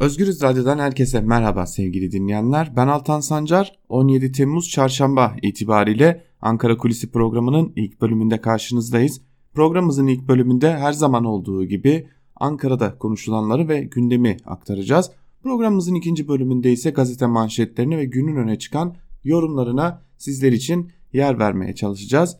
Özgürüz 0.00 0.42
Radyo'dan 0.42 0.78
herkese 0.78 1.20
merhaba 1.20 1.66
sevgili 1.66 2.12
dinleyenler. 2.12 2.72
Ben 2.76 2.88
Altan 2.88 3.20
Sancar. 3.20 3.78
17 3.88 4.32
Temmuz 4.32 4.70
Çarşamba 4.70 5.36
itibariyle 5.42 6.24
Ankara 6.40 6.76
Kulisi 6.76 7.10
programının 7.10 7.72
ilk 7.76 8.00
bölümünde 8.00 8.40
karşınızdayız. 8.40 9.20
Programımızın 9.54 10.06
ilk 10.06 10.28
bölümünde 10.28 10.76
her 10.76 10.92
zaman 10.92 11.24
olduğu 11.24 11.64
gibi 11.64 12.06
Ankara'da 12.36 12.98
konuşulanları 12.98 13.68
ve 13.68 13.80
gündemi 13.80 14.36
aktaracağız. 14.46 15.10
Programımızın 15.42 15.94
ikinci 15.94 16.28
bölümünde 16.28 16.72
ise 16.72 16.90
gazete 16.90 17.26
manşetlerini 17.26 17.98
ve 17.98 18.04
günün 18.04 18.36
öne 18.36 18.58
çıkan 18.58 18.96
yorumlarına 19.24 20.02
sizler 20.16 20.52
için 20.52 20.90
yer 21.12 21.38
vermeye 21.38 21.74
çalışacağız. 21.74 22.36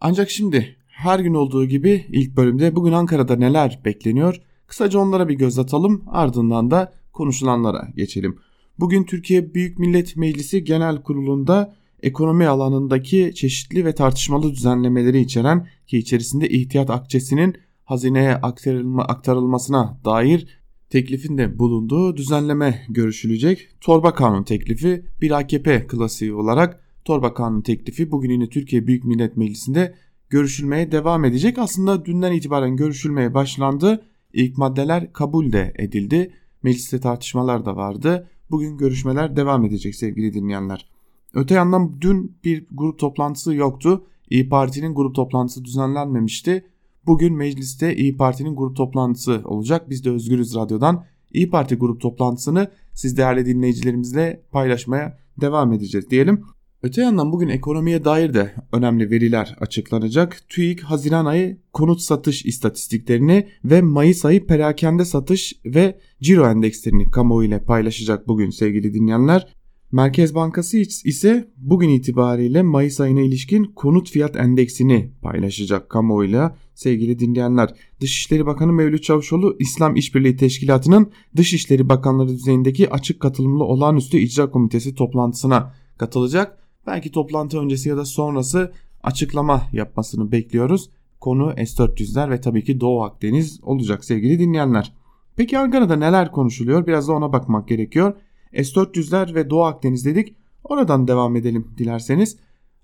Ancak 0.00 0.30
şimdi 0.30 0.76
her 0.86 1.18
gün 1.20 1.34
olduğu 1.34 1.66
gibi 1.66 2.06
ilk 2.08 2.36
bölümde 2.36 2.76
bugün 2.76 2.92
Ankara'da 2.92 3.36
neler 3.36 3.80
bekleniyor? 3.84 4.40
Kısaca 4.66 4.98
onlara 4.98 5.28
bir 5.28 5.34
göz 5.34 5.58
atalım 5.58 6.04
ardından 6.06 6.70
da 6.70 6.99
konuşulanlara 7.20 7.88
geçelim. 7.96 8.36
Bugün 8.78 9.04
Türkiye 9.04 9.54
Büyük 9.54 9.78
Millet 9.78 10.16
Meclisi 10.16 10.64
Genel 10.64 11.02
Kurulu'nda 11.02 11.74
ekonomi 12.02 12.46
alanındaki 12.46 13.32
çeşitli 13.34 13.84
ve 13.84 13.94
tartışmalı 13.94 14.52
düzenlemeleri 14.52 15.20
içeren 15.20 15.66
ki 15.86 15.98
içerisinde 15.98 16.48
ihtiyat 16.48 16.90
akçesinin 16.90 17.56
hazineye 17.84 18.34
aktarılma, 18.34 19.04
aktarılmasına 19.04 20.00
dair 20.04 20.46
teklifinde 20.90 21.58
bulunduğu 21.58 22.16
düzenleme 22.16 22.86
görüşülecek. 22.88 23.68
Torba 23.80 24.14
kanun 24.14 24.42
teklifi 24.42 25.04
bir 25.20 25.30
AKP 25.30 25.86
klasiği 25.86 26.34
olarak 26.34 26.80
torba 27.04 27.34
kanun 27.34 27.60
teklifi 27.60 28.10
bugün 28.10 28.30
yine 28.30 28.48
Türkiye 28.48 28.86
Büyük 28.86 29.04
Millet 29.04 29.36
Meclisi'nde 29.36 29.94
görüşülmeye 30.30 30.92
devam 30.92 31.24
edecek. 31.24 31.58
Aslında 31.58 32.04
dünden 32.04 32.32
itibaren 32.32 32.76
görüşülmeye 32.76 33.34
başlandı. 33.34 34.04
İlk 34.32 34.58
maddeler 34.58 35.12
kabul 35.12 35.52
de 35.52 35.74
edildi. 35.78 36.39
Mecliste 36.62 37.00
tartışmalar 37.00 37.64
da 37.64 37.76
vardı. 37.76 38.28
Bugün 38.50 38.76
görüşmeler 38.76 39.36
devam 39.36 39.64
edecek 39.64 39.94
sevgili 39.94 40.34
dinleyenler. 40.34 40.90
Öte 41.34 41.54
yandan 41.54 42.00
dün 42.00 42.36
bir 42.44 42.66
grup 42.70 42.98
toplantısı 42.98 43.54
yoktu. 43.54 44.04
İyi 44.30 44.48
Parti'nin 44.48 44.94
grup 44.94 45.14
toplantısı 45.14 45.64
düzenlenmemişti. 45.64 46.64
Bugün 47.06 47.36
mecliste 47.36 47.96
İyi 47.96 48.16
Parti'nin 48.16 48.56
grup 48.56 48.76
toplantısı 48.76 49.42
olacak. 49.44 49.90
Biz 49.90 50.04
de 50.04 50.10
Özgürüz 50.10 50.54
Radyo'dan 50.54 51.04
İyi 51.32 51.50
Parti 51.50 51.74
grup 51.74 52.00
toplantısını 52.00 52.70
siz 52.92 53.16
değerli 53.16 53.46
dinleyicilerimizle 53.46 54.42
paylaşmaya 54.50 55.18
devam 55.40 55.72
edeceğiz 55.72 56.10
diyelim. 56.10 56.44
Öte 56.82 57.02
yandan 57.02 57.32
bugün 57.32 57.48
ekonomiye 57.48 58.04
dair 58.04 58.34
de 58.34 58.54
önemli 58.72 59.10
veriler 59.10 59.56
açıklanacak. 59.60 60.42
TÜİK 60.48 60.80
Haziran 60.80 61.26
ayı 61.26 61.58
konut 61.72 62.00
satış 62.00 62.44
istatistiklerini 62.46 63.48
ve 63.64 63.82
Mayıs 63.82 64.24
ayı 64.24 64.46
perakende 64.46 65.04
satış 65.04 65.60
ve 65.64 65.98
ciro 66.22 66.46
endekslerini 66.46 67.10
kamuoyu 67.10 67.48
ile 67.48 67.64
paylaşacak 67.64 68.28
bugün 68.28 68.50
sevgili 68.50 68.94
dinleyenler. 68.94 69.54
Merkez 69.92 70.34
Bankası 70.34 70.78
ise 71.04 71.50
bugün 71.56 71.88
itibariyle 71.88 72.62
Mayıs 72.62 73.00
ayına 73.00 73.20
ilişkin 73.20 73.64
konut 73.64 74.10
fiyat 74.10 74.36
endeksini 74.36 75.12
paylaşacak 75.22 75.90
kamuoyuyla 75.90 76.56
sevgili 76.74 77.18
dinleyenler. 77.18 77.74
Dışişleri 78.00 78.46
Bakanı 78.46 78.72
Mevlüt 78.72 79.02
Çavuşoğlu 79.02 79.56
İslam 79.58 79.96
İşbirliği 79.96 80.36
Teşkilatı'nın 80.36 81.12
Dışişleri 81.36 81.88
Bakanları 81.88 82.28
düzeyindeki 82.28 82.90
açık 82.90 83.20
katılımlı 83.20 83.64
olağanüstü 83.64 84.18
icra 84.18 84.50
komitesi 84.50 84.94
toplantısına 84.94 85.74
katılacak. 85.98 86.60
Belki 86.86 87.12
toplantı 87.12 87.58
öncesi 87.58 87.88
ya 87.88 87.96
da 87.96 88.04
sonrası 88.04 88.72
açıklama 89.02 89.62
yapmasını 89.72 90.32
bekliyoruz. 90.32 90.90
Konu 91.20 91.54
S-400'ler 91.56 92.30
ve 92.30 92.40
tabii 92.40 92.64
ki 92.64 92.80
Doğu 92.80 93.02
Akdeniz 93.02 93.60
olacak 93.62 94.04
sevgili 94.04 94.38
dinleyenler. 94.38 94.92
Peki 95.36 95.58
Ankara'da 95.58 95.96
neler 95.96 96.32
konuşuluyor? 96.32 96.86
Biraz 96.86 97.08
da 97.08 97.12
ona 97.12 97.32
bakmak 97.32 97.68
gerekiyor. 97.68 98.14
S-400'ler 98.52 99.34
ve 99.34 99.50
Doğu 99.50 99.64
Akdeniz 99.64 100.04
dedik. 100.04 100.36
Oradan 100.64 101.08
devam 101.08 101.36
edelim 101.36 101.70
dilerseniz. 101.78 102.36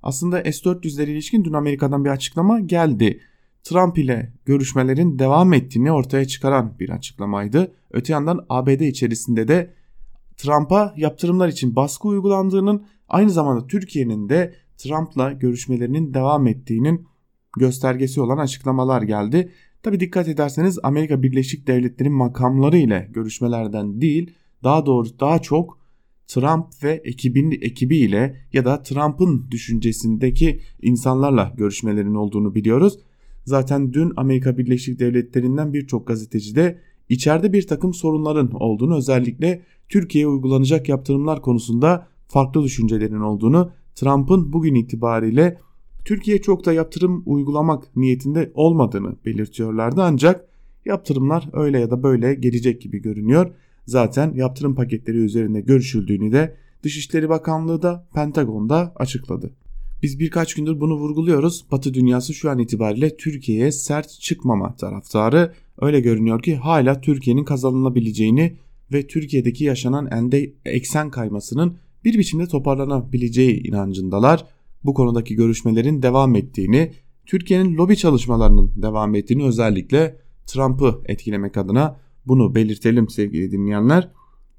Aslında 0.02 0.44
S-400'lere 0.44 1.10
ilişkin 1.10 1.44
dün 1.44 1.52
Amerika'dan 1.52 2.04
bir 2.04 2.10
açıklama 2.10 2.60
geldi. 2.60 3.20
Trump 3.64 3.98
ile 3.98 4.32
görüşmelerin 4.44 5.18
devam 5.18 5.52
ettiğini 5.52 5.92
ortaya 5.92 6.24
çıkaran 6.24 6.78
bir 6.80 6.90
açıklamaydı. 6.90 7.72
Öte 7.90 8.12
yandan 8.12 8.46
ABD 8.48 8.80
içerisinde 8.80 9.48
de 9.48 9.74
Trump'a 10.36 10.94
yaptırımlar 10.96 11.48
için 11.48 11.76
baskı 11.76 12.08
uygulandığının 12.08 12.86
aynı 13.08 13.30
zamanda 13.30 13.66
Türkiye'nin 13.66 14.28
de 14.28 14.54
Trump'la 14.76 15.32
görüşmelerinin 15.32 16.14
devam 16.14 16.46
ettiğinin 16.46 17.06
göstergesi 17.58 18.20
olan 18.20 18.38
açıklamalar 18.38 19.02
geldi. 19.02 19.52
Tabi 19.82 20.00
dikkat 20.00 20.28
ederseniz 20.28 20.78
Amerika 20.82 21.22
Birleşik 21.22 21.66
Devletleri'nin 21.66 22.16
makamları 22.16 22.76
ile 22.76 23.08
görüşmelerden 23.12 24.00
değil 24.00 24.34
daha 24.64 24.86
doğru 24.86 25.08
daha 25.20 25.38
çok 25.38 25.78
Trump 26.26 26.66
ve 26.82 27.02
ekibin 27.04 27.50
ekibi 27.50 27.96
ile 27.96 28.36
ya 28.52 28.64
da 28.64 28.82
Trump'ın 28.82 29.50
düşüncesindeki 29.50 30.60
insanlarla 30.82 31.54
görüşmelerin 31.56 32.14
olduğunu 32.14 32.54
biliyoruz. 32.54 32.98
Zaten 33.44 33.92
dün 33.92 34.12
Amerika 34.16 34.58
Birleşik 34.58 34.98
Devletleri'nden 34.98 35.72
birçok 35.72 36.06
gazeteci 36.06 36.56
de 36.56 36.80
içeride 37.08 37.52
bir 37.52 37.66
takım 37.66 37.94
sorunların 37.94 38.50
olduğunu 38.50 38.96
özellikle 38.96 39.62
Türkiye'ye 39.88 40.28
uygulanacak 40.28 40.88
yaptırımlar 40.88 41.42
konusunda 41.42 42.08
farklı 42.28 42.62
düşüncelerin 42.62 43.20
olduğunu 43.20 43.70
Trump'ın 43.94 44.52
bugün 44.52 44.74
itibariyle 44.74 45.58
Türkiye 46.04 46.42
çok 46.42 46.66
da 46.66 46.72
yaptırım 46.72 47.22
uygulamak 47.26 47.96
niyetinde 47.96 48.50
olmadığını 48.54 49.16
belirtiyorlardı 49.24 50.02
ancak 50.02 50.48
yaptırımlar 50.84 51.48
öyle 51.52 51.80
ya 51.80 51.90
da 51.90 52.02
böyle 52.02 52.34
gelecek 52.34 52.80
gibi 52.80 53.02
görünüyor. 53.02 53.50
Zaten 53.86 54.34
yaptırım 54.34 54.74
paketleri 54.74 55.16
üzerinde 55.16 55.60
görüşüldüğünü 55.60 56.32
de 56.32 56.56
Dışişleri 56.82 57.28
Bakanlığı 57.28 57.82
da 57.82 58.08
Pentagon'da 58.14 58.92
açıkladı. 58.96 59.54
Biz 60.02 60.18
birkaç 60.18 60.54
gündür 60.54 60.80
bunu 60.80 60.94
vurguluyoruz. 60.94 61.66
Batı 61.72 61.94
dünyası 61.94 62.34
şu 62.34 62.50
an 62.50 62.58
itibariyle 62.58 63.16
Türkiye'ye 63.16 63.72
sert 63.72 64.10
çıkmama 64.20 64.76
taraftarı. 64.76 65.52
Öyle 65.80 66.00
görünüyor 66.00 66.42
ki 66.42 66.56
hala 66.56 67.00
Türkiye'nin 67.00 67.44
kazanılabileceğini 67.44 68.56
ve 68.92 69.06
Türkiye'deki 69.06 69.64
yaşanan 69.64 70.06
ende 70.10 70.52
eksen 70.64 71.10
kaymasının 71.10 71.76
bir 72.06 72.18
biçimde 72.18 72.46
toparlanabileceği 72.46 73.62
inancındalar. 73.62 74.44
Bu 74.84 74.94
konudaki 74.94 75.34
görüşmelerin 75.34 76.02
devam 76.02 76.36
ettiğini, 76.36 76.92
Türkiye'nin 77.26 77.76
lobi 77.76 77.96
çalışmalarının 77.96 78.72
devam 78.76 79.14
ettiğini 79.14 79.44
özellikle 79.44 80.16
Trump'ı 80.46 81.00
etkilemek 81.06 81.56
adına 81.56 82.00
bunu 82.26 82.54
belirtelim 82.54 83.08
sevgili 83.08 83.50
dinleyenler. 83.50 84.10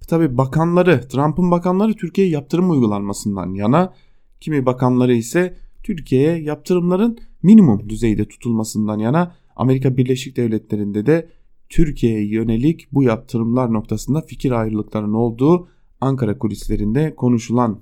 Tabi 0.08 0.38
bakanları, 0.38 1.08
Trump'ın 1.08 1.52
bakanları 1.52 1.94
Türkiye'ye 1.94 2.34
yaptırım 2.34 2.70
uygulanmasından 2.70 3.54
yana, 3.54 3.94
kimi 4.40 4.66
bakanları 4.66 5.14
ise 5.14 5.58
Türkiye'ye 5.84 6.42
yaptırımların 6.42 7.18
minimum 7.44 7.90
düzeyde 7.90 8.28
tutulmasından 8.28 9.00
yana 9.00 9.36
Amerika 9.56 9.98
Birleşik 9.98 10.38
Devletleri'nde 10.38 11.06
de 11.06 11.30
Türkiye'ye 11.70 12.28
yönelik 12.28 12.88
bu 12.92 13.04
yaptırımlar 13.04 13.74
noktasında 13.74 14.22
fikir 14.22 14.52
ayrılıklarının 14.52 15.14
olduğu 15.14 15.68
Ankara 16.02 16.38
kulislerinde 16.38 17.16
konuşulan 17.16 17.82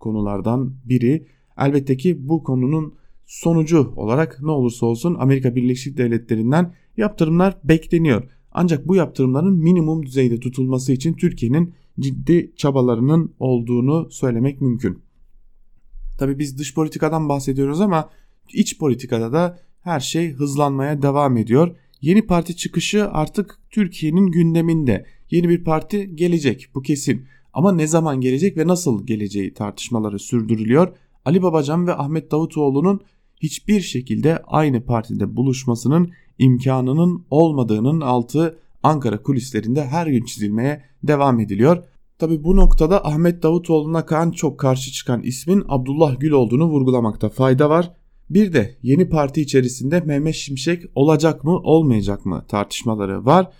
konulardan 0.00 0.74
biri. 0.84 1.26
Elbette 1.58 1.96
ki 1.96 2.28
bu 2.28 2.42
konunun 2.42 2.94
sonucu 3.26 3.92
olarak 3.96 4.42
ne 4.42 4.50
olursa 4.50 4.86
olsun 4.86 5.16
Amerika 5.18 5.54
Birleşik 5.54 5.96
Devletleri'nden 5.96 6.74
yaptırımlar 6.96 7.56
bekleniyor. 7.64 8.22
Ancak 8.52 8.88
bu 8.88 8.96
yaptırımların 8.96 9.58
minimum 9.58 10.06
düzeyde 10.06 10.40
tutulması 10.40 10.92
için 10.92 11.14
Türkiye'nin 11.14 11.74
ciddi 12.00 12.52
çabalarının 12.56 13.34
olduğunu 13.38 14.10
söylemek 14.10 14.60
mümkün. 14.60 14.98
Tabi 16.18 16.38
biz 16.38 16.58
dış 16.58 16.74
politikadan 16.74 17.28
bahsediyoruz 17.28 17.80
ama 17.80 18.10
iç 18.52 18.78
politikada 18.78 19.32
da 19.32 19.58
her 19.80 20.00
şey 20.00 20.32
hızlanmaya 20.32 21.02
devam 21.02 21.36
ediyor. 21.36 21.76
Yeni 22.00 22.26
parti 22.26 22.56
çıkışı 22.56 23.08
artık 23.08 23.58
Türkiye'nin 23.70 24.26
gündeminde. 24.26 25.06
Yeni 25.30 25.48
bir 25.48 25.64
parti 25.64 26.16
gelecek 26.16 26.68
bu 26.74 26.82
kesin. 26.82 27.26
Ama 27.56 27.72
ne 27.72 27.86
zaman 27.86 28.20
gelecek 28.20 28.56
ve 28.56 28.66
nasıl 28.66 29.06
geleceği 29.06 29.54
tartışmaları 29.54 30.18
sürdürülüyor. 30.18 30.96
Ali 31.24 31.42
Babacan 31.42 31.86
ve 31.86 31.94
Ahmet 31.94 32.30
Davutoğlu'nun 32.30 33.00
hiçbir 33.42 33.80
şekilde 33.80 34.38
aynı 34.46 34.84
partide 34.84 35.36
buluşmasının 35.36 36.12
imkanının 36.38 37.26
olmadığının 37.30 38.00
altı 38.00 38.58
Ankara 38.82 39.22
kulislerinde 39.22 39.84
her 39.84 40.06
gün 40.06 40.24
çizilmeye 40.24 40.84
devam 41.02 41.40
ediliyor. 41.40 41.84
Tabi 42.18 42.44
bu 42.44 42.56
noktada 42.56 43.06
Ahmet 43.06 43.42
Davutoğlu'na 43.42 44.06
kan 44.06 44.30
çok 44.30 44.58
karşı 44.58 44.92
çıkan 44.92 45.22
ismin 45.22 45.64
Abdullah 45.68 46.20
Gül 46.20 46.30
olduğunu 46.30 46.64
vurgulamakta 46.64 47.28
fayda 47.28 47.70
var. 47.70 47.92
Bir 48.30 48.52
de 48.52 48.76
yeni 48.82 49.08
parti 49.08 49.40
içerisinde 49.40 50.00
Mehmet 50.00 50.34
Şimşek 50.34 50.82
olacak 50.94 51.44
mı 51.44 51.58
olmayacak 51.58 52.26
mı 52.26 52.44
tartışmaları 52.48 53.24
var. 53.24 53.52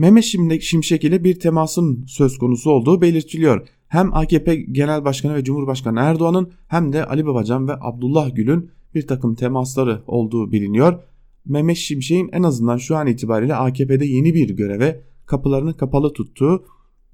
Mehmet 0.00 0.24
Şimşek 0.62 1.04
ile 1.04 1.24
bir 1.24 1.40
temasın 1.40 2.04
söz 2.06 2.38
konusu 2.38 2.70
olduğu 2.70 3.00
belirtiliyor. 3.00 3.68
Hem 3.88 4.14
AKP 4.14 4.56
Genel 4.56 5.04
Başkanı 5.04 5.34
ve 5.34 5.44
Cumhurbaşkanı 5.44 6.00
Erdoğan'ın 6.00 6.52
hem 6.68 6.92
de 6.92 7.04
Ali 7.04 7.26
Babacan 7.26 7.68
ve 7.68 7.72
Abdullah 7.80 8.34
Gül'ün 8.34 8.70
bir 8.94 9.06
takım 9.06 9.34
temasları 9.34 10.02
olduğu 10.06 10.52
biliniyor. 10.52 11.00
Mehmet 11.46 11.76
Şimşek'in 11.76 12.30
en 12.32 12.42
azından 12.42 12.76
şu 12.76 12.96
an 12.96 13.06
itibariyle 13.06 13.54
AKP'de 13.54 14.06
yeni 14.06 14.34
bir 14.34 14.50
göreve 14.50 15.02
kapılarını 15.26 15.76
kapalı 15.76 16.12
tuttuğu 16.12 16.64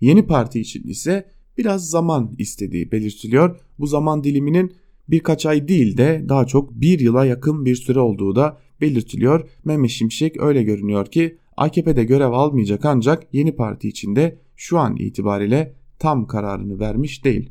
Yeni 0.00 0.26
parti 0.26 0.60
için 0.60 0.88
ise 0.88 1.26
biraz 1.58 1.90
zaman 1.90 2.34
istediği 2.38 2.92
belirtiliyor. 2.92 3.60
Bu 3.78 3.86
zaman 3.86 4.24
diliminin 4.24 4.72
birkaç 5.08 5.46
ay 5.46 5.68
değil 5.68 5.96
de 5.96 6.24
daha 6.28 6.46
çok 6.46 6.80
bir 6.80 7.00
yıla 7.00 7.26
yakın 7.26 7.64
bir 7.64 7.74
süre 7.74 8.00
olduğu 8.00 8.36
da 8.36 8.58
belirtiliyor. 8.80 9.48
Mehmet 9.64 9.90
Şimşek 9.90 10.40
öyle 10.40 10.62
görünüyor 10.62 11.06
ki 11.06 11.38
AKP'de 11.56 12.04
görev 12.04 12.30
almayacak 12.30 12.84
ancak 12.84 13.34
yeni 13.34 13.56
parti 13.56 13.88
içinde 13.88 14.38
şu 14.56 14.78
an 14.78 14.96
itibariyle 14.96 15.74
tam 15.98 16.26
kararını 16.26 16.80
vermiş 16.80 17.24
değil. 17.24 17.50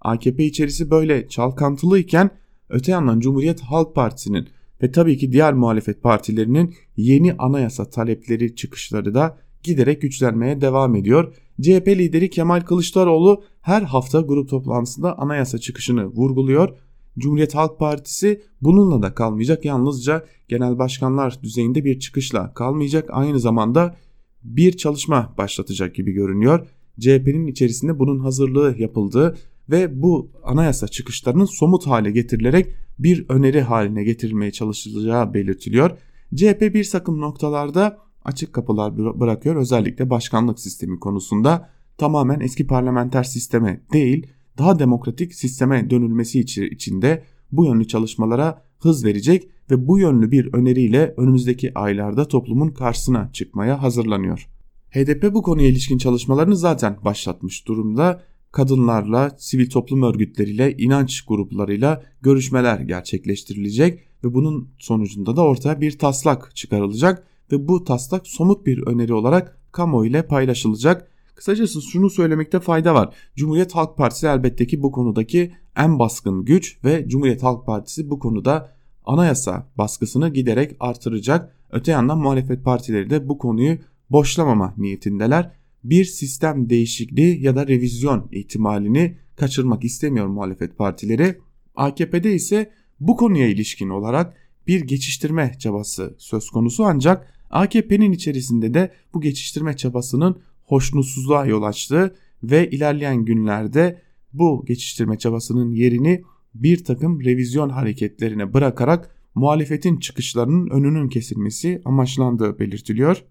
AKP 0.00 0.44
içerisi 0.44 0.90
böyle 0.90 1.28
çalkantılıyken 1.28 2.30
öte 2.68 2.92
yandan 2.92 3.20
Cumhuriyet 3.20 3.60
Halk 3.60 3.94
Partisi'nin 3.94 4.48
ve 4.82 4.92
tabii 4.92 5.18
ki 5.18 5.32
diğer 5.32 5.54
muhalefet 5.54 6.02
partilerinin 6.02 6.74
yeni 6.96 7.32
anayasa 7.32 7.90
talepleri 7.90 8.54
çıkışları 8.54 9.14
da 9.14 9.38
giderek 9.62 10.02
güçlenmeye 10.02 10.60
devam 10.60 10.96
ediyor. 10.96 11.34
CHP 11.62 11.88
lideri 11.88 12.30
Kemal 12.30 12.60
Kılıçdaroğlu 12.60 13.42
her 13.60 13.82
hafta 13.82 14.20
grup 14.20 14.48
toplantısında 14.48 15.18
anayasa 15.18 15.58
çıkışını 15.58 16.06
vurguluyor. 16.06 16.76
Cumhuriyet 17.18 17.54
Halk 17.54 17.78
Partisi 17.78 18.42
bununla 18.60 19.02
da 19.02 19.14
kalmayacak. 19.14 19.64
Yalnızca 19.64 20.24
genel 20.48 20.78
başkanlar 20.78 21.38
düzeyinde 21.42 21.84
bir 21.84 21.98
çıkışla 21.98 22.54
kalmayacak. 22.54 23.08
Aynı 23.12 23.40
zamanda 23.40 23.96
bir 24.42 24.76
çalışma 24.76 25.34
başlatacak 25.38 25.94
gibi 25.94 26.12
görünüyor. 26.12 26.66
CHP'nin 27.00 27.46
içerisinde 27.46 27.98
bunun 27.98 28.18
hazırlığı 28.18 28.74
yapıldığı 28.78 29.36
ve 29.70 30.02
bu 30.02 30.30
anayasa 30.44 30.88
çıkışlarının 30.88 31.44
somut 31.44 31.86
hale 31.86 32.10
getirilerek 32.10 32.66
bir 32.98 33.26
öneri 33.28 33.60
haline 33.60 34.04
getirilmeye 34.04 34.52
çalışılacağı 34.52 35.34
belirtiliyor. 35.34 35.90
CHP 36.34 36.60
bir 36.60 36.90
takım 36.90 37.20
noktalarda 37.20 37.98
açık 38.24 38.52
kapılar 38.52 39.20
bırakıyor 39.20 39.56
özellikle 39.56 40.10
başkanlık 40.10 40.60
sistemi 40.60 41.00
konusunda 41.00 41.70
tamamen 41.98 42.40
eski 42.40 42.66
parlamenter 42.66 43.22
sisteme 43.22 43.80
değil 43.92 44.26
daha 44.58 44.78
demokratik 44.78 45.34
sisteme 45.34 45.90
dönülmesi 45.90 46.40
içinde 46.40 47.24
bu 47.52 47.66
yönlü 47.66 47.88
çalışmalara 47.88 48.62
hız 48.78 49.04
verecek 49.04 49.48
ve 49.70 49.88
bu 49.88 49.98
yönlü 49.98 50.30
bir 50.30 50.54
öneriyle 50.54 51.14
önümüzdeki 51.16 51.78
aylarda 51.78 52.28
toplumun 52.28 52.70
karşısına 52.70 53.30
çıkmaya 53.32 53.82
hazırlanıyor. 53.82 54.48
HDP 54.90 55.34
bu 55.34 55.42
konuya 55.42 55.68
ilişkin 55.68 55.98
çalışmalarını 55.98 56.56
zaten 56.56 56.96
başlatmış 57.04 57.68
durumda. 57.68 58.22
Kadınlarla, 58.52 59.30
sivil 59.38 59.70
toplum 59.70 60.02
örgütleriyle, 60.02 60.76
inanç 60.76 61.24
gruplarıyla 61.26 62.02
görüşmeler 62.22 62.80
gerçekleştirilecek 62.80 64.00
ve 64.24 64.34
bunun 64.34 64.68
sonucunda 64.78 65.36
da 65.36 65.42
ortaya 65.42 65.80
bir 65.80 65.98
taslak 65.98 66.56
çıkarılacak 66.56 67.26
ve 67.52 67.68
bu 67.68 67.84
taslak 67.84 68.26
somut 68.26 68.66
bir 68.66 68.86
öneri 68.86 69.14
olarak 69.14 69.58
kamuoyu 69.72 70.10
ile 70.10 70.26
paylaşılacak. 70.26 71.10
Kısacası 71.38 71.82
şunu 71.82 72.10
söylemekte 72.10 72.60
fayda 72.60 72.94
var. 72.94 73.14
Cumhuriyet 73.36 73.74
Halk 73.74 73.96
Partisi 73.96 74.26
elbette 74.26 74.66
ki 74.66 74.82
bu 74.82 74.92
konudaki 74.92 75.52
en 75.76 75.98
baskın 75.98 76.44
güç 76.44 76.84
ve 76.84 77.08
Cumhuriyet 77.08 77.42
Halk 77.42 77.66
Partisi 77.66 78.10
bu 78.10 78.18
konuda 78.18 78.72
anayasa 79.04 79.70
baskısını 79.78 80.28
giderek 80.28 80.76
artıracak. 80.80 81.56
Öte 81.70 81.92
yandan 81.92 82.18
muhalefet 82.18 82.64
partileri 82.64 83.10
de 83.10 83.28
bu 83.28 83.38
konuyu 83.38 83.78
boşlamama 84.10 84.74
niyetindeler. 84.76 85.52
Bir 85.84 86.04
sistem 86.04 86.70
değişikliği 86.70 87.42
ya 87.42 87.56
da 87.56 87.66
revizyon 87.66 88.28
ihtimalini 88.32 89.18
kaçırmak 89.36 89.84
istemiyor 89.84 90.26
muhalefet 90.26 90.78
partileri. 90.78 91.38
AKP'de 91.76 92.34
ise 92.34 92.70
bu 93.00 93.16
konuya 93.16 93.48
ilişkin 93.48 93.88
olarak 93.88 94.36
bir 94.66 94.80
geçiştirme 94.80 95.52
çabası 95.58 96.14
söz 96.18 96.50
konusu 96.50 96.84
ancak 96.84 97.34
AKP'nin 97.50 98.12
içerisinde 98.12 98.74
de 98.74 98.92
bu 99.14 99.20
geçiştirme 99.20 99.76
çabasının 99.76 100.40
hoşnutsuzluğa 100.68 101.46
yol 101.46 101.62
açtı 101.62 102.14
ve 102.42 102.70
ilerleyen 102.70 103.24
günlerde 103.24 104.02
bu 104.32 104.64
geçiştirme 104.66 105.18
çabasının 105.18 105.72
yerini 105.72 106.22
bir 106.54 106.84
takım 106.84 107.24
revizyon 107.24 107.68
hareketlerine 107.68 108.54
bırakarak 108.54 109.14
muhalefetin 109.34 109.96
çıkışlarının 109.96 110.70
önünün 110.70 111.08
kesilmesi 111.08 111.82
amaçlandığı 111.84 112.58
belirtiliyor. 112.58 113.24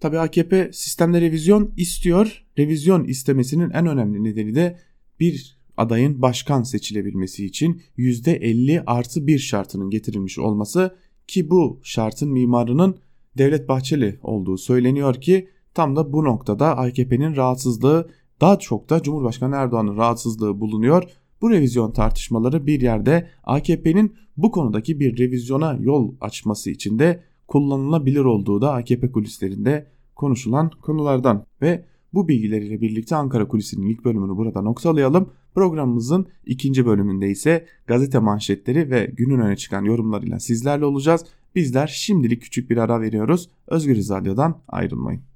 Tabi 0.00 0.18
AKP 0.18 0.70
sistemde 0.72 1.20
revizyon 1.20 1.72
istiyor. 1.76 2.44
Revizyon 2.58 3.04
istemesinin 3.04 3.70
en 3.70 3.86
önemli 3.86 4.24
nedeni 4.24 4.54
de 4.54 4.78
bir 5.20 5.58
adayın 5.76 6.22
başkan 6.22 6.62
seçilebilmesi 6.62 7.46
için 7.46 7.82
%50 7.98 8.82
artı 8.86 9.26
bir 9.26 9.38
şartının 9.38 9.90
getirilmiş 9.90 10.38
olması 10.38 10.96
ki 11.26 11.50
bu 11.50 11.80
şartın 11.82 12.32
mimarının 12.32 12.98
Devlet 13.38 13.68
Bahçeli 13.68 14.18
olduğu 14.22 14.58
söyleniyor 14.58 15.20
ki 15.20 15.48
tam 15.76 15.96
da 15.96 16.12
bu 16.12 16.24
noktada 16.24 16.78
AKP'nin 16.78 17.36
rahatsızlığı 17.36 18.08
daha 18.40 18.58
çok 18.58 18.90
da 18.90 19.02
Cumhurbaşkanı 19.02 19.54
Erdoğan'ın 19.56 19.96
rahatsızlığı 19.96 20.60
bulunuyor. 20.60 21.02
Bu 21.40 21.50
revizyon 21.50 21.92
tartışmaları 21.92 22.66
bir 22.66 22.80
yerde 22.80 23.28
AKP'nin 23.44 24.14
bu 24.36 24.50
konudaki 24.50 25.00
bir 25.00 25.18
revizyona 25.18 25.76
yol 25.80 26.14
açması 26.20 26.70
için 26.70 26.98
de 26.98 27.22
kullanılabilir 27.48 28.24
olduğu 28.24 28.60
da 28.60 28.72
AKP 28.72 29.12
kulislerinde 29.12 29.86
konuşulan 30.14 30.70
konulardan 30.82 31.44
ve 31.62 31.84
bu 32.14 32.28
bilgileriyle 32.28 32.80
birlikte 32.80 33.16
Ankara 33.16 33.48
Kulisi'nin 33.48 33.86
ilk 33.86 34.04
bölümünü 34.04 34.36
burada 34.36 34.62
noktalayalım. 34.62 35.30
Programımızın 35.54 36.26
ikinci 36.46 36.86
bölümünde 36.86 37.28
ise 37.28 37.66
gazete 37.86 38.18
manşetleri 38.18 38.90
ve 38.90 39.10
günün 39.16 39.40
öne 39.40 39.56
çıkan 39.56 39.84
yorumlarıyla 39.84 40.40
sizlerle 40.40 40.84
olacağız. 40.84 41.24
Bizler 41.54 41.86
şimdilik 41.86 42.42
küçük 42.42 42.70
bir 42.70 42.76
ara 42.76 43.00
veriyoruz. 43.00 43.48
Özgür 43.66 43.96
Radyo'dan 43.96 44.58
ayrılmayın. 44.68 45.35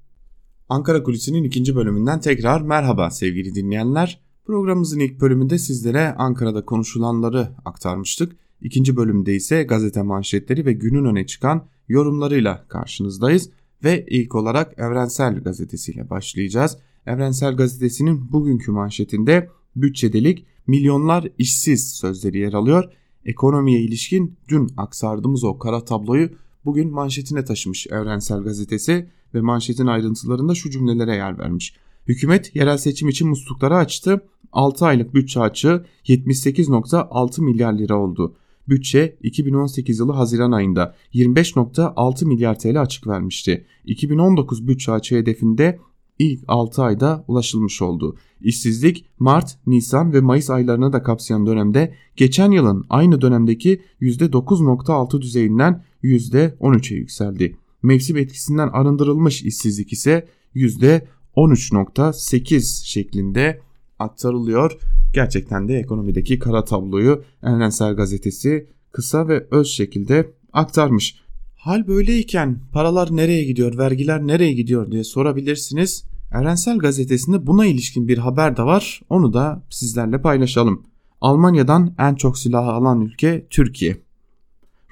Ankara 0.70 1.02
Kulisi'nin 1.02 1.44
ikinci 1.44 1.76
bölümünden 1.76 2.20
tekrar 2.20 2.61
merhaba 2.61 3.11
sevgili 3.11 3.55
dinleyenler. 3.55 4.20
Programımızın 4.44 5.00
ilk 5.00 5.20
bölümünde 5.20 5.58
sizlere 5.58 6.14
Ankara'da 6.14 6.64
konuşulanları 6.64 7.49
aktarmıştık. 7.64 8.37
İkinci 8.61 8.96
bölümde 8.96 9.34
ise 9.34 9.62
gazete 9.62 10.02
manşetleri 10.02 10.67
ve 10.67 10.72
günün 10.72 11.05
öne 11.05 11.26
çıkan 11.26 11.67
yorumlarıyla 11.88 12.69
karşınızdayız. 12.69 13.50
Ve 13.84 14.06
ilk 14.08 14.34
olarak 14.34 14.78
Evrensel 14.78 15.40
Gazetesi'yle 15.40 16.11
başlayacağız. 16.11 16.78
Evrensel 17.06 17.56
Gazetesi'nin 17.56 18.32
bugünkü 18.32 18.70
manşetinde 18.70 19.49
bütçedelik 19.76 20.46
milyonlar 20.66 21.28
işsiz 21.38 21.90
sözleri 21.90 22.38
yer 22.38 22.52
alıyor. 22.52 22.84
Ekonomiye 23.25 23.81
ilişkin 23.81 24.37
dün 24.49 24.70
aksardığımız 24.76 25.44
o 25.44 25.58
kara 25.58 25.84
tabloyu 25.84 26.31
bugün 26.64 26.90
manşetine 26.90 27.44
taşımış 27.44 27.87
Evrensel 27.87 28.40
Gazetesi 28.43 29.11
ve 29.35 29.41
manşetin 29.41 29.87
ayrıntılarında 29.87 30.55
şu 30.55 30.71
cümlelere 30.71 31.15
yer 31.15 31.38
vermiş. 31.38 31.75
Hükümet 32.09 32.56
yerel 32.56 32.79
seçim 32.79 33.09
için 33.09 33.29
muslukları 33.29 33.77
açtı. 33.77 34.21
6 34.52 34.87
aylık 34.87 35.14
bütçe 35.14 35.40
açığı 35.40 35.85
78.6 36.04 37.43
milyar 37.43 37.73
lira 37.73 37.97
oldu. 37.97 38.35
Bütçe 38.69 39.16
2018 39.23 39.99
yılı 39.99 40.12
Haziran 40.12 40.52
ayında 40.52 40.95
25.6 41.14 42.25
milyar 42.26 42.59
TL 42.59 42.81
açık 42.81 43.07
vermişti. 43.07 43.66
2019 43.85 44.69
bütçe 44.69 44.93
açığı 44.93 45.16
hedefinde 45.16 45.78
ilk 46.19 46.45
6 46.49 46.83
ayda 46.83 47.25
ulaşılmış 47.28 47.83
oldu. 47.83 48.16
İşsizlik 48.40 49.04
Mart, 49.19 49.59
Nisan 49.66 50.12
ve 50.12 50.21
Mayıs 50.21 50.50
aylarını 50.50 50.93
da 50.93 51.02
kapsayan 51.02 51.47
dönemde 51.47 51.95
geçen 52.16 52.50
yılın 52.50 52.85
aynı 52.88 53.21
dönemdeki 53.21 53.83
%9.6 54.00 55.21
düzeyinden 55.21 55.85
%13'e 56.02 56.97
yükseldi. 56.97 57.57
Mevsim 57.82 58.16
etkisinden 58.16 58.68
arındırılmış 58.68 59.42
işsizlik 59.42 59.92
ise 59.92 60.28
%13.8 60.54 62.87
şeklinde 62.87 63.60
aktarılıyor. 63.99 64.78
Gerçekten 65.14 65.68
de 65.68 65.75
ekonomideki 65.75 66.38
kara 66.38 66.64
tabloyu 66.64 67.25
Evrensel 67.42 67.94
Gazetesi 67.94 68.66
kısa 68.92 69.28
ve 69.28 69.46
öz 69.50 69.68
şekilde 69.68 70.34
aktarmış. 70.52 71.16
Hal 71.56 71.87
böyleyken 71.87 72.60
paralar 72.72 73.16
nereye 73.16 73.44
gidiyor, 73.44 73.78
vergiler 73.78 74.26
nereye 74.26 74.52
gidiyor 74.52 74.90
diye 74.90 75.04
sorabilirsiniz. 75.04 76.04
Evrensel 76.32 76.78
Gazetesi'nde 76.78 77.46
buna 77.46 77.66
ilişkin 77.66 78.08
bir 78.08 78.18
haber 78.18 78.56
de 78.56 78.62
var. 78.62 79.00
Onu 79.08 79.32
da 79.32 79.62
sizlerle 79.70 80.22
paylaşalım. 80.22 80.87
Almanya'dan 81.20 81.94
en 81.99 82.14
çok 82.14 82.38
silah 82.38 82.66
alan 82.66 83.00
ülke 83.00 83.46
Türkiye. 83.50 83.96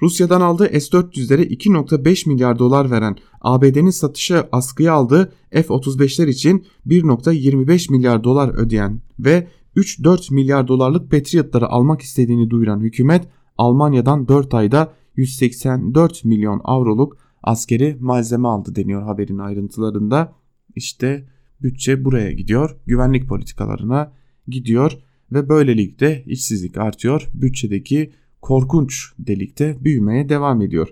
Rusya'dan 0.01 0.41
aldığı 0.41 0.65
S-400'lere 0.65 1.47
2.5 1.47 2.29
milyar 2.29 2.59
dolar 2.59 2.91
veren 2.91 3.15
ABD'nin 3.41 3.89
satışı 3.89 4.43
askıya 4.51 4.93
aldığı 4.93 5.33
F-35'ler 5.51 6.29
için 6.29 6.65
1.25 6.87 7.91
milyar 7.91 8.23
dolar 8.23 8.53
ödeyen 8.53 9.01
ve 9.19 9.47
3-4 9.75 10.33
milyar 10.33 10.67
dolarlık 10.67 11.11
Patriot'ları 11.11 11.67
almak 11.67 12.01
istediğini 12.01 12.49
duyuran 12.49 12.79
hükümet 12.79 13.27
Almanya'dan 13.57 14.27
4 14.27 14.53
ayda 14.53 14.93
184 15.15 16.25
milyon 16.25 16.61
avroluk 16.63 17.17
askeri 17.43 17.97
malzeme 17.99 18.47
aldı 18.47 18.75
deniyor 18.75 19.03
haberin 19.03 19.37
ayrıntılarında. 19.37 20.33
İşte 20.75 21.27
bütçe 21.61 22.05
buraya 22.05 22.31
gidiyor, 22.31 22.77
güvenlik 22.85 23.27
politikalarına 23.27 24.13
gidiyor 24.47 24.91
ve 25.31 25.49
böylelikle 25.49 26.23
işsizlik 26.27 26.77
artıyor. 26.77 27.27
Bütçedeki 27.33 28.11
korkunç 28.41 29.13
delikte 29.19 29.77
büyümeye 29.81 30.29
devam 30.29 30.61
ediyor. 30.61 30.87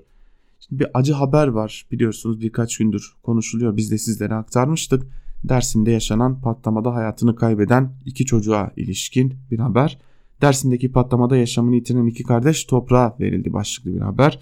Şimdi 0.60 0.80
bir 0.80 0.88
acı 0.94 1.14
haber 1.14 1.48
var 1.48 1.86
biliyorsunuz 1.92 2.42
birkaç 2.42 2.78
gündür 2.78 3.14
konuşuluyor 3.24 3.78
biz 3.78 3.92
de 3.92 3.98
sizlere 3.98 4.34
aktarmıştık. 4.34 5.08
Dersim'de 5.44 5.92
yaşanan 5.92 6.42
patlamada 6.42 6.94
hayatını 6.96 7.36
kaybeden 7.36 7.94
iki 8.06 8.26
çocuğa 8.26 8.72
ilişkin 8.76 9.34
bir 9.52 9.60
haber. 9.60 10.00
Dersim'deki 10.42 10.92
patlamada 10.92 11.38
yaşamını 11.38 11.76
yitiren 11.76 12.06
iki 12.06 12.24
kardeş 12.24 12.64
toprağa 12.64 13.16
verildi 13.20 13.54
başlıklı 13.54 13.96
bir 13.96 14.02
haber. 14.02 14.40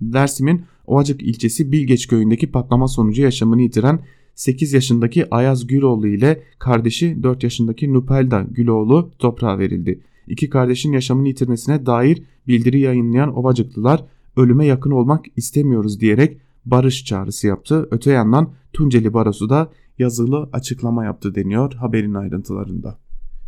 Dersim'in 0.00 0.64
Ovacık 0.88 1.22
ilçesi 1.22 1.72
Bilgeç 1.72 2.06
köyündeki 2.06 2.50
patlama 2.50 2.88
sonucu 2.88 3.22
yaşamını 3.22 3.62
yitiren 3.62 4.00
8 4.34 4.72
yaşındaki 4.72 5.34
Ayaz 5.34 5.66
Güloğlu 5.66 6.08
ile 6.08 6.42
kardeşi 6.58 7.22
4 7.22 7.42
yaşındaki 7.42 7.92
Nupelda 7.92 8.46
Güloğlu 8.50 9.10
toprağa 9.18 9.58
verildi. 9.58 10.00
İki 10.28 10.50
kardeşin 10.50 10.92
yaşamını 10.92 11.28
yitirmesine 11.28 11.86
dair 11.86 12.22
bildiri 12.46 12.80
yayınlayan 12.80 13.36
Ovacıklılar 13.36 14.04
ölüme 14.36 14.66
yakın 14.66 14.90
olmak 14.90 15.24
istemiyoruz 15.36 16.00
diyerek 16.00 16.40
barış 16.66 17.04
çağrısı 17.04 17.46
yaptı. 17.46 17.88
Öte 17.90 18.12
yandan 18.12 18.52
Tunceli 18.72 19.14
Barosu 19.14 19.50
da 19.50 19.70
yazılı 19.98 20.48
açıklama 20.52 21.04
yaptı 21.04 21.34
deniyor 21.34 21.72
haberin 21.72 22.14
ayrıntılarında. 22.14 22.98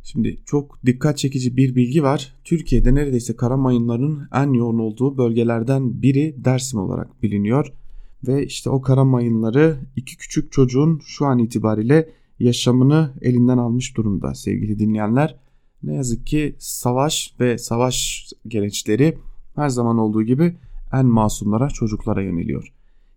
Şimdi 0.02 0.36
çok 0.46 0.86
dikkat 0.86 1.18
çekici 1.18 1.56
bir 1.56 1.74
bilgi 1.74 2.02
var. 2.02 2.34
Türkiye'de 2.44 2.94
neredeyse 2.94 3.36
kara 3.36 3.56
mayınların 3.56 4.28
en 4.34 4.52
yoğun 4.52 4.78
olduğu 4.78 5.18
bölgelerden 5.18 6.02
biri 6.02 6.34
Dersim 6.44 6.78
olarak 6.80 7.22
biliniyor. 7.22 7.72
Ve 8.26 8.46
işte 8.46 8.70
o 8.70 8.80
kara 8.80 9.04
mayınları 9.04 9.78
iki 9.96 10.16
küçük 10.16 10.52
çocuğun 10.52 11.00
şu 11.04 11.26
an 11.26 11.38
itibariyle 11.38 12.08
yaşamını 12.38 13.14
elinden 13.22 13.58
almış 13.58 13.96
durumda 13.96 14.34
sevgili 14.34 14.78
dinleyenler. 14.78 15.36
Ne 15.82 15.94
yazık 15.94 16.26
ki 16.26 16.56
savaş 16.58 17.34
ve 17.40 17.58
savaş 17.58 18.28
gereçleri 18.48 19.18
her 19.54 19.68
zaman 19.68 19.98
olduğu 19.98 20.22
gibi 20.22 20.56
en 20.92 21.06
masumlara 21.06 21.68
çocuklara 21.68 22.22
yöneliyor. 22.22 22.72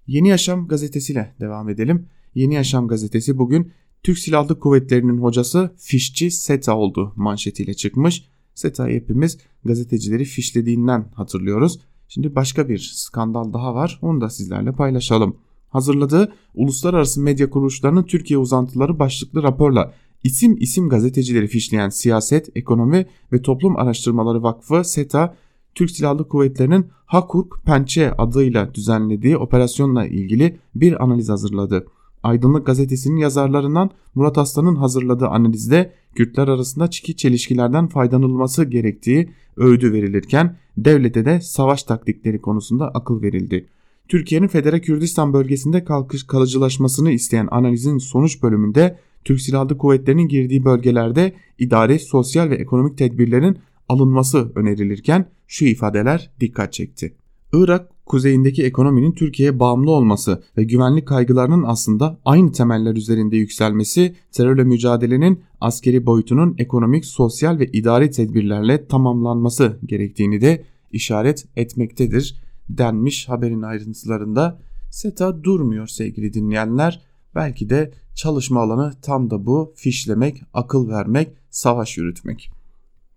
Yeni 0.08 0.28
Yaşam 0.30 0.68
gazetesiyle 0.68 1.36
devam 1.40 1.70
edelim. 1.70 2.06
Yeni 2.36 2.54
Yaşam 2.54 2.88
gazetesi 2.88 3.38
bugün 3.38 3.72
Türk 4.04 4.18
Silahlı 4.18 4.60
Kuvvetleri'nin 4.60 5.18
hocası 5.18 5.72
fişçi 5.78 6.32
SETA 6.32 6.78
oldu 6.78 7.14
manşetiyle 7.16 7.74
çıkmış. 7.74 8.26
SETA'yı 8.56 8.96
hepimiz 8.96 9.38
gazetecileri 9.66 10.26
fişlediğinden 10.26 11.06
hatırlıyoruz. 11.16 11.80
Şimdi 12.08 12.36
başka 12.36 12.70
bir 12.70 12.94
skandal 12.96 13.54
daha 13.54 13.76
var 13.76 14.00
onu 14.02 14.22
da 14.22 14.30
sizlerle 14.30 14.72
paylaşalım. 14.72 15.38
Hazırladığı 15.70 16.34
uluslararası 16.56 17.22
medya 17.22 17.50
kuruluşlarının 17.50 18.04
Türkiye 18.04 18.38
uzantıları 18.38 19.00
başlıklı 19.00 19.44
raporla 19.44 19.94
isim 20.24 20.58
isim 20.60 20.90
gazetecileri 20.90 21.48
fişleyen 21.48 21.90
Siyaset, 21.90 22.50
Ekonomi 22.58 23.06
ve 23.32 23.42
Toplum 23.42 23.78
Araştırmaları 23.78 24.44
Vakfı 24.44 24.84
SETA, 24.84 25.36
Türk 25.76 25.92
Silahlı 25.92 26.28
Kuvvetleri'nin 26.28 26.88
Hakuk 27.06 27.62
Pençe 27.66 28.12
adıyla 28.12 28.74
düzenlediği 28.74 29.38
operasyonla 29.38 30.06
ilgili 30.06 30.58
bir 30.76 31.04
analiz 31.04 31.30
hazırladı. 31.30 31.86
Aydınlık 32.24 32.66
gazetesinin 32.66 33.18
yazarlarından 33.18 33.90
Murat 34.16 34.38
Aslan'ın 34.38 34.76
hazırladığı 34.76 35.28
analizde 35.28 35.94
Kürtler 36.16 36.48
arasında 36.48 36.90
çiki 36.90 37.16
çelişkilerden 37.16 37.88
faydalanılması 37.88 38.64
gerektiği 38.64 39.32
öğüdü 39.58 39.94
verilirken 39.94 40.58
devlete 40.78 41.26
de 41.26 41.42
savaş 41.42 41.84
taktikleri 41.84 42.42
konusunda 42.42 42.90
akıl 42.90 43.22
verildi. 43.22 43.68
Türkiye'nin 44.08 44.48
Federe 44.48 44.82
Kürdistan 44.82 45.34
bölgesinde 45.34 45.84
kalkış 45.84 46.28
kalıcılaşmasını 46.28 47.12
isteyen 47.12 47.48
analizin 47.52 47.98
sonuç 47.98 48.44
bölümünde 48.44 49.00
Türk 49.26 49.42
Silahlı 49.42 49.78
Kuvvetleri'nin 49.78 50.28
girdiği 50.28 50.66
bölgelerde 50.66 51.34
idari, 51.60 52.00
sosyal 52.00 52.50
ve 52.50 52.56
ekonomik 52.56 52.98
tedbirlerin 52.98 53.58
alınması 53.90 54.52
önerilirken 54.56 55.26
şu 55.48 55.66
ifadeler 55.66 56.32
dikkat 56.40 56.74
çekti. 56.74 57.16
Irak 57.54 58.06
kuzeyindeki 58.06 58.64
ekonominin 58.64 59.12
Türkiye'ye 59.12 59.60
bağımlı 59.60 59.92
olması 59.92 60.44
ve 60.58 60.64
güvenlik 60.64 61.08
kaygılarının 61.08 61.64
aslında 61.64 62.20
aynı 62.26 62.52
temeller 62.52 62.96
üzerinde 62.96 63.38
yükselmesi 63.38 64.16
terörle 64.32 64.64
mücadelenin 64.64 65.40
askeri 65.62 66.06
boyutunun 66.06 66.56
ekonomik, 66.58 67.06
sosyal 67.06 67.60
ve 67.60 67.66
idari 67.66 68.12
tedbirlerle 68.12 68.88
tamamlanması 68.88 69.80
gerektiğini 69.86 70.42
de 70.42 70.64
işaret 70.92 71.46
etmektedir 71.56 72.36
denmiş 72.78 73.30
haberin 73.30 73.62
ayrıntılarında. 73.62 74.60
SETA 74.92 75.44
durmuyor 75.44 75.88
sevgili 75.88 76.34
dinleyenler. 76.34 77.02
Belki 77.36 77.70
de 77.70 77.94
çalışma 78.16 78.62
alanı 78.62 78.94
tam 79.02 79.30
da 79.30 79.46
bu 79.46 79.74
fişlemek, 79.76 80.44
akıl 80.54 80.90
vermek, 80.90 81.34
savaş 81.50 81.98
yürütmek. 81.98 82.52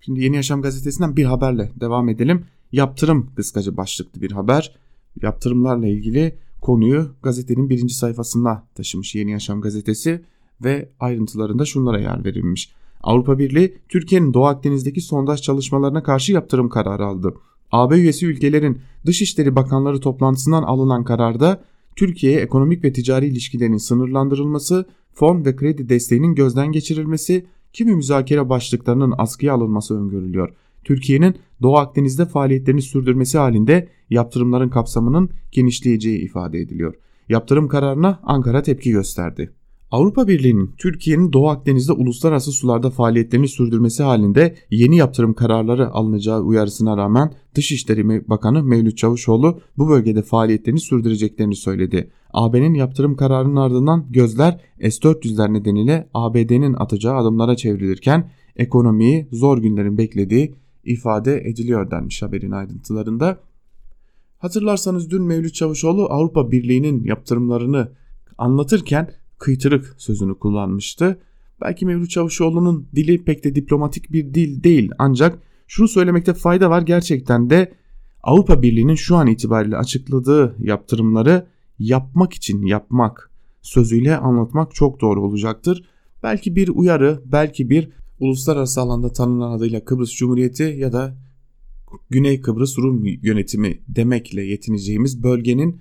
Şimdi 0.00 0.20
Yeni 0.20 0.36
Yaşam 0.36 0.62
gazetesinden 0.62 1.16
bir 1.16 1.24
haberle 1.24 1.70
devam 1.80 2.08
edelim. 2.08 2.44
Yaptırım 2.72 3.30
kıskacı 3.36 3.76
başlıklı 3.76 4.20
bir 4.20 4.32
haber. 4.32 4.76
Yaptırımlarla 5.22 5.86
ilgili 5.86 6.38
konuyu 6.60 7.10
gazetenin 7.22 7.70
birinci 7.70 7.94
sayfasına 7.94 8.66
taşımış 8.74 9.14
Yeni 9.14 9.30
Yaşam 9.30 9.60
gazetesi 9.60 10.24
ve 10.64 10.88
ayrıntılarında 11.00 11.64
şunlara 11.64 12.00
yer 12.00 12.24
verilmiş. 12.24 12.72
Avrupa 13.02 13.38
Birliği 13.38 13.78
Türkiye'nin 13.88 14.34
Doğu 14.34 14.46
Akdeniz'deki 14.46 15.00
sondaj 15.00 15.42
çalışmalarına 15.42 16.02
karşı 16.02 16.32
yaptırım 16.32 16.68
kararı 16.68 17.06
aldı. 17.06 17.34
AB 17.72 17.96
üyesi 17.96 18.26
ülkelerin 18.26 18.78
Dışişleri 19.06 19.56
Bakanları 19.56 20.00
toplantısından 20.00 20.62
alınan 20.62 21.04
kararda 21.04 21.64
Türkiye'ye 21.96 22.40
ekonomik 22.40 22.84
ve 22.84 22.92
ticari 22.92 23.26
ilişkilerin 23.26 23.76
sınırlandırılması, 23.76 24.86
fon 25.12 25.44
ve 25.44 25.56
kredi 25.56 25.88
desteğinin 25.88 26.34
gözden 26.34 26.72
geçirilmesi, 26.72 27.46
kimi 27.72 27.94
müzakere 27.94 28.48
başlıklarının 28.48 29.14
askıya 29.18 29.54
alınması 29.54 29.98
öngörülüyor. 29.98 30.54
Türkiye'nin 30.84 31.36
Doğu 31.62 31.76
Akdeniz'de 31.76 32.26
faaliyetlerini 32.26 32.82
sürdürmesi 32.82 33.38
halinde 33.38 33.88
yaptırımların 34.10 34.68
kapsamının 34.68 35.30
genişleyeceği 35.52 36.18
ifade 36.18 36.60
ediliyor. 36.60 36.94
Yaptırım 37.28 37.68
kararına 37.68 38.20
Ankara 38.22 38.62
tepki 38.62 38.90
gösterdi. 38.90 39.52
Avrupa 39.96 40.28
Birliği'nin 40.28 40.74
Türkiye'nin 40.78 41.32
Doğu 41.32 41.48
Akdeniz'de 41.48 41.92
uluslararası 41.92 42.52
sularda 42.52 42.90
faaliyetlerini 42.90 43.48
sürdürmesi 43.48 44.02
halinde 44.02 44.56
yeni 44.70 44.96
yaptırım 44.96 45.34
kararları 45.34 45.90
alınacağı 45.90 46.40
uyarısına 46.40 46.96
rağmen 46.96 47.32
Dışişleri 47.54 48.28
Bakanı 48.28 48.62
Mevlüt 48.62 48.98
Çavuşoğlu 48.98 49.60
bu 49.78 49.88
bölgede 49.88 50.22
faaliyetlerini 50.22 50.80
sürdüreceklerini 50.80 51.56
söyledi. 51.56 52.10
AB'nin 52.32 52.74
yaptırım 52.74 53.16
kararının 53.16 53.56
ardından 53.56 54.06
gözler 54.10 54.60
S-400'ler 54.80 55.52
nedeniyle 55.52 56.08
ABD'nin 56.14 56.74
atacağı 56.74 57.16
adımlara 57.16 57.56
çevrilirken 57.56 58.30
ekonomiyi 58.56 59.28
zor 59.32 59.58
günlerin 59.58 59.98
beklediği 59.98 60.54
ifade 60.84 61.40
ediliyor 61.40 61.90
denmiş 61.90 62.22
haberin 62.22 62.50
ayrıntılarında. 62.50 63.38
Hatırlarsanız 64.38 65.10
dün 65.10 65.22
Mevlüt 65.22 65.54
Çavuşoğlu 65.54 66.06
Avrupa 66.10 66.50
Birliği'nin 66.50 67.04
yaptırımlarını 67.04 67.92
anlatırken 68.38 69.10
kıytırık 69.38 69.94
sözünü 69.98 70.38
kullanmıştı. 70.38 71.20
Belki 71.60 71.86
Mevlüt 71.86 72.10
Çavuşoğlu'nun 72.10 72.88
dili 72.94 73.24
pek 73.24 73.44
de 73.44 73.54
diplomatik 73.54 74.12
bir 74.12 74.34
dil 74.34 74.62
değil 74.62 74.90
ancak 74.98 75.38
şunu 75.66 75.88
söylemekte 75.88 76.34
fayda 76.34 76.70
var 76.70 76.82
gerçekten 76.82 77.50
de 77.50 77.72
Avrupa 78.22 78.62
Birliği'nin 78.62 78.94
şu 78.94 79.16
an 79.16 79.26
itibariyle 79.26 79.76
açıkladığı 79.76 80.56
yaptırımları 80.58 81.46
yapmak 81.78 82.32
için 82.32 82.66
yapmak 82.66 83.30
sözüyle 83.62 84.16
anlatmak 84.16 84.74
çok 84.74 85.00
doğru 85.00 85.22
olacaktır. 85.22 85.84
Belki 86.22 86.56
bir 86.56 86.68
uyarı, 86.68 87.22
belki 87.24 87.70
bir 87.70 87.88
uluslararası 88.20 88.80
alanda 88.80 89.12
tanınan 89.12 89.52
adıyla 89.52 89.84
Kıbrıs 89.84 90.12
Cumhuriyeti 90.12 90.62
ya 90.78 90.92
da 90.92 91.16
Güney 92.10 92.40
Kıbrıs 92.40 92.78
Rum 92.78 93.04
yönetimi 93.04 93.80
demekle 93.88 94.42
yetineceğimiz 94.42 95.22
bölgenin 95.22 95.80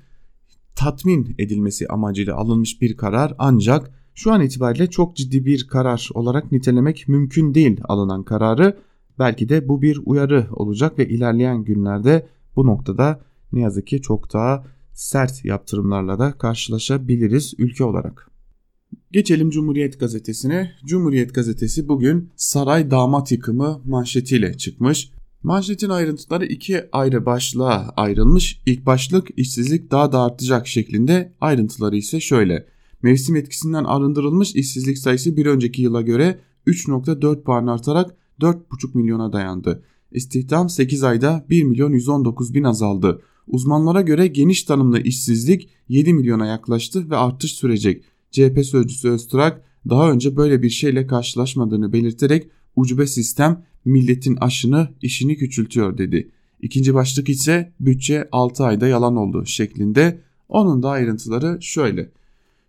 tatmin 0.76 1.36
edilmesi 1.40 1.88
amacıyla 1.88 2.36
alınmış 2.36 2.82
bir 2.82 2.98
karar 2.98 3.34
ancak 3.38 3.92
şu 4.16 4.32
an 4.32 4.42
itibariyle 4.42 4.90
çok 4.90 5.16
ciddi 5.16 5.46
bir 5.46 5.68
karar 5.68 6.10
olarak 6.14 6.52
nitelemek 6.52 7.08
mümkün 7.08 7.54
değil 7.54 7.82
alınan 7.84 8.24
kararı. 8.24 8.78
Belki 9.20 9.50
de 9.50 9.68
bu 9.68 9.82
bir 9.82 10.00
uyarı 10.06 10.48
olacak 10.52 11.00
ve 11.00 11.08
ilerleyen 11.08 11.64
günlerde 11.64 12.28
bu 12.56 12.66
noktada 12.66 13.22
ne 13.54 13.60
yazık 13.62 13.88
ki 13.88 14.02
çok 14.02 14.34
daha 14.34 14.66
sert 14.94 15.46
yaptırımlarla 15.46 16.20
da 16.20 16.32
karşılaşabiliriz 16.32 17.54
ülke 17.58 17.84
olarak. 17.84 18.32
Geçelim 19.12 19.50
Cumhuriyet 19.50 20.00
Gazetesi'ne. 20.00 20.72
Cumhuriyet 20.86 21.36
Gazetesi 21.36 21.88
bugün 21.88 22.30
saray 22.36 22.92
damat 22.92 23.32
yıkımı 23.32 23.82
manşetiyle 23.86 24.58
çıkmış. 24.58 25.12
Manşetin 25.46 25.90
ayrıntıları 25.90 26.46
iki 26.46 26.84
ayrı 26.92 27.26
başlığa 27.26 27.94
ayrılmış. 27.98 28.62
İlk 28.66 28.86
başlık 28.86 29.28
işsizlik 29.38 29.92
daha 29.92 30.12
da 30.12 30.22
artacak 30.22 30.68
şeklinde 30.68 31.34
ayrıntıları 31.42 31.96
ise 31.96 32.20
şöyle. 32.20 32.68
Mevsim 33.02 33.36
etkisinden 33.36 33.84
arındırılmış 33.84 34.56
işsizlik 34.56 34.98
sayısı 34.98 35.38
bir 35.38 35.46
önceki 35.46 35.82
yıla 35.82 36.02
göre 36.02 36.40
3.4 36.68 37.44
puan 37.44 37.68
artarak 37.68 38.16
4.5 38.42 38.98
milyona 38.98 39.34
dayandı. 39.34 39.84
İstihdam 40.12 40.70
8 40.70 41.04
ayda 41.04 41.46
1 41.50 41.64
milyon 41.64 41.92
119 41.92 42.54
bin 42.54 42.64
azaldı. 42.64 43.22
Uzmanlara 43.48 44.02
göre 44.02 44.28
geniş 44.28 44.64
tanımlı 44.64 45.02
işsizlik 45.02 45.70
7 45.90 46.14
milyona 46.14 46.46
yaklaştı 46.46 47.10
ve 47.10 47.16
artış 47.16 47.52
sürecek. 47.52 48.04
CHP 48.32 48.66
sözcüsü 48.66 49.10
Öztürk 49.10 49.62
daha 49.90 50.12
önce 50.12 50.36
böyle 50.36 50.62
bir 50.62 50.70
şeyle 50.70 51.08
karşılaşmadığını 51.08 51.94
belirterek 51.94 52.50
ucube 52.76 53.08
sistem 53.08 53.66
milletin 53.86 54.36
aşını 54.36 54.90
işini 55.02 55.38
küçültüyor 55.38 55.98
dedi. 55.98 56.30
İkinci 56.62 56.94
başlık 56.94 57.30
ise 57.30 57.72
bütçe 57.80 58.30
6 58.32 58.64
ayda 58.64 58.88
yalan 58.88 59.16
oldu 59.16 59.46
şeklinde. 59.46 60.20
Onun 60.50 60.84
da 60.84 60.90
ayrıntıları 60.90 61.58
şöyle. 61.62 62.10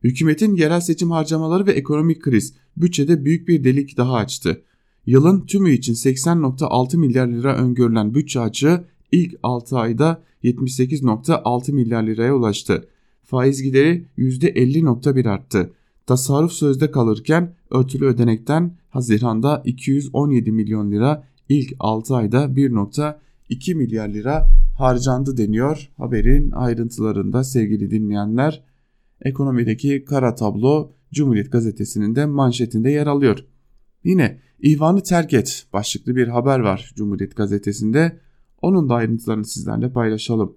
Hükümetin 0.04 0.54
yerel 0.54 0.80
seçim 0.80 1.10
harcamaları 1.10 1.66
ve 1.66 1.72
ekonomik 1.72 2.22
kriz 2.22 2.54
bütçede 2.76 3.24
büyük 3.24 3.48
bir 3.48 3.64
delik 3.64 3.96
daha 3.96 4.14
açtı. 4.14 4.62
Yılın 5.06 5.40
tümü 5.40 5.72
için 5.72 5.94
80.6 5.94 6.96
milyar 6.96 7.26
lira 7.26 7.56
öngörülen 7.56 8.14
bütçe 8.14 8.40
açığı 8.40 8.84
ilk 9.12 9.34
6 9.42 9.78
ayda 9.78 10.22
78.6 10.44 11.72
milyar 11.72 12.02
liraya 12.02 12.34
ulaştı. 12.34 12.88
Faiz 13.22 13.62
gideri 13.62 14.04
%50.1 14.18 15.28
arttı. 15.28 15.72
Tasarruf 16.06 16.52
sözde 16.52 16.90
kalırken 16.90 17.54
örtülü 17.70 18.06
ödenekten 18.06 18.76
Haziran'da 18.88 19.62
217 19.64 20.52
milyon 20.52 20.90
lira 20.90 21.24
ilk 21.48 21.74
6 21.78 22.16
ayda 22.16 22.44
1.2 22.44 23.74
milyar 23.74 24.08
lira 24.08 24.48
harcandı 24.78 25.36
deniyor 25.36 25.88
haberin 25.96 26.50
ayrıntılarında 26.50 27.44
sevgili 27.44 27.90
dinleyenler. 27.90 28.64
Ekonomideki 29.20 30.04
kara 30.04 30.34
tablo 30.34 30.92
Cumhuriyet 31.12 31.52
gazetesinin 31.52 32.14
de 32.14 32.26
manşetinde 32.26 32.90
yer 32.90 33.06
alıyor. 33.06 33.44
Yine 34.04 34.40
İvan'ı 34.62 35.02
terk 35.02 35.32
et 35.32 35.66
başlıklı 35.72 36.16
bir 36.16 36.28
haber 36.28 36.58
var 36.58 36.92
Cumhuriyet 36.96 37.36
gazetesinde. 37.36 38.20
Onun 38.62 38.88
da 38.88 38.94
ayrıntılarını 38.94 39.44
sizlerle 39.44 39.92
paylaşalım. 39.92 40.56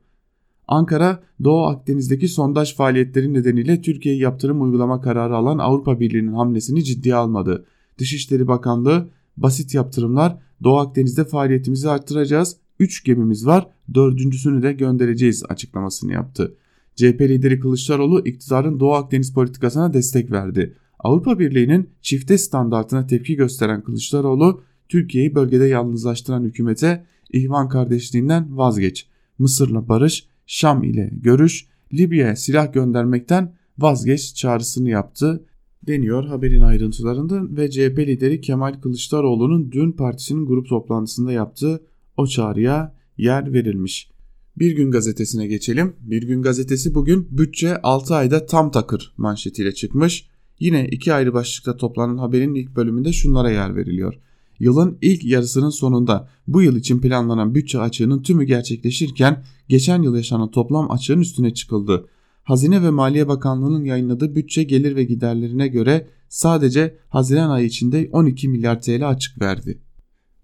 Ankara, 0.70 1.24
Doğu 1.44 1.66
Akdeniz'deki 1.66 2.28
sondaj 2.28 2.76
faaliyetleri 2.76 3.34
nedeniyle 3.34 3.82
Türkiye'ye 3.82 4.22
yaptırım 4.22 4.62
uygulama 4.62 5.02
kararı 5.02 5.36
alan 5.36 5.58
Avrupa 5.58 6.00
Birliği'nin 6.00 6.34
hamlesini 6.34 6.84
ciddiye 6.84 7.16
almadı. 7.16 7.66
Dışişleri 7.98 8.48
Bakanlığı, 8.48 9.10
basit 9.38 9.74
yaptırımlar, 9.74 10.38
Doğu 10.64 10.78
Akdeniz'de 10.78 11.26
faaliyetimizi 11.26 11.90
arttıracağız, 11.90 12.58
3 12.80 13.04
gemimiz 13.04 13.46
var, 13.46 13.68
dördüncüsünü 13.94 14.64
de 14.64 14.74
göndereceğiz 14.74 15.44
açıklamasını 15.50 16.14
yaptı. 16.14 16.56
CHP 16.96 17.22
lideri 17.22 17.60
Kılıçdaroğlu 17.60 18.28
iktidarın 18.28 18.80
Doğu 18.80 18.94
Akdeniz 18.94 19.34
politikasına 19.34 19.94
destek 19.94 20.32
verdi. 20.32 20.76
Avrupa 21.00 21.40
Birliği'nin 21.40 21.90
çifte 22.02 22.38
standartına 22.38 23.08
tepki 23.08 23.36
gösteren 23.36 23.84
Kılıçdaroğlu, 23.84 24.62
Türkiye'yi 24.90 25.36
bölgede 25.36 25.66
yalnızlaştıran 25.66 26.44
hükümete 26.44 27.06
ihvan 27.34 27.70
kardeşliğinden 27.70 28.58
vazgeç, 28.58 29.08
Mısır'la 29.40 29.88
barış, 29.88 30.30
Şam 30.52 30.84
ile 30.84 31.10
görüş, 31.14 31.68
Libya'ya 31.94 32.36
silah 32.36 32.74
göndermekten 32.74 33.54
vazgeç 33.78 34.36
çağrısını 34.36 34.90
yaptı 34.90 35.46
deniyor 35.88 36.26
haberin 36.26 36.62
ayrıntılarında 36.62 37.58
ve 37.58 37.72
CHP 37.72 38.00
lideri 38.00 38.42
Kemal 38.42 38.74
Kılıçdaroğlu'nun 38.74 39.72
dün 39.72 39.92
partisinin 39.92 40.46
grup 40.46 40.70
toplantısında 40.70 41.32
yaptığı 41.32 41.84
o 42.18 42.28
çağrıya 42.28 42.96
yer 43.18 43.54
verilmiş. 43.54 44.12
Bir 44.58 44.76
Gün 44.76 44.92
Gazetesi'ne 44.92 45.48
geçelim. 45.48 45.96
Bir 46.02 46.24
Gün 46.24 46.42
Gazetesi 46.42 46.96
bugün 46.96 47.28
bütçe 47.32 47.82
6 47.82 48.16
ayda 48.16 48.46
tam 48.46 48.72
takır 48.72 49.14
manşetiyle 49.18 49.74
çıkmış. 49.74 50.30
Yine 50.60 50.88
iki 50.88 51.14
ayrı 51.14 51.34
başlıkta 51.34 51.78
toplanan 51.78 52.18
haberin 52.18 52.56
ilk 52.56 52.76
bölümünde 52.76 53.14
şunlara 53.14 53.52
yer 53.52 53.76
veriliyor. 53.76 54.20
Yılın 54.60 54.98
ilk 55.02 55.26
yarısının 55.26 55.70
sonunda 55.70 56.30
bu 56.48 56.62
yıl 56.62 56.76
için 56.76 57.02
planlanan 57.02 57.56
bütçe 57.56 57.80
açığının 57.80 58.22
tümü 58.22 58.44
gerçekleşirken 58.44 59.44
geçen 59.70 60.02
yıl 60.02 60.16
yaşanan 60.16 60.52
toplam 60.52 60.92
açığın 60.92 61.20
üstüne 61.20 61.54
çıkıldı. 61.54 62.06
Hazine 62.44 62.84
ve 62.84 62.90
Maliye 62.90 63.28
Bakanlığı'nın 63.28 63.86
yayınladığı 63.86 64.36
bütçe 64.36 64.64
gelir 64.64 64.96
ve 64.96 65.04
giderlerine 65.04 65.68
göre 65.68 66.08
sadece 66.30 66.98
Haziran 67.10 67.50
ayı 67.50 67.68
içinde 67.68 68.10
12 68.12 68.48
milyar 68.48 68.82
TL 68.82 69.10
açık 69.10 69.42
verdi. 69.42 69.82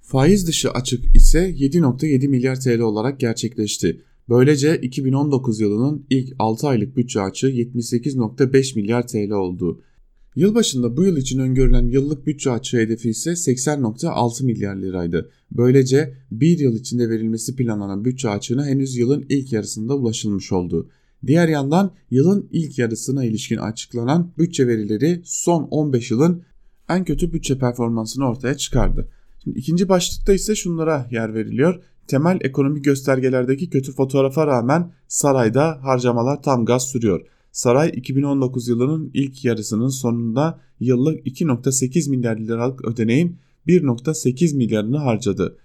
Faiz 0.02 0.48
dışı 0.48 0.72
açık 0.72 1.16
ise 1.16 1.52
7.7 1.52 2.28
milyar 2.28 2.60
TL 2.60 2.80
olarak 2.80 3.20
gerçekleşti. 3.20 4.02
Böylece 4.30 4.78
2019 4.78 5.60
yılının 5.60 6.06
ilk 6.10 6.34
6 6.40 6.68
aylık 6.68 6.98
bütçe 6.98 7.22
açığı 7.22 7.50
78.5 7.50 8.76
milyar 8.76 9.08
TL 9.08 9.32
oldu. 9.32 9.82
Yılbaşında 10.36 10.98
bu 10.98 11.04
yıl 11.04 11.18
için 11.18 11.40
öngörülen 11.40 11.88
yıllık 11.88 12.28
bütçe 12.28 12.52
açığı 12.52 12.78
hedefi 12.78 13.10
ise 13.10 13.32
80.6 13.32 14.46
milyar 14.46 14.76
liraydı. 14.76 15.30
Böylece 15.52 16.14
bir 16.32 16.60
yıl 16.60 16.76
içinde 16.76 17.10
verilmesi 17.10 17.56
planlanan 17.56 18.06
bütçe 18.06 18.30
açığına 18.30 18.66
henüz 18.66 18.98
yılın 18.98 19.26
ilk 19.30 19.54
yarısında 19.54 19.96
ulaşılmış 19.96 20.52
oldu. 20.52 20.90
Diğer 21.28 21.48
yandan 21.48 21.92
yılın 22.12 22.50
ilk 22.52 22.80
yarısına 22.80 23.26
ilişkin 23.26 23.58
açıklanan 23.58 24.32
bütçe 24.38 24.68
verileri 24.68 25.22
son 25.26 25.64
15 25.64 26.12
yılın 26.12 26.44
en 26.90 27.06
kötü 27.06 27.34
bütçe 27.34 27.60
performansını 27.60 28.30
ortaya 28.30 28.58
çıkardı. 28.58 29.10
Şimdi 29.44 29.60
ikinci 29.60 29.90
başlıkta 29.90 30.34
ise 30.34 30.56
şunlara 30.56 31.08
yer 31.12 31.34
veriliyor. 31.34 31.84
Temel 32.08 32.38
ekonomik 32.42 32.86
göstergelerdeki 32.86 33.70
kötü 33.70 33.92
fotoğrafa 33.92 34.48
rağmen 34.48 34.92
sarayda 35.08 35.80
harcamalar 35.84 36.44
tam 36.44 36.66
gaz 36.66 36.84
sürüyor. 36.88 37.26
Saray 37.56 37.92
2019 37.96 38.68
yılının 38.68 39.12
ilk 39.14 39.46
yarısının 39.46 39.88
sonunda 39.88 40.60
yıllık 40.80 41.28
2.8 41.28 42.10
milyar 42.10 42.38
liralık 42.38 42.86
ödeneğin 42.86 43.38
1.8 43.68 44.56
milyarını 44.56 44.98
harcadı. 44.98 45.58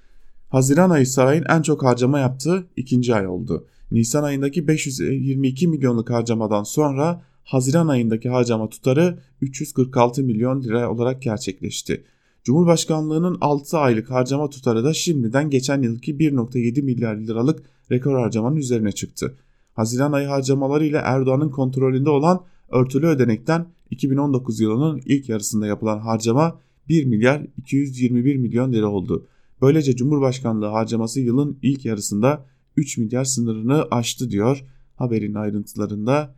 Haziran 0.48 0.90
ayı 0.90 1.06
sarayın 1.06 1.44
en 1.48 1.62
çok 1.62 1.84
harcama 1.84 2.18
yaptığı 2.18 2.66
ikinci 2.76 3.14
ay 3.14 3.26
oldu. 3.26 3.66
Nisan 3.90 4.22
ayındaki 4.22 4.68
522 4.68 5.68
milyonluk 5.68 6.10
harcamadan 6.10 6.62
sonra 6.62 7.22
Haziran 7.44 7.88
ayındaki 7.88 8.28
harcama 8.28 8.68
tutarı 8.68 9.18
346 9.40 10.22
milyon 10.22 10.62
lira 10.62 10.90
olarak 10.90 11.22
gerçekleşti. 11.22 12.04
Cumhurbaşkanlığının 12.44 13.38
6 13.40 13.78
aylık 13.78 14.10
harcama 14.10 14.50
tutarı 14.50 14.84
da 14.84 14.94
şimdiden 14.94 15.50
geçen 15.50 15.82
yılki 15.82 16.14
1.7 16.14 16.82
milyar 16.82 17.16
liralık 17.16 17.62
rekor 17.90 18.18
harcamanın 18.18 18.56
üzerine 18.56 18.92
çıktı. 18.92 19.36
Haziran 19.80 20.12
ayı 20.12 20.28
harcamaları 20.28 20.86
ile 20.86 20.96
Erdoğan'ın 20.96 21.50
kontrolünde 21.50 22.10
olan 22.10 22.44
örtülü 22.68 23.06
ödenekten 23.06 23.66
2019 23.90 24.60
yılının 24.60 25.00
ilk 25.04 25.28
yarısında 25.28 25.66
yapılan 25.66 25.98
harcama 25.98 26.60
1 26.88 27.04
milyar 27.04 27.46
221 27.56 28.36
milyon 28.36 28.72
lira 28.72 28.86
oldu. 28.86 29.26
Böylece 29.62 29.96
Cumhurbaşkanlığı 29.96 30.66
harcaması 30.66 31.20
yılın 31.20 31.58
ilk 31.62 31.84
yarısında 31.84 32.46
3 32.76 32.98
milyar 32.98 33.24
sınırını 33.24 33.86
aştı 33.90 34.30
diyor 34.30 34.64
haberin 34.96 35.34
ayrıntılarında. 35.34 36.34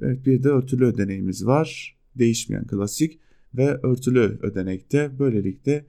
Evet 0.00 0.26
bir 0.26 0.42
de 0.42 0.48
örtülü 0.48 0.84
ödeneğimiz 0.86 1.46
var. 1.46 1.96
Değişmeyen 2.18 2.66
klasik 2.66 3.18
ve 3.54 3.78
örtülü 3.82 4.38
ödenekte 4.42 5.18
böylelikle 5.18 5.86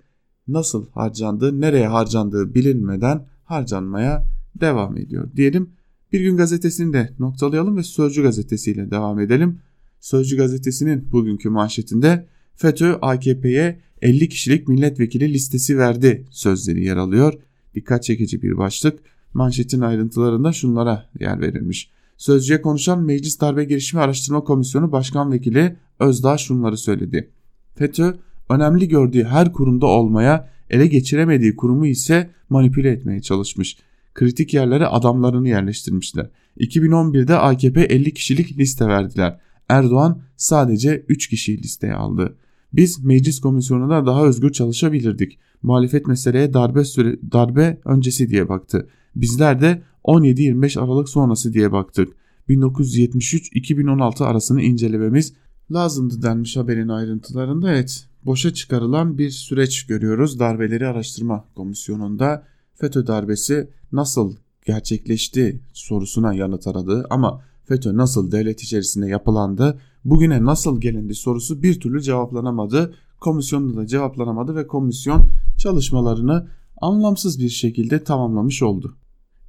nasıl 0.48 0.90
harcandığı, 0.92 1.62
nereye 1.62 1.88
harcandığı 1.88 2.56
bilinmeden 2.56 3.28
harcanmaya 3.44 4.26
devam 4.62 4.98
ediyor 4.98 5.30
diyelim. 5.36 5.79
Bir 6.14 6.22
gün 6.22 6.38
gazetesini 6.38 6.94
de 6.94 7.14
noktalayalım 7.20 7.78
ve 7.78 7.84
Sözcü 7.84 8.24
gazetesiyle 8.24 8.92
devam 8.92 9.20
edelim. 9.20 9.60
Sözcü 10.00 10.38
gazetesinin 10.38 11.12
bugünkü 11.12 11.50
manşetinde 11.50 12.28
FETÖ 12.56 12.94
AKP'ye 13.02 13.80
50 14.02 14.30
kişilik 14.30 14.68
milletvekili 14.68 15.34
listesi 15.34 15.78
verdi 15.78 16.26
sözleri 16.32 16.84
yer 16.84 16.98
alıyor. 16.98 17.34
Dikkat 17.76 18.04
çekici 18.04 18.42
bir 18.42 18.58
başlık. 18.58 19.00
Manşetin 19.34 19.82
ayrıntılarında 19.82 20.54
şunlara 20.54 21.10
yer 21.20 21.42
verilmiş. 21.42 21.90
Sözcüye 22.18 22.62
konuşan 22.62 23.04
Meclis 23.04 23.42
Darbe 23.42 23.64
Girişimi 23.64 24.02
Araştırma 24.02 24.44
Komisyonu 24.44 24.92
Başkan 24.92 25.32
Vekili 25.32 25.76
Özdağ 26.00 26.38
şunları 26.38 26.78
söyledi. 26.78 27.30
FETÖ 27.76 28.14
önemli 28.50 28.88
gördüğü 28.88 29.24
her 29.24 29.54
kurumda 29.54 29.86
olmaya, 29.86 30.50
ele 30.70 30.88
geçiremediği 30.88 31.56
kurumu 31.56 31.88
ise 31.88 32.30
manipüle 32.50 32.92
etmeye 32.92 33.22
çalışmış 33.22 33.78
kritik 34.14 34.54
yerlere 34.54 34.88
adamlarını 34.88 35.50
yerleştirmişler. 35.50 36.30
2011'de 36.58 37.38
AKP 37.38 37.82
50 37.82 38.14
kişilik 38.14 38.58
liste 38.58 38.88
verdiler. 38.88 39.40
Erdoğan 39.70 40.22
sadece 40.38 41.06
3 41.10 41.28
kişiyi 41.28 41.58
listeye 41.58 41.94
aldı. 41.94 42.36
Biz 42.74 43.04
meclis 43.04 43.40
komisyonunda 43.40 44.06
daha 44.06 44.26
özgür 44.26 44.52
çalışabilirdik. 44.52 45.40
Muhalefet 45.62 46.08
meseleye 46.08 46.54
darbe 46.54 46.84
süre, 46.84 47.18
darbe 47.32 47.82
öncesi 47.86 48.30
diye 48.30 48.50
baktı. 48.50 48.88
Bizler 49.16 49.62
de 49.62 49.82
17-25 50.04 50.80
Aralık 50.80 51.10
sonrası 51.10 51.54
diye 51.54 51.72
baktık. 51.72 52.14
1973-2016 52.50 54.24
arasını 54.24 54.62
incelememiz 54.62 55.34
lazımdı 55.72 56.22
denmiş 56.22 56.58
haberin 56.58 56.88
ayrıntılarında. 56.88 57.72
Evet, 57.72 58.08
boşa 58.26 58.54
çıkarılan 58.54 59.18
bir 59.18 59.30
süreç 59.30 59.86
görüyoruz 59.86 60.40
darbeleri 60.40 60.88
araştırma 60.88 61.46
komisyonunda. 61.56 62.44
FETÖ 62.80 63.08
darbesi 63.08 63.70
nasıl 63.92 64.36
gerçekleşti 64.66 65.62
sorusuna 65.74 66.34
yanıt 66.34 66.68
aradı 66.68 67.06
ama 67.10 67.42
FETÖ 67.66 67.98
nasıl 67.98 68.32
devlet 68.32 68.64
içerisinde 68.64 69.08
yapılandı, 69.08 69.80
bugüne 70.06 70.46
nasıl 70.46 70.82
gelindi 70.82 71.16
sorusu 71.16 71.64
bir 71.64 71.80
türlü 71.80 72.02
cevaplanamadı. 72.02 72.94
Komisyonda 73.22 73.78
da 73.78 73.88
cevaplanamadı 73.88 74.56
ve 74.56 74.68
komisyon 74.68 75.30
çalışmalarını 75.58 76.48
anlamsız 76.82 77.40
bir 77.40 77.50
şekilde 77.50 78.04
tamamlamış 78.04 78.64
oldu. 78.64 78.98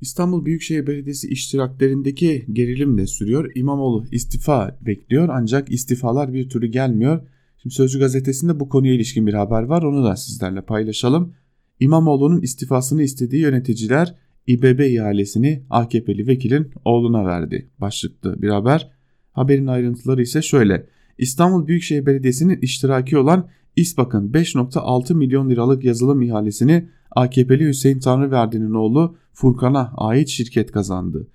İstanbul 0.01 0.45
Büyükşehir 0.45 0.87
Belediyesi 0.87 1.29
iştiraklerindeki 1.29 2.47
gerilim 2.53 2.99
de 2.99 3.07
sürüyor. 3.07 3.51
İmamoğlu 3.55 4.05
istifa 4.11 4.79
bekliyor 4.87 5.29
ancak 5.33 5.73
istifalar 5.73 6.33
bir 6.33 6.49
türlü 6.49 6.67
gelmiyor. 6.67 7.21
Şimdi 7.63 7.75
Sözcü 7.75 7.99
gazetesinde 7.99 8.61
bu 8.61 8.69
konuya 8.69 8.95
ilişkin 8.95 9.27
bir 9.27 9.35
haber 9.35 9.63
var 9.63 9.83
onu 9.83 10.05
da 10.05 10.17
sizlerle 10.17 10.63
paylaşalım. 10.63 11.35
İmamoğlu'nun 11.81 12.41
istifasını 12.41 13.03
istediği 13.03 13.43
yöneticiler 13.43 14.15
İBB 14.47 14.81
ihalesini 14.81 15.63
AKP'li 15.71 16.27
vekilin 16.27 16.71
oğluna 16.85 17.25
verdi. 17.25 17.71
Başlıklı 17.79 18.43
bir 18.43 18.49
haber. 18.49 18.91
Haberin 19.33 19.67
ayrıntıları 19.67 20.23
ise 20.23 20.43
şöyle. 20.43 20.87
İstanbul 21.19 21.67
Büyükşehir 21.67 22.07
Belediyesi'nin 22.07 22.61
iştiraki 22.61 23.19
olan 23.19 23.49
İSPAK'ın 23.77 24.33
5.6 24.33 25.15
milyon 25.15 25.51
liralık 25.51 25.85
yazılım 25.85 26.23
ihalesini 26.23 26.89
AKP'li 27.11 27.69
Hüseyin 27.69 27.99
Tanrıverdi'nin 27.99 28.75
oğlu 28.75 29.17
Furkan'a 29.33 29.93
ait 29.97 30.29
şirket 30.29 30.73
kazandı. 30.73 31.27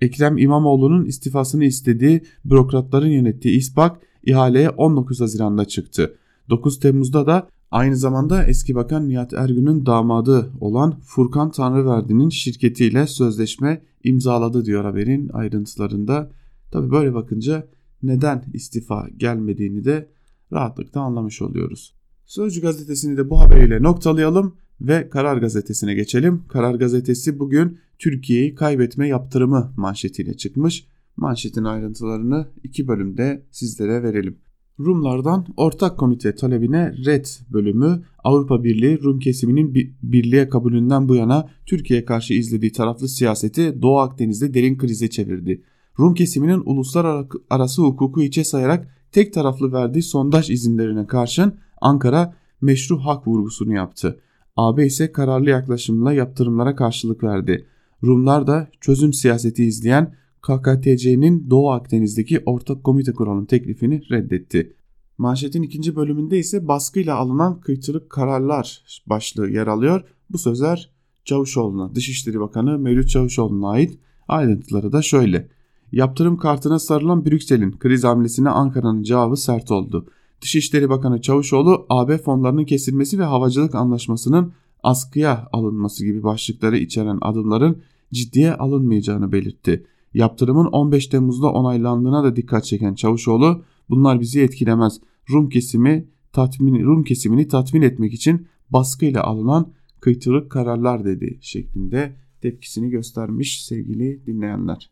Ekrem 0.00 0.38
İmamoğlu'nun 0.38 1.04
istifasını 1.04 1.64
istediği 1.64 2.22
bürokratların 2.44 3.08
yönettiği 3.08 3.56
İSPAK 3.58 4.00
ihaleye 4.24 4.70
19 4.70 5.20
Haziran'da 5.20 5.64
çıktı. 5.64 6.14
9 6.50 6.80
Temmuz'da 6.80 7.26
da 7.26 7.48
aynı 7.74 7.96
zamanda 7.96 8.44
eski 8.44 8.74
bakan 8.74 9.08
Nihat 9.08 9.32
Ergün'ün 9.32 9.86
damadı 9.86 10.52
olan 10.60 11.00
Furkan 11.00 11.50
Tanrıverdi'nin 11.50 12.28
şirketiyle 12.28 13.06
sözleşme 13.06 13.82
imzaladı 14.04 14.64
diyor 14.64 14.84
haberin 14.84 15.28
ayrıntılarında. 15.28 16.30
Tabi 16.70 16.90
böyle 16.90 17.14
bakınca 17.14 17.68
neden 18.02 18.44
istifa 18.52 19.06
gelmediğini 19.16 19.84
de 19.84 20.08
rahatlıkla 20.52 21.00
anlamış 21.00 21.42
oluyoruz. 21.42 21.94
Sözcü 22.26 22.60
gazetesini 22.60 23.16
de 23.16 23.30
bu 23.30 23.40
haberiyle 23.40 23.82
noktalayalım 23.82 24.56
ve 24.80 25.10
Karar 25.10 25.36
Gazetesi'ne 25.36 25.94
geçelim. 25.94 26.42
Karar 26.48 26.74
Gazetesi 26.74 27.38
bugün 27.38 27.78
Türkiye'yi 27.98 28.54
kaybetme 28.54 29.08
yaptırımı 29.08 29.72
manşetiyle 29.76 30.34
çıkmış. 30.34 30.86
Manşetin 31.16 31.64
ayrıntılarını 31.64 32.48
iki 32.64 32.88
bölümde 32.88 33.46
sizlere 33.50 34.02
verelim. 34.02 34.43
Rumlardan 34.80 35.46
ortak 35.56 35.98
komite 35.98 36.34
talebine 36.34 36.94
red 37.06 37.24
bölümü 37.52 38.02
Avrupa 38.24 38.64
Birliği 38.64 39.02
Rum 39.02 39.18
kesiminin 39.18 39.74
birliğe 40.02 40.48
kabulünden 40.48 41.08
bu 41.08 41.14
yana 41.14 41.48
Türkiye'ye 41.66 42.04
karşı 42.04 42.34
izlediği 42.34 42.72
taraflı 42.72 43.08
siyaseti 43.08 43.82
Doğu 43.82 43.98
Akdeniz'de 43.98 44.54
derin 44.54 44.78
krize 44.78 45.10
çevirdi. 45.10 45.62
Rum 45.98 46.14
kesiminin 46.14 46.62
uluslararası 46.64 47.82
hukuku 47.82 48.22
içe 48.22 48.44
sayarak 48.44 48.88
tek 49.12 49.32
taraflı 49.32 49.72
verdiği 49.72 50.02
sondaj 50.02 50.50
izinlerine 50.50 51.06
karşın 51.06 51.54
Ankara 51.80 52.34
meşru 52.60 52.98
hak 52.98 53.26
vurgusunu 53.26 53.74
yaptı. 53.74 54.20
AB 54.56 54.86
ise 54.86 55.12
kararlı 55.12 55.50
yaklaşımla 55.50 56.12
yaptırımlara 56.12 56.76
karşılık 56.76 57.22
verdi. 57.22 57.66
Rumlar 58.02 58.46
da 58.46 58.68
çözüm 58.80 59.12
siyaseti 59.12 59.64
izleyen 59.64 60.14
KKTC'nin 60.44 61.50
Doğu 61.50 61.70
Akdeniz'deki 61.70 62.42
ortak 62.46 62.84
komite 62.84 63.12
kuralım 63.12 63.44
teklifini 63.44 64.02
reddetti. 64.10 64.76
Manşetin 65.18 65.62
ikinci 65.62 65.96
bölümünde 65.96 66.38
ise 66.38 66.68
baskıyla 66.68 67.16
alınan 67.16 67.60
kıytırık 67.60 68.10
kararlar 68.10 68.84
başlığı 69.06 69.50
yer 69.50 69.66
alıyor. 69.66 70.04
Bu 70.30 70.38
sözler 70.38 70.90
Çavuşoğlu'na, 71.24 71.94
Dışişleri 71.94 72.40
Bakanı 72.40 72.78
Mevlüt 72.78 73.08
Çavuşoğlu'na 73.08 73.68
ait. 73.68 73.98
Ayrıntıları 74.28 74.92
da 74.92 75.02
şöyle. 75.02 75.48
Yaptırım 75.92 76.36
kartına 76.36 76.78
sarılan 76.78 77.26
Brüksel'in 77.26 77.78
kriz 77.78 78.04
hamlesine 78.04 78.48
Ankara'nın 78.48 79.02
cevabı 79.02 79.36
sert 79.36 79.70
oldu. 79.70 80.06
Dışişleri 80.40 80.90
Bakanı 80.90 81.20
Çavuşoğlu 81.20 81.86
AB 81.88 82.18
fonlarının 82.18 82.64
kesilmesi 82.64 83.18
ve 83.18 83.24
havacılık 83.24 83.74
anlaşmasının 83.74 84.52
askıya 84.82 85.48
alınması 85.52 86.04
gibi 86.04 86.22
başlıkları 86.22 86.76
içeren 86.76 87.18
adımların 87.20 87.82
ciddiye 88.12 88.54
alınmayacağını 88.54 89.32
belirtti. 89.32 89.86
Yaptırımın 90.14 90.66
15 90.66 91.06
Temmuz'da 91.06 91.52
onaylandığına 91.52 92.24
da 92.24 92.36
dikkat 92.36 92.64
çeken 92.64 92.94
Çavuşoğlu 92.94 93.62
bunlar 93.90 94.20
bizi 94.20 94.40
etkilemez. 94.40 95.00
Rum 95.30 95.48
kesimi 95.48 96.08
tatmin 96.32 96.84
Rum 96.84 97.04
kesimini 97.04 97.48
tatmin 97.48 97.82
etmek 97.82 98.12
için 98.14 98.46
baskıyla 98.70 99.22
alınan 99.22 99.72
kıytırık 100.00 100.50
kararlar 100.50 101.04
dedi 101.04 101.38
şeklinde 101.40 102.16
tepkisini 102.40 102.90
göstermiş 102.90 103.64
sevgili 103.64 104.26
dinleyenler. 104.26 104.90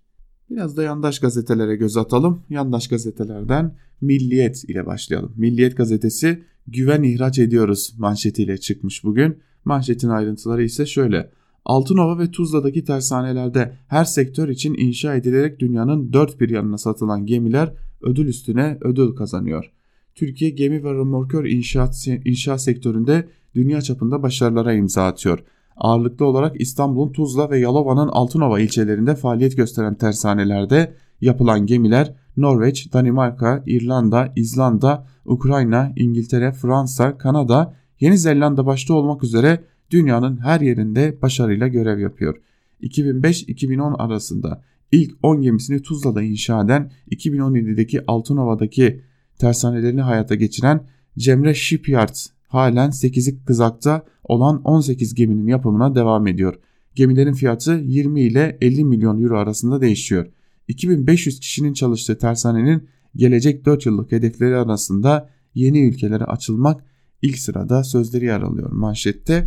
Biraz 0.51 0.77
da 0.77 0.83
yandaş 0.83 1.19
gazetelere 1.19 1.77
göz 1.77 1.97
atalım. 1.97 2.43
Yandaş 2.51 2.89
gazetelerden 2.89 3.75
Milliyet 4.03 4.65
ile 4.65 4.87
başlayalım. 4.87 5.33
Milliyet 5.37 5.77
gazetesi 5.77 6.43
güven 6.67 7.03
ihraç 7.03 7.39
ediyoruz 7.39 7.95
manşetiyle 7.99 8.59
çıkmış 8.59 9.05
bugün. 9.05 9.39
Manşetin 9.65 10.09
ayrıntıları 10.09 10.63
ise 10.63 10.87
şöyle. 10.87 11.31
Altınova 11.65 12.19
ve 12.19 12.31
Tuzla'daki 12.31 12.85
tersanelerde 12.85 13.73
her 13.89 14.05
sektör 14.05 14.49
için 14.49 14.75
inşa 14.79 15.15
edilerek 15.15 15.61
dünyanın 15.61 16.13
dört 16.13 16.41
bir 16.41 16.51
yanına 16.51 16.79
satılan 16.79 17.27
gemiler 17.27 17.75
ödül 18.01 18.27
üstüne 18.27 18.79
ödül 18.81 19.15
kazanıyor. 19.15 19.73
Türkiye 20.15 20.51
gemi 20.51 20.85
ve 20.85 20.93
remorkör 20.93 21.45
inşaat, 21.45 22.07
inşaat 22.25 22.63
sektöründe 22.63 23.29
dünya 23.55 23.83
çapında 23.83 24.23
başarılara 24.23 24.73
imza 24.73 25.07
atıyor. 25.07 25.39
Ağırlıklı 25.77 26.27
olarak 26.27 26.61
İstanbul'un 26.61 27.13
Tuzla 27.13 27.51
ve 27.51 27.59
Yalova'nın 27.59 28.09
Altınova 28.09 28.61
ilçelerinde 28.61 29.15
faaliyet 29.15 29.57
gösteren 29.57 29.95
tersanelerde 29.95 30.95
yapılan 31.21 31.67
gemiler 31.67 32.15
Norveç, 32.37 32.93
Danimarka, 32.93 33.63
İrlanda, 33.67 34.33
İzlanda, 34.37 35.07
Ukrayna, 35.25 35.93
İngiltere, 35.97 36.53
Fransa, 36.53 37.19
Kanada, 37.19 37.75
Yeni 38.01 38.19
Zelanda 38.19 38.67
başta 38.67 38.95
olmak 38.95 39.25
üzere 39.25 39.65
dünyanın 39.93 40.41
her 40.41 40.61
yerinde 40.61 41.19
başarıyla 41.23 41.69
görev 41.69 41.99
yapıyor. 41.99 42.37
2005-2010 42.83 43.97
arasında 43.97 44.63
ilk 44.93 45.15
10 45.23 45.43
gemisini 45.43 45.83
Tuzla'da 45.83 46.23
inşa 46.23 46.65
eden 46.65 46.91
2017'deki 47.11 48.07
Altınova'daki 48.07 49.01
tersanelerini 49.39 50.01
hayata 50.01 50.35
geçiren 50.35 50.87
Cemre 51.19 51.55
Shipyard 51.55 52.15
halen 52.49 52.91
8'i 52.91 53.45
kızakta 53.45 54.05
olan 54.25 54.63
18 54.63 55.15
geminin 55.15 55.47
yapımına 55.47 55.95
devam 55.95 56.27
ediyor. 56.27 56.55
Gemilerin 56.95 57.33
fiyatı 57.33 57.73
20 57.85 58.21
ile 58.21 58.59
50 58.61 58.85
milyon 58.85 59.23
euro 59.23 59.39
arasında 59.39 59.81
değişiyor. 59.81 60.27
2500 60.69 61.41
kişinin 61.41 61.73
çalıştığı 61.73 62.19
tersanenin 62.19 62.89
gelecek 63.17 63.65
4 63.65 63.87
yıllık 63.87 64.13
hedefleri 64.13 64.57
arasında 64.57 65.31
yeni 65.55 65.89
ülkelere 65.89 66.25
açılmak 66.25 66.85
ilk 67.23 67.39
sırada 67.39 67.85
sözleri 67.85 68.25
yer 68.25 68.41
alıyor 68.41 68.73
manşette. 68.73 69.47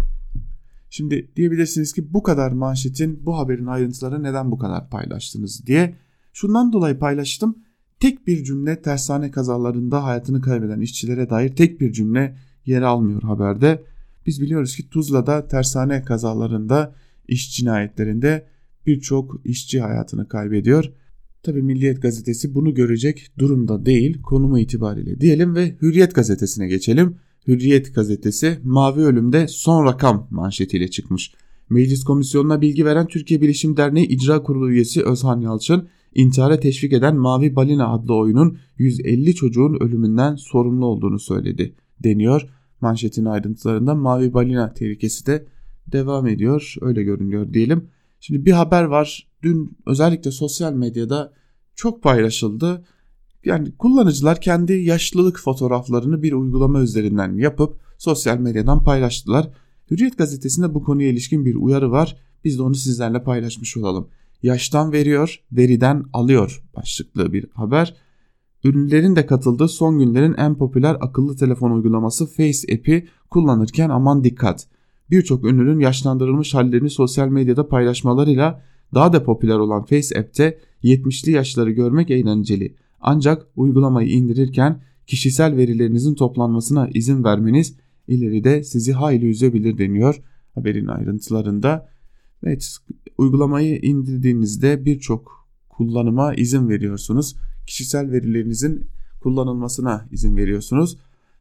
Şimdi 0.90 1.32
diyebilirsiniz 1.36 1.94
ki 1.94 2.14
bu 2.14 2.24
kadar 2.24 2.52
manşetin 2.52 3.26
bu 3.26 3.38
haberin 3.38 3.66
ayrıntıları 3.66 4.24
neden 4.24 4.52
bu 4.52 4.58
kadar 4.58 4.90
paylaştınız 4.90 5.66
diye. 5.66 5.96
Şundan 6.34 6.74
dolayı 6.74 7.00
paylaştım. 7.00 7.58
Tek 8.00 8.28
bir 8.28 8.44
cümle 8.44 8.82
tersane 8.82 9.32
kazalarında 9.32 10.04
hayatını 10.04 10.42
kaybeden 10.42 10.80
işçilere 10.82 11.30
dair 11.30 11.56
tek 11.56 11.82
bir 11.82 11.92
cümle 11.94 12.38
yer 12.66 12.82
almıyor 12.82 13.24
haberde. 13.24 13.84
Biz 14.26 14.42
biliyoruz 14.42 14.76
ki 14.76 14.90
Tuzla'da 14.90 15.48
tersane 15.48 16.02
kazalarında 16.02 16.96
iş 17.28 17.56
cinayetlerinde 17.56 18.48
birçok 18.86 19.42
işçi 19.46 19.82
hayatını 19.82 20.28
kaybediyor. 20.28 20.92
Tabi 21.44 21.62
Milliyet 21.62 22.02
gazetesi 22.02 22.56
bunu 22.56 22.74
görecek 22.74 23.32
durumda 23.38 23.86
değil 23.86 24.22
konumu 24.22 24.60
itibariyle 24.60 25.22
diyelim 25.22 25.56
ve 25.56 25.76
Hürriyet 25.82 26.16
gazetesine 26.16 26.68
geçelim. 26.68 27.16
Hürriyet 27.48 27.96
gazetesi 27.96 28.60
Mavi 28.64 29.02
Ölüm'de 29.02 29.48
son 29.48 29.86
rakam 29.86 30.28
manşetiyle 30.32 30.88
çıkmış. 30.88 31.34
Meclis 31.70 32.04
komisyonuna 32.04 32.62
bilgi 32.62 32.86
veren 32.86 33.08
Türkiye 33.08 33.42
Bilişim 33.42 33.78
Derneği 33.78 34.08
İcra 34.08 34.44
Kurulu 34.44 34.72
üyesi 34.72 35.04
Özhan 35.04 35.42
Yalçın, 35.42 35.88
intihara 36.16 36.60
teşvik 36.60 36.94
eden 36.94 37.16
Mavi 37.16 37.56
Balina 37.56 37.94
adlı 37.94 38.16
oyunun 38.16 38.58
150 38.78 39.36
çocuğun 39.36 39.78
ölümünden 39.80 40.36
sorumlu 40.36 40.86
olduğunu 40.86 41.20
söyledi 41.20 41.76
deniyor. 42.04 42.50
Manşetin 42.82 43.26
ayrıntılarında 43.26 43.96
Mavi 43.96 44.34
Balina 44.34 44.74
tehlikesi 44.74 45.26
de 45.26 45.46
devam 45.88 46.28
ediyor 46.28 46.76
öyle 46.82 47.04
görünüyor 47.04 47.54
diyelim. 47.54 47.88
Şimdi 48.20 48.46
bir 48.46 48.52
haber 48.52 48.84
var 48.84 49.28
dün 49.44 49.78
özellikle 49.86 50.32
sosyal 50.32 50.74
medyada 50.74 51.34
çok 51.76 52.04
paylaşıldı 52.04 52.86
yani 53.46 53.72
kullanıcılar 53.72 54.42
kendi 54.42 54.74
yaşlılık 54.74 55.40
fotoğraflarını 55.40 56.24
bir 56.24 56.34
uygulama 56.34 56.82
üzerinden 56.82 57.38
yapıp 57.38 57.80
sosyal 57.98 58.38
medyadan 58.38 58.84
paylaştılar. 58.84 59.50
Hürriyet 59.92 60.18
gazetesinde 60.18 60.74
bu 60.74 60.84
konuya 60.84 61.10
ilişkin 61.10 61.46
bir 61.46 61.56
uyarı 61.56 61.92
var. 61.92 62.18
Biz 62.44 62.58
de 62.58 62.62
onu 62.62 62.76
sizlerle 62.76 63.24
paylaşmış 63.24 63.78
olalım. 63.78 64.08
Yaştan 64.44 64.92
veriyor, 64.92 65.40
veriden 65.52 66.04
alıyor 66.14 66.64
başlıklı 66.76 67.34
bir 67.34 67.46
haber. 67.54 67.96
Ünlülerin 68.64 69.16
de 69.16 69.26
katıldığı 69.26 69.68
son 69.68 70.00
günlerin 70.00 70.34
en 70.38 70.56
popüler 70.56 70.98
akıllı 71.02 71.36
telefon 71.38 71.72
uygulaması 71.72 72.26
Face 72.28 72.74
app'i 72.74 73.08
kullanırken 73.30 73.90
aman 73.90 74.24
dikkat. 74.24 74.68
Birçok 75.10 75.46
ünlünün 75.46 75.80
yaşlandırılmış 75.80 76.54
hallerini 76.54 76.90
sosyal 76.90 77.28
medyada 77.28 77.68
paylaşmalarıyla 77.68 78.62
daha 78.94 79.14
da 79.14 79.24
popüler 79.24 79.56
olan 79.56 79.86
Face 79.86 80.20
app'te 80.20 80.60
70'li 80.84 81.32
yaşları 81.32 81.72
görmek 81.72 82.12
eğlenceli. 82.12 82.76
Ancak 83.08 83.48
uygulamayı 83.56 84.10
indirirken 84.10 84.82
kişisel 85.08 85.58
verilerinizin 85.58 86.16
toplanmasına 86.16 86.90
izin 86.94 87.24
vermeniz 87.24 87.76
ileride 88.08 88.64
sizi 88.64 88.94
hayli 88.94 89.30
üzebilir 89.30 89.78
deniyor 89.78 90.22
haberin 90.56 90.88
ayrıntılarında. 90.88 91.90
Evet 92.44 92.78
uygulamayı 93.18 93.80
indirdiğinizde 93.82 94.86
birçok 94.86 95.48
kullanıma 95.70 96.34
izin 96.34 96.70
veriyorsunuz. 96.70 97.36
Kişisel 97.68 98.12
verilerinizin 98.12 98.88
kullanılmasına 99.22 100.08
izin 100.12 100.38
veriyorsunuz 100.38 100.98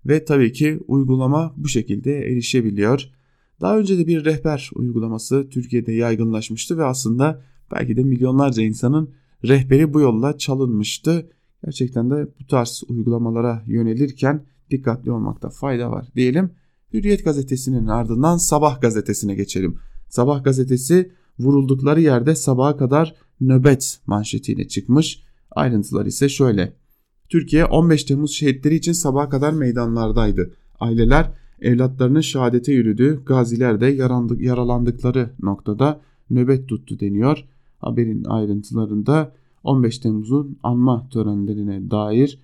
ve 0.06 0.24
tabii 0.24 0.52
ki 0.52 0.80
uygulama 0.86 1.54
bu 1.56 1.68
şekilde 1.68 2.18
erişebiliyor. 2.18 3.10
Daha 3.60 3.78
önce 3.78 3.98
de 3.98 4.06
bir 4.06 4.24
rehber 4.24 4.70
uygulaması 4.74 5.48
Türkiye'de 5.50 5.92
yaygınlaşmıştı 5.92 6.78
ve 6.78 6.84
aslında 6.84 7.42
belki 7.72 7.96
de 7.96 8.02
milyonlarca 8.02 8.62
insanın 8.62 9.10
rehberi 9.44 9.94
bu 9.94 10.00
yolla 10.00 10.38
çalınmıştı 10.38 11.28
Gerçekten 11.64 12.10
de 12.10 12.26
bu 12.40 12.46
tarz 12.46 12.82
uygulamalara 12.88 13.62
yönelirken 13.66 14.44
dikkatli 14.70 15.10
olmakta 15.10 15.50
fayda 15.50 15.90
var 15.90 16.08
diyelim. 16.16 16.50
Hürriyet 16.92 17.24
gazetesinin 17.24 17.86
ardından 17.86 18.36
Sabah 18.36 18.80
gazetesine 18.80 19.34
geçelim. 19.34 19.78
Sabah 20.08 20.44
gazetesi 20.44 21.12
vuruldukları 21.38 22.00
yerde 22.00 22.34
sabaha 22.34 22.76
kadar 22.76 23.14
nöbet 23.40 24.00
manşetiyle 24.06 24.68
çıkmış. 24.68 25.22
Ayrıntılar 25.50 26.06
ise 26.06 26.28
şöyle. 26.28 26.72
Türkiye 27.28 27.64
15 27.64 28.04
Temmuz 28.04 28.32
şehitleri 28.32 28.74
için 28.74 28.92
sabaha 28.92 29.28
kadar 29.28 29.52
meydanlardaydı. 29.52 30.54
Aileler 30.80 31.30
evlatlarının 31.60 32.20
şehadete 32.20 32.72
yürüdüğü, 32.72 33.24
gaziler 33.24 33.80
de 33.80 33.86
yaralandıkları 34.38 35.30
noktada 35.42 36.00
nöbet 36.30 36.68
tuttu 36.68 37.00
deniyor. 37.00 37.44
Haberin 37.78 38.24
ayrıntılarında 38.24 39.32
15 39.64 39.98
Temmuz'un 39.98 40.58
anma 40.62 41.08
törenlerine 41.08 41.90
dair 41.90 42.38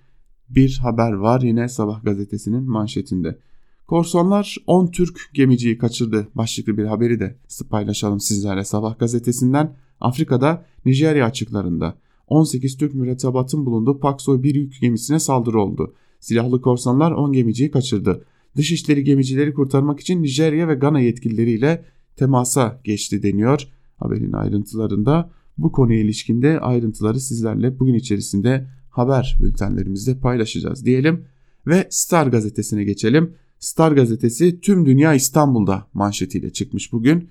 bir 0.49 0.77
haber 0.77 1.11
var 1.11 1.41
yine 1.41 1.69
Sabah 1.69 2.03
gazetesinin 2.03 2.63
manşetinde. 2.63 3.39
Korsanlar 3.87 4.55
10 4.67 4.87
Türk 4.87 5.29
gemiciyi 5.33 5.77
kaçırdı 5.77 6.27
başlıklı 6.35 6.77
bir 6.77 6.85
haberi 6.85 7.19
de 7.19 7.37
paylaşalım 7.69 8.19
sizlerle 8.19 8.63
Sabah 8.63 8.99
gazetesinden. 8.99 9.75
Afrika'da 9.99 10.65
Nijerya 10.85 11.25
açıklarında 11.25 11.97
18 12.27 12.77
Türk 12.77 12.93
mürettebatın 12.93 13.65
bulunduğu 13.65 13.99
Paksoy 13.99 14.43
bir 14.43 14.55
yük 14.55 14.81
gemisine 14.81 15.19
saldırı 15.19 15.61
oldu. 15.61 15.93
Silahlı 16.19 16.61
korsanlar 16.61 17.11
10 17.11 17.33
gemiciyi 17.33 17.71
kaçırdı. 17.71 18.25
Dışişleri 18.57 19.03
gemicileri 19.03 19.53
kurtarmak 19.53 19.99
için 19.99 20.23
Nijerya 20.23 20.67
ve 20.67 20.73
Gana 20.73 20.99
yetkilileriyle 20.99 21.85
temasa 22.15 22.81
geçti 22.83 23.23
deniyor. 23.23 23.67
Haberin 23.97 24.31
ayrıntılarında 24.31 25.31
bu 25.61 25.71
konuya 25.71 25.99
ilişkinde 25.99 26.59
ayrıntıları 26.59 27.19
sizlerle 27.19 27.79
bugün 27.79 27.93
içerisinde 27.93 28.67
haber 28.89 29.37
bültenlerimizde 29.41 30.19
paylaşacağız 30.19 30.85
diyelim 30.85 31.25
ve 31.67 31.87
Star 31.89 32.27
gazetesine 32.27 32.83
geçelim. 32.83 33.33
Star 33.59 33.91
gazetesi 33.91 34.59
tüm 34.61 34.85
dünya 34.85 35.13
İstanbul'da 35.13 35.87
manşetiyle 35.93 36.49
çıkmış 36.49 36.91
bugün. 36.91 37.29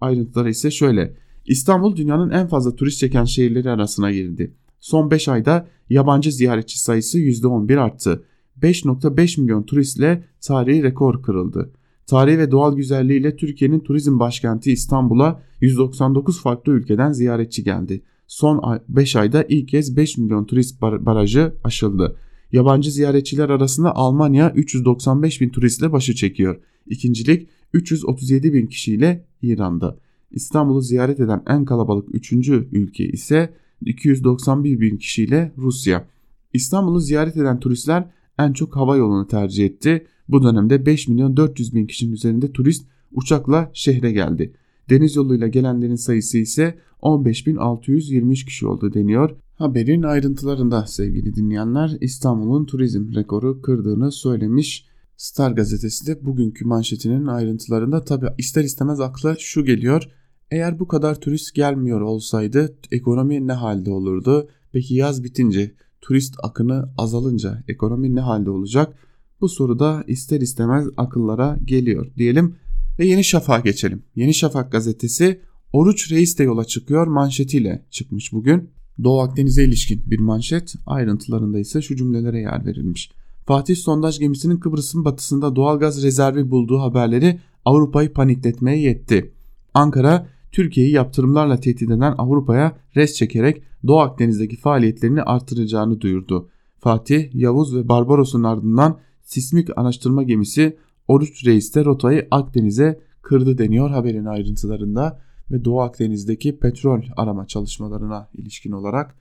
Ayrıntıları 0.00 0.50
ise 0.50 0.70
şöyle. 0.70 1.14
İstanbul 1.46 1.96
dünyanın 1.96 2.30
en 2.30 2.48
fazla 2.48 2.76
turist 2.76 2.98
çeken 2.98 3.24
şehirleri 3.24 3.70
arasına 3.70 4.12
girdi. 4.12 4.54
Son 4.80 5.10
5 5.10 5.28
ayda 5.28 5.68
yabancı 5.90 6.32
ziyaretçi 6.32 6.80
sayısı 6.80 7.18
%11 7.18 7.78
arttı. 7.80 8.24
5.5 8.62 9.40
milyon 9.40 9.62
turistle 9.62 10.24
tarihi 10.40 10.82
rekor 10.82 11.22
kırıldı. 11.22 11.70
Tarihi 12.08 12.38
ve 12.38 12.50
doğal 12.50 12.76
güzelliğiyle 12.76 13.36
Türkiye'nin 13.36 13.80
turizm 13.80 14.18
başkenti 14.18 14.72
İstanbul'a 14.72 15.42
199 15.60 16.42
farklı 16.42 16.72
ülkeden 16.72 17.12
ziyaretçi 17.12 17.64
geldi. 17.64 18.02
Son 18.26 18.80
5 18.88 19.16
ayda 19.16 19.44
ilk 19.48 19.68
kez 19.68 19.96
5 19.96 20.18
milyon 20.18 20.44
turist 20.44 20.82
barajı 20.82 21.54
aşıldı. 21.64 22.16
Yabancı 22.52 22.90
ziyaretçiler 22.90 23.48
arasında 23.48 23.96
Almanya 23.96 24.52
395 24.52 25.40
bin 25.40 25.48
turistle 25.48 25.92
başı 25.92 26.14
çekiyor. 26.14 26.60
İkincilik 26.86 27.48
337 27.72 28.52
bin 28.52 28.66
kişiyle 28.66 29.24
İran'da. 29.42 29.98
İstanbul'u 30.30 30.80
ziyaret 30.80 31.20
eden 31.20 31.42
en 31.48 31.64
kalabalık 31.64 32.14
3. 32.14 32.32
ülke 32.52 33.08
ise 33.08 33.54
291 33.80 34.80
bin 34.80 34.96
kişiyle 34.96 35.52
Rusya. 35.58 36.08
İstanbul'u 36.52 37.00
ziyaret 37.00 37.36
eden 37.36 37.60
turistler 37.60 38.10
en 38.38 38.52
çok 38.52 38.76
hava 38.76 38.96
yolunu 38.96 39.26
tercih 39.26 39.66
etti. 39.66 40.06
Bu 40.28 40.42
dönemde 40.42 40.86
5 40.86 41.08
milyon 41.08 41.36
400 41.36 41.74
bin 41.74 41.86
kişinin 41.86 42.12
üzerinde 42.12 42.52
turist 42.52 42.86
uçakla 43.12 43.70
şehre 43.74 44.12
geldi. 44.12 44.52
Deniz 44.90 45.16
yoluyla 45.16 45.48
gelenlerin 45.48 45.94
sayısı 45.94 46.38
ise 46.38 46.78
15.623 47.02 48.44
kişi 48.44 48.66
oldu 48.66 48.94
deniyor. 48.94 49.36
Haberin 49.54 50.02
ayrıntılarında 50.02 50.86
sevgili 50.86 51.34
dinleyenler 51.34 51.96
İstanbul'un 52.00 52.64
turizm 52.64 53.14
rekoru 53.14 53.62
kırdığını 53.62 54.12
söylemiş. 54.12 54.86
Star 55.16 55.50
gazetesi 55.50 56.06
de 56.06 56.26
bugünkü 56.26 56.64
manşetinin 56.64 57.26
ayrıntılarında 57.26 58.04
tabi 58.04 58.26
ister 58.38 58.64
istemez 58.64 59.00
akla 59.00 59.36
şu 59.38 59.64
geliyor. 59.64 60.08
Eğer 60.50 60.78
bu 60.78 60.88
kadar 60.88 61.20
turist 61.20 61.54
gelmiyor 61.54 62.00
olsaydı 62.00 62.76
ekonomi 62.90 63.46
ne 63.46 63.52
halde 63.52 63.90
olurdu? 63.90 64.48
Peki 64.72 64.94
yaz 64.94 65.24
bitince 65.24 65.74
turist 66.00 66.36
akını 66.42 66.88
azalınca 66.98 67.62
ekonomi 67.68 68.14
ne 68.14 68.20
halde 68.20 68.50
olacak? 68.50 68.94
Bu 69.40 69.48
soru 69.48 69.78
da 69.78 70.04
ister 70.06 70.40
istemez 70.40 70.86
akıllara 70.96 71.58
geliyor 71.64 72.06
diyelim 72.16 72.56
ve 72.98 73.06
Yeni 73.06 73.24
Şafak'a 73.24 73.60
geçelim. 73.60 74.02
Yeni 74.16 74.34
Şafak 74.34 74.72
gazetesi 74.72 75.40
Oruç 75.72 76.12
Reis 76.12 76.38
de 76.38 76.42
yola 76.42 76.64
çıkıyor 76.64 77.06
manşetiyle 77.06 77.84
çıkmış 77.90 78.32
bugün. 78.32 78.70
Doğu 79.04 79.20
Akdeniz'e 79.20 79.64
ilişkin 79.64 80.02
bir 80.06 80.18
manşet 80.18 80.74
ayrıntılarında 80.86 81.58
ise 81.58 81.82
şu 81.82 81.96
cümlelere 81.96 82.40
yer 82.40 82.66
verilmiş. 82.66 83.10
Fatih 83.46 83.76
sondaj 83.76 84.18
gemisinin 84.18 84.56
Kıbrıs'ın 84.56 85.04
batısında 85.04 85.56
doğal 85.56 85.78
gaz 85.78 86.02
rezervi 86.02 86.50
bulduğu 86.50 86.80
haberleri 86.80 87.40
Avrupa'yı 87.64 88.12
panikletmeye 88.12 88.80
yetti. 88.80 89.32
Ankara 89.74 90.26
Türkiye'yi 90.52 90.92
yaptırımlarla 90.92 91.60
tehdit 91.60 91.90
eden 91.90 92.14
Avrupa'ya 92.18 92.76
res 92.96 93.14
çekerek 93.14 93.62
Doğu 93.86 93.98
Akdeniz'deki 93.98 94.56
faaliyetlerini 94.56 95.22
artıracağını 95.22 96.00
duyurdu. 96.00 96.48
Fatih, 96.78 97.34
Yavuz 97.34 97.76
ve 97.76 97.88
Barbaros'un 97.88 98.42
ardından 98.42 98.98
sismik 99.22 99.78
araştırma 99.78 100.22
gemisi 100.22 100.76
Oruç 101.08 101.46
Reis 101.46 101.74
de 101.74 101.84
rotayı 101.84 102.28
Akdeniz'e 102.30 103.00
kırdı 103.22 103.58
deniyor 103.58 103.90
haberin 103.90 104.24
ayrıntılarında 104.24 105.20
ve 105.50 105.64
Doğu 105.64 105.80
Akdeniz'deki 105.80 106.58
petrol 106.58 107.02
arama 107.16 107.46
çalışmalarına 107.46 108.28
ilişkin 108.34 108.72
olarak 108.72 109.14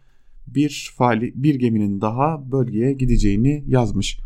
bir 0.47 0.93
faali, 0.97 1.33
bir 1.35 1.55
geminin 1.55 2.01
daha 2.01 2.51
bölgeye 2.51 2.93
gideceğini 2.93 3.63
yazmış. 3.67 4.19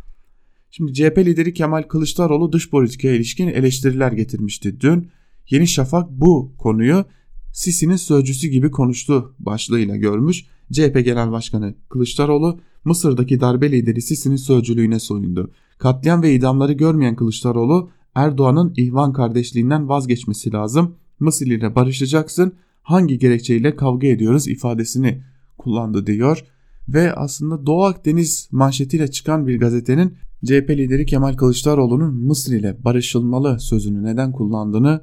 Şimdi 0.71 0.93
CHP 0.93 1.17
lideri 1.17 1.53
Kemal 1.53 1.83
Kılıçdaroğlu 1.83 2.51
dış 2.51 2.69
politikaya 2.69 3.15
ilişkin 3.15 3.47
eleştiriler 3.47 4.11
getirmişti 4.11 4.81
dün. 4.81 5.09
Yeni 5.49 5.67
Şafak 5.67 6.11
bu 6.11 6.53
konuyu 6.57 7.05
Sisi'nin 7.51 7.95
sözcüsü 7.95 8.47
gibi 8.47 8.71
konuştu 8.71 9.35
başlığıyla 9.39 9.95
görmüş. 9.95 10.45
CHP 10.71 11.05
Genel 11.05 11.31
Başkanı 11.31 11.75
Kılıçdaroğlu 11.89 12.59
Mısır'daki 12.85 13.41
darbe 13.41 13.71
lideri 13.71 14.01
Sisi'nin 14.01 14.35
sözcülüğüne 14.35 14.99
soyundu. 14.99 15.51
Katliam 15.77 16.23
ve 16.23 16.33
idamları 16.33 16.73
görmeyen 16.73 17.15
Kılıçdaroğlu 17.15 17.89
Erdoğan'ın 18.15 18.73
ihvan 18.77 19.13
kardeşliğinden 19.13 19.89
vazgeçmesi 19.89 20.53
lazım. 20.53 20.95
Mısır 21.19 21.47
ile 21.47 21.75
barışacaksın 21.75 22.53
hangi 22.83 23.19
gerekçeyle 23.19 23.75
kavga 23.75 24.07
ediyoruz 24.07 24.47
ifadesini 24.47 25.23
kullandı 25.57 26.07
diyor. 26.07 26.43
Ve 26.89 27.13
aslında 27.13 27.65
Doğu 27.65 27.83
Akdeniz 27.83 28.49
manşetiyle 28.51 29.11
çıkan 29.11 29.47
bir 29.47 29.59
gazetenin 29.59 30.13
CHP 30.45 30.69
lideri 30.69 31.05
Kemal 31.05 31.33
Kılıçdaroğlu'nun 31.33 32.13
Mısır 32.13 32.53
ile 32.53 32.83
barışılmalı 32.83 33.59
sözünü 33.59 34.03
neden 34.03 34.31
kullandığını 34.31 35.01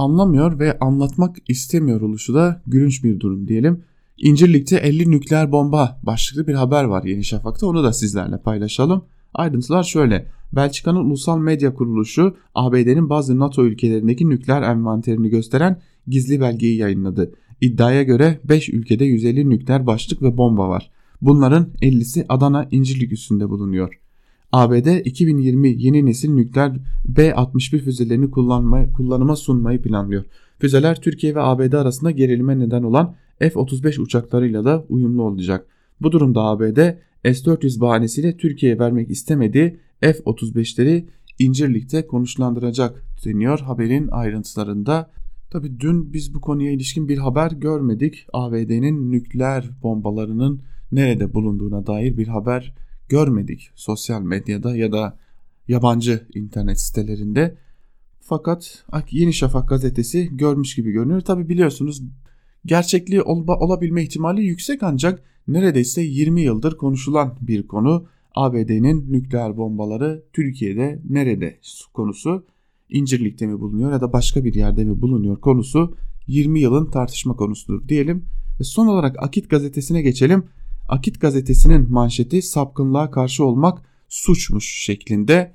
anlamıyor 0.00 0.58
ve 0.58 0.78
anlatmak 0.78 1.36
istemiyor 1.48 2.00
oluşu 2.00 2.34
da 2.34 2.62
gülünç 2.66 3.04
bir 3.04 3.20
durum 3.20 3.48
diyelim. 3.48 3.84
İncirlik'te 4.18 4.76
50 4.76 5.10
nükleer 5.10 5.52
bomba 5.52 6.00
başlıklı 6.02 6.46
bir 6.46 6.54
haber 6.54 6.84
var 6.84 7.04
Yeni 7.04 7.24
Şafak'ta 7.24 7.66
onu 7.66 7.84
da 7.84 7.92
sizlerle 7.92 8.38
paylaşalım. 8.38 9.04
Ayrıntılar 9.34 9.82
şöyle. 9.82 10.26
Belçika'nın 10.52 11.04
ulusal 11.04 11.38
medya 11.38 11.74
kuruluşu 11.74 12.36
ABD'nin 12.54 13.10
bazı 13.10 13.38
NATO 13.38 13.64
ülkelerindeki 13.64 14.28
nükleer 14.28 14.62
envanterini 14.62 15.28
gösteren 15.28 15.80
gizli 16.06 16.40
belgeyi 16.40 16.76
yayınladı. 16.76 17.34
İddiaya 17.60 18.02
göre 18.02 18.40
5 18.44 18.68
ülkede 18.68 19.04
150 19.04 19.50
nükleer 19.50 19.86
başlık 19.86 20.22
ve 20.22 20.36
bomba 20.36 20.68
var. 20.68 20.90
Bunların 21.20 21.68
50'si 21.82 22.24
Adana 22.28 22.68
İncirlik 22.70 23.12
üstünde 23.12 23.48
bulunuyor. 23.48 24.00
ABD 24.52 25.04
2020 25.04 25.68
yeni 25.68 26.06
nesil 26.06 26.30
nükleer 26.30 26.72
B-61 27.08 27.78
füzelerini 27.78 28.30
kullanma, 28.30 28.92
kullanıma 28.92 29.36
sunmayı 29.36 29.82
planlıyor. 29.82 30.24
Füzeler 30.58 31.00
Türkiye 31.00 31.34
ve 31.34 31.40
ABD 31.40 31.72
arasında 31.72 32.10
gerilime 32.10 32.58
neden 32.58 32.82
olan 32.82 33.14
F-35 33.38 34.00
uçaklarıyla 34.00 34.64
da 34.64 34.84
uyumlu 34.88 35.22
olacak. 35.22 35.66
Bu 36.00 36.12
durumda 36.12 36.42
ABD 36.42 36.78
S-400 37.24 37.80
bahanesiyle 37.80 38.36
Türkiye'ye 38.36 38.78
vermek 38.78 39.10
istemediği 39.10 39.76
F-35'leri 40.00 41.04
İncirlik'te 41.38 42.06
konuşlandıracak 42.06 43.04
deniyor 43.24 43.60
haberin 43.60 44.08
ayrıntılarında. 44.08 45.10
Tabi 45.50 45.80
dün 45.80 46.12
biz 46.12 46.34
bu 46.34 46.40
konuya 46.40 46.72
ilişkin 46.72 47.08
bir 47.08 47.18
haber 47.18 47.50
görmedik. 47.50 48.26
ABD'nin 48.32 49.12
nükleer 49.12 49.70
bombalarının 49.82 50.60
nerede 50.92 51.34
bulunduğuna 51.34 51.86
dair 51.86 52.16
bir 52.16 52.28
haber 52.28 52.74
görmedik 53.10 53.70
sosyal 53.74 54.22
medyada 54.22 54.76
ya 54.76 54.92
da 54.92 55.18
yabancı 55.68 56.26
internet 56.34 56.80
sitelerinde. 56.80 57.56
Fakat 58.20 58.84
Yeni 59.10 59.32
Şafak 59.32 59.68
gazetesi 59.68 60.28
görmüş 60.32 60.74
gibi 60.74 60.90
görünüyor. 60.90 61.20
Tabi 61.20 61.48
biliyorsunuz 61.48 62.02
gerçekliği 62.66 63.22
ol 63.22 63.48
olabilme 63.48 64.02
ihtimali 64.02 64.44
yüksek 64.44 64.82
ancak 64.82 65.22
neredeyse 65.48 66.02
20 66.02 66.42
yıldır 66.42 66.76
konuşulan 66.76 67.36
bir 67.40 67.66
konu. 67.66 68.06
ABD'nin 68.34 69.12
nükleer 69.12 69.56
bombaları 69.56 70.22
Türkiye'de 70.32 71.02
nerede 71.08 71.60
konusu 71.94 72.46
İncirlik'te 72.88 73.46
mi 73.46 73.60
bulunuyor 73.60 73.92
ya 73.92 74.00
da 74.00 74.12
başka 74.12 74.44
bir 74.44 74.54
yerde 74.54 74.84
mi 74.84 75.02
bulunuyor 75.02 75.40
konusu 75.40 75.96
20 76.26 76.60
yılın 76.60 76.90
tartışma 76.90 77.36
konusudur 77.36 77.88
diyelim. 77.88 78.24
Ve 78.60 78.64
son 78.64 78.86
olarak 78.86 79.22
Akit 79.22 79.50
gazetesine 79.50 80.02
geçelim. 80.02 80.44
Akit 80.90 81.20
gazetesinin 81.20 81.92
manşeti 81.92 82.42
sapkınlığa 82.42 83.10
karşı 83.10 83.44
olmak 83.44 83.78
suçmuş 84.08 84.84
şeklinde. 84.84 85.54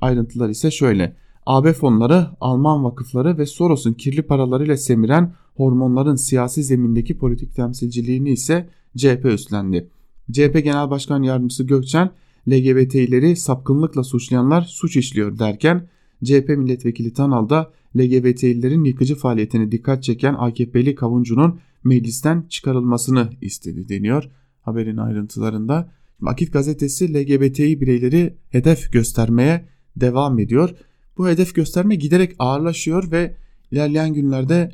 Ayrıntılar 0.00 0.48
ise 0.48 0.70
şöyle. 0.70 1.16
AB 1.46 1.72
fonları, 1.72 2.26
Alman 2.40 2.84
vakıfları 2.84 3.38
ve 3.38 3.46
Soros'un 3.46 3.92
kirli 3.92 4.22
paralarıyla 4.22 4.76
semiren 4.76 5.34
hormonların 5.54 6.14
siyasi 6.14 6.64
zemindeki 6.64 7.18
politik 7.18 7.54
temsilciliğini 7.54 8.30
ise 8.30 8.68
CHP 8.96 9.24
üstlendi. 9.24 9.88
CHP 10.32 10.64
Genel 10.64 10.90
Başkan 10.90 11.22
Yardımcısı 11.22 11.64
Gökçen, 11.64 12.10
LGBT'leri 12.48 13.36
sapkınlıkla 13.36 14.04
suçlayanlar 14.04 14.62
suç 14.62 14.96
işliyor 14.96 15.38
derken 15.38 15.88
CHP 16.24 16.48
milletvekili 16.48 17.12
Tanal 17.12 17.48
da 17.48 17.72
LGBT'lilerin 17.96 18.84
yıkıcı 18.84 19.14
faaliyetine 19.14 19.72
dikkat 19.72 20.02
çeken 20.02 20.34
AKP'li 20.34 20.94
kavuncunun 20.94 21.60
meclisten 21.84 22.46
çıkarılmasını 22.48 23.30
istedi 23.40 23.88
deniyor 23.88 24.30
haberin 24.68 24.96
ayrıntılarında. 24.96 25.90
Akit 26.26 26.52
gazetesi 26.52 27.14
LGBTİ 27.14 27.80
bireyleri 27.80 28.36
hedef 28.50 28.92
göstermeye 28.92 29.68
devam 29.96 30.38
ediyor. 30.38 30.70
Bu 31.18 31.28
hedef 31.28 31.54
gösterme 31.54 31.94
giderek 31.94 32.34
ağırlaşıyor 32.38 33.10
ve 33.12 33.36
ilerleyen 33.70 34.14
günlerde 34.14 34.70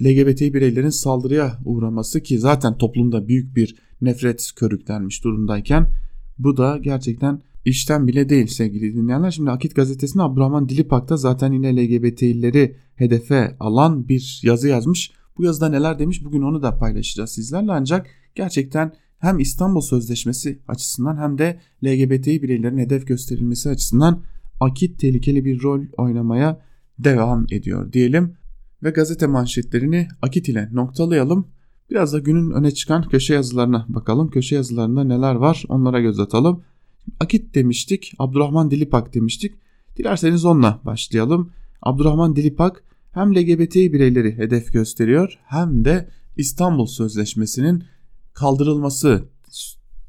LGBT 0.00 0.40
bireylerin 0.40 0.90
saldırıya 0.90 1.58
uğraması 1.64 2.22
ki 2.22 2.38
zaten 2.38 2.78
toplumda 2.78 3.28
büyük 3.28 3.56
bir 3.56 3.76
nefret 4.00 4.52
körüklenmiş 4.56 5.24
durumdayken 5.24 5.86
bu 6.38 6.56
da 6.56 6.78
gerçekten 6.78 7.40
işten 7.64 8.06
bile 8.06 8.28
değil 8.28 8.46
sevgili 8.46 8.94
dinleyenler. 8.94 9.30
Şimdi 9.30 9.50
Akit 9.50 9.74
gazetesinde 9.74 10.22
Abdurrahman 10.22 10.68
Dilipak 10.68 11.08
da 11.08 11.16
zaten 11.16 11.52
yine 11.52 11.76
LGBT'lileri 11.76 12.76
hedefe 12.94 13.56
alan 13.60 14.08
bir 14.08 14.40
yazı 14.44 14.68
yazmış. 14.68 15.10
Bu 15.38 15.44
yazıda 15.44 15.68
neler 15.68 15.98
demiş 15.98 16.24
bugün 16.24 16.42
onu 16.42 16.62
da 16.62 16.78
paylaşacağız 16.78 17.30
sizlerle 17.30 17.72
ancak 17.72 18.06
gerçekten 18.34 18.92
hem 19.18 19.38
İstanbul 19.38 19.80
Sözleşmesi 19.80 20.58
açısından 20.68 21.16
hem 21.16 21.38
de 21.38 21.60
LGBTİ 21.84 22.42
bireylerin 22.42 22.78
hedef 22.78 23.06
gösterilmesi 23.06 23.68
açısından 23.68 24.22
Akit 24.60 24.98
tehlikeli 24.98 25.44
bir 25.44 25.62
rol 25.62 25.80
oynamaya 25.98 26.60
devam 26.98 27.46
ediyor 27.50 27.92
diyelim 27.92 28.34
ve 28.82 28.90
gazete 28.90 29.26
manşetlerini 29.26 30.08
Akit 30.22 30.48
ile 30.48 30.68
noktalayalım. 30.72 31.48
Biraz 31.90 32.12
da 32.12 32.18
günün 32.18 32.50
öne 32.50 32.70
çıkan 32.70 33.08
köşe 33.08 33.34
yazılarına 33.34 33.86
bakalım. 33.88 34.30
Köşe 34.30 34.54
yazılarında 34.54 35.04
neler 35.04 35.34
var 35.34 35.64
onlara 35.68 36.00
göz 36.00 36.20
atalım. 36.20 36.62
Akit 37.20 37.54
demiştik, 37.54 38.12
Abdurrahman 38.18 38.70
Dilipak 38.70 39.14
demiştik. 39.14 39.54
Dilerseniz 39.96 40.44
onunla 40.44 40.80
başlayalım. 40.84 41.52
Abdurrahman 41.82 42.36
Dilipak 42.36 42.84
hem 43.12 43.34
LGBT 43.34 43.74
bireyleri 43.74 44.38
hedef 44.38 44.72
gösteriyor 44.72 45.38
hem 45.44 45.84
de 45.84 46.08
İstanbul 46.36 46.86
Sözleşmesi'nin 46.86 47.84
kaldırılması 48.38 49.28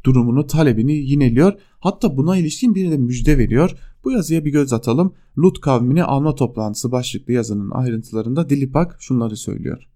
durumunu 0.04 0.48
talebini 0.48 0.94
yineliyor. 0.94 1.54
Hatta 1.80 2.18
buna 2.18 2.38
ilişkin 2.38 2.76
bir 2.76 2.92
de 2.92 2.98
müjde 2.98 3.38
veriyor. 3.38 3.72
Bu 4.04 4.12
yazıya 4.12 4.46
bir 4.46 4.52
göz 4.52 4.74
atalım. 4.74 5.14
Lut 5.38 5.62
kavmini 5.62 6.04
alma 6.04 6.36
toplantısı 6.36 6.92
başlıklı 6.92 7.34
yazının 7.34 7.72
ayrıntılarında 7.72 8.50
Dilipak 8.50 8.98
şunları 9.00 9.38
söylüyor. 9.38 9.90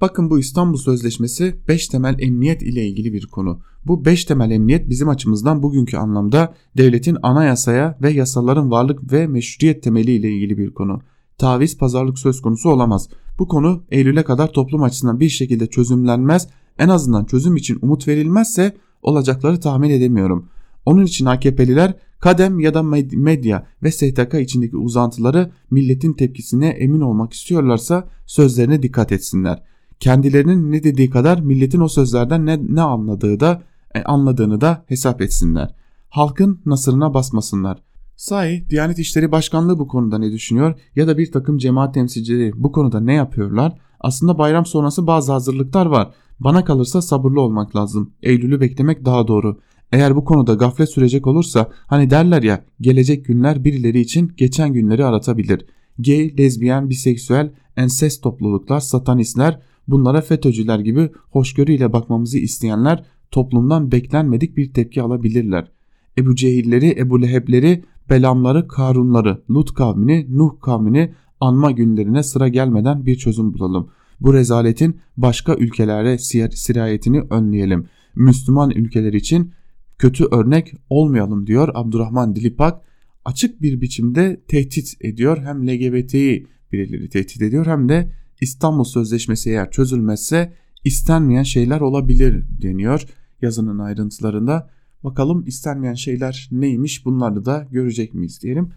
Bakın 0.00 0.30
bu 0.30 0.38
İstanbul 0.38 0.78
Sözleşmesi 0.78 1.56
5 1.68 1.88
temel 1.88 2.16
emniyet 2.18 2.62
ile 2.62 2.86
ilgili 2.86 3.12
bir 3.12 3.26
konu. 3.26 3.60
Bu 3.86 4.04
5 4.04 4.24
temel 4.24 4.50
emniyet 4.50 4.88
bizim 4.88 5.08
açımızdan 5.08 5.62
bugünkü 5.62 5.96
anlamda 5.96 6.54
devletin 6.76 7.16
anayasaya 7.22 7.98
ve 8.02 8.10
yasaların 8.10 8.70
varlık 8.70 9.12
ve 9.12 9.26
meşruiyet 9.26 9.82
temeli 9.82 10.10
ile 10.10 10.30
ilgili 10.30 10.58
bir 10.58 10.74
konu. 10.74 11.00
Taviz 11.38 11.78
pazarlık 11.78 12.18
söz 12.18 12.42
konusu 12.42 12.70
olamaz. 12.70 13.08
Bu 13.38 13.48
konu 13.48 13.84
Eylül'e 13.90 14.22
kadar 14.22 14.52
toplum 14.52 14.82
açısından 14.82 15.20
bir 15.20 15.28
şekilde 15.28 15.66
çözümlenmez. 15.66 16.48
En 16.78 16.88
azından 16.88 17.24
çözüm 17.24 17.56
için 17.56 17.78
umut 17.82 18.08
verilmezse 18.08 18.76
olacakları 19.02 19.60
tahmin 19.60 19.90
edemiyorum. 19.90 20.48
Onun 20.86 21.04
için 21.04 21.26
AKP'liler 21.26 21.94
kadem 22.20 22.60
ya 22.60 22.74
da 22.74 22.82
medya 23.12 23.66
ve 23.82 23.90
STK 23.90 24.34
içindeki 24.40 24.76
uzantıları 24.76 25.52
milletin 25.70 26.12
tepkisine 26.12 26.68
emin 26.68 27.00
olmak 27.00 27.32
istiyorlarsa 27.32 28.08
sözlerine 28.26 28.82
dikkat 28.82 29.12
etsinler. 29.12 29.62
Kendilerinin 30.00 30.72
ne 30.72 30.84
dediği 30.84 31.10
kadar 31.10 31.40
milletin 31.40 31.80
o 31.80 31.88
sözlerden 31.88 32.46
ne, 32.46 32.58
ne 32.68 32.82
anladığı 32.82 33.40
da 33.40 33.62
e, 33.94 34.02
anladığını 34.02 34.60
da 34.60 34.84
hesap 34.86 35.22
etsinler. 35.22 35.74
Halkın 36.08 36.60
nasırına 36.66 37.14
basmasınlar. 37.14 37.82
Sahi 38.16 38.70
Diyanet 38.70 38.98
İşleri 38.98 39.32
Başkanlığı 39.32 39.78
bu 39.78 39.88
konuda 39.88 40.18
ne 40.18 40.32
düşünüyor 40.32 40.80
ya 40.96 41.06
da 41.06 41.18
bir 41.18 41.32
takım 41.32 41.58
cemaat 41.58 41.94
temsilcileri 41.94 42.52
bu 42.56 42.72
konuda 42.72 43.00
ne 43.00 43.14
yapıyorlar? 43.14 43.78
Aslında 44.00 44.38
bayram 44.38 44.66
sonrası 44.66 45.06
bazı 45.06 45.32
hazırlıklar 45.32 45.86
var. 45.86 46.14
Bana 46.40 46.64
kalırsa 46.64 47.02
sabırlı 47.02 47.40
olmak 47.40 47.76
lazım. 47.76 48.12
Eylül'ü 48.22 48.60
beklemek 48.60 49.04
daha 49.04 49.28
doğru. 49.28 49.58
Eğer 49.92 50.16
bu 50.16 50.24
konuda 50.24 50.54
gaflet 50.54 50.90
sürecek 50.90 51.26
olursa 51.26 51.70
hani 51.86 52.10
derler 52.10 52.42
ya 52.42 52.64
gelecek 52.80 53.24
günler 53.24 53.64
birileri 53.64 54.00
için 54.00 54.32
geçen 54.36 54.72
günleri 54.72 55.04
aratabilir. 55.04 55.66
Gay, 55.98 56.38
lezbiyen, 56.38 56.90
biseksüel, 56.90 57.52
ensest 57.76 58.22
topluluklar, 58.22 58.80
satanistler 58.80 59.60
bunlara 59.88 60.20
FETÖ'cüler 60.20 60.78
gibi 60.78 61.10
hoşgörüyle 61.30 61.92
bakmamızı 61.92 62.38
isteyenler 62.38 63.04
toplumdan 63.30 63.92
beklenmedik 63.92 64.56
bir 64.56 64.72
tepki 64.72 65.02
alabilirler. 65.02 65.70
Ebu 66.18 66.34
Cehilleri, 66.34 66.98
Ebu 66.98 67.22
Lehebleri, 67.22 67.84
Belamları, 68.10 68.68
Karunları, 68.68 69.42
Lut 69.50 69.74
kavmini, 69.74 70.26
Nuh 70.30 70.60
kavmini 70.60 71.14
anma 71.40 71.70
günlerine 71.70 72.22
sıra 72.22 72.48
gelmeden 72.48 73.06
bir 73.06 73.16
çözüm 73.16 73.54
bulalım. 73.54 73.88
Bu 74.20 74.34
rezaletin 74.34 75.00
başka 75.16 75.54
ülkelere 75.54 76.18
sirayetini 76.50 77.20
önleyelim. 77.20 77.86
Müslüman 78.14 78.70
ülkeler 78.70 79.12
için 79.12 79.52
kötü 79.98 80.24
örnek 80.24 80.74
olmayalım 80.90 81.46
diyor 81.46 81.68
Abdurrahman 81.74 82.36
Dilipak. 82.36 82.84
Açık 83.24 83.62
bir 83.62 83.80
biçimde 83.80 84.40
tehdit 84.48 84.94
ediyor. 85.00 85.38
Hem 85.38 85.68
LGBT'yi 85.68 86.46
birileri 86.72 87.08
tehdit 87.08 87.42
ediyor 87.42 87.66
hem 87.66 87.88
de 87.88 88.10
İstanbul 88.40 88.84
Sözleşmesi 88.84 89.50
eğer 89.50 89.70
çözülmezse 89.70 90.52
istenmeyen 90.84 91.42
şeyler 91.42 91.80
olabilir 91.80 92.44
deniyor 92.62 93.04
yazının 93.42 93.78
ayrıntılarında. 93.78 94.70
Bakalım 95.04 95.44
istenmeyen 95.46 95.94
şeyler 95.94 96.48
neymiş 96.52 97.04
bunları 97.04 97.44
da 97.44 97.68
görecek 97.70 98.14
miyiz 98.14 98.42
diyelim. 98.42 98.70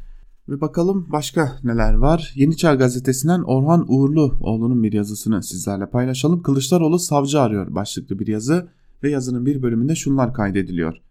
Ve 0.49 0.61
bakalım 0.61 1.07
başka 1.11 1.59
neler 1.63 1.93
var. 1.93 2.33
Yeni 2.35 2.57
Çağ 2.57 2.75
gazetesinden 2.75 3.41
Orhan 3.41 3.85
Uğurluoğlu'nun 3.87 4.83
bir 4.83 4.93
yazısını 4.93 5.43
sizlerle 5.43 5.89
paylaşalım. 5.89 6.41
Kılıçdaroğlu 6.41 6.99
savcı 6.99 7.41
arıyor 7.41 7.75
başlıklı 7.75 8.19
bir 8.19 8.27
yazı 8.27 8.69
ve 9.03 9.09
yazının 9.09 9.45
bir 9.45 9.61
bölümünde 9.61 9.95
şunlar 9.95 10.33
kaydediliyor. 10.33 11.01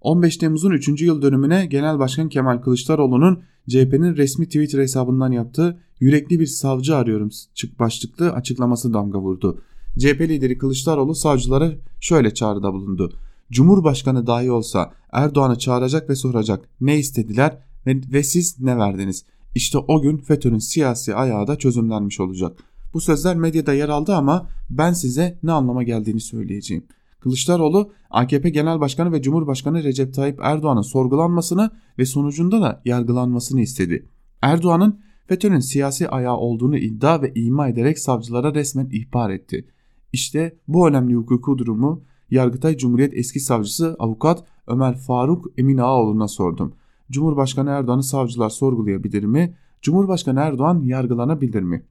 15 0.00 0.36
Temmuz'un 0.36 0.70
3. 0.70 1.02
yıl 1.02 1.22
dönümüne 1.22 1.66
Genel 1.66 1.98
Başkan 1.98 2.28
Kemal 2.28 2.58
Kılıçdaroğlu'nun 2.58 3.42
CHP'nin 3.68 4.16
resmi 4.16 4.46
Twitter 4.46 4.78
hesabından 4.78 5.32
yaptığı 5.32 5.80
yürekli 6.00 6.40
bir 6.40 6.46
savcı 6.46 6.96
arıyorum 6.96 7.30
çık 7.54 7.78
başlıklı 7.78 8.32
açıklaması 8.32 8.94
damga 8.94 9.18
vurdu. 9.18 9.62
CHP 9.98 10.20
lideri 10.20 10.58
Kılıçdaroğlu 10.58 11.14
savcılara 11.14 11.72
şöyle 12.00 12.34
çağrıda 12.34 12.72
bulundu. 12.72 13.12
Cumhurbaşkanı 13.50 14.26
dahi 14.26 14.50
olsa 14.50 14.92
Erdoğan'ı 15.12 15.58
çağıracak 15.58 16.10
ve 16.10 16.14
soracak 16.14 16.68
ne 16.80 16.98
istediler 16.98 17.58
ve, 17.86 18.00
ve 18.12 18.22
siz 18.22 18.60
ne 18.60 18.78
verdiniz? 18.78 19.24
İşte 19.54 19.78
o 19.78 20.02
gün 20.02 20.16
FETÖ'nün 20.16 20.58
siyasi 20.58 21.14
ayağı 21.14 21.46
da 21.46 21.56
çözümlenmiş 21.56 22.20
olacak. 22.20 22.58
Bu 22.94 23.00
sözler 23.00 23.36
medyada 23.36 23.72
yer 23.72 23.88
aldı 23.88 24.14
ama 24.14 24.48
ben 24.70 24.92
size 24.92 25.38
ne 25.42 25.52
anlama 25.52 25.82
geldiğini 25.82 26.20
söyleyeceğim. 26.20 26.84
Kılıçdaroğlu 27.20 27.92
AKP 28.10 28.50
Genel 28.50 28.80
Başkanı 28.80 29.12
ve 29.12 29.22
Cumhurbaşkanı 29.22 29.84
Recep 29.84 30.14
Tayyip 30.14 30.38
Erdoğan'ın 30.42 30.82
sorgulanmasını 30.82 31.70
ve 31.98 32.06
sonucunda 32.06 32.60
da 32.60 32.82
yargılanmasını 32.84 33.60
istedi. 33.60 34.06
Erdoğan'ın 34.42 35.00
FETÖ'nün 35.26 35.60
siyasi 35.60 36.08
ayağı 36.08 36.36
olduğunu 36.36 36.78
iddia 36.78 37.22
ve 37.22 37.32
ima 37.34 37.68
ederek 37.68 37.98
savcılara 37.98 38.54
resmen 38.54 38.88
ihbar 38.92 39.30
etti. 39.30 39.66
İşte 40.12 40.56
bu 40.68 40.88
önemli 40.88 41.14
hukuku 41.14 41.58
durumu 41.58 42.02
Yargıtay 42.30 42.76
Cumhuriyet 42.76 43.14
eski 43.14 43.40
savcısı 43.40 43.96
avukat 43.98 44.44
Ömer 44.66 44.96
Faruk 44.96 45.46
Emin 45.58 46.26
sordum. 46.26 46.74
Cumhurbaşkanı 47.10 47.70
Erdoğan'ı 47.70 48.02
savcılar 48.02 48.50
sorgulayabilir 48.50 49.24
mi? 49.24 49.54
Cumhurbaşkanı 49.82 50.40
Erdoğan 50.40 50.82
yargılanabilir 50.82 51.62
mi? 51.62 51.82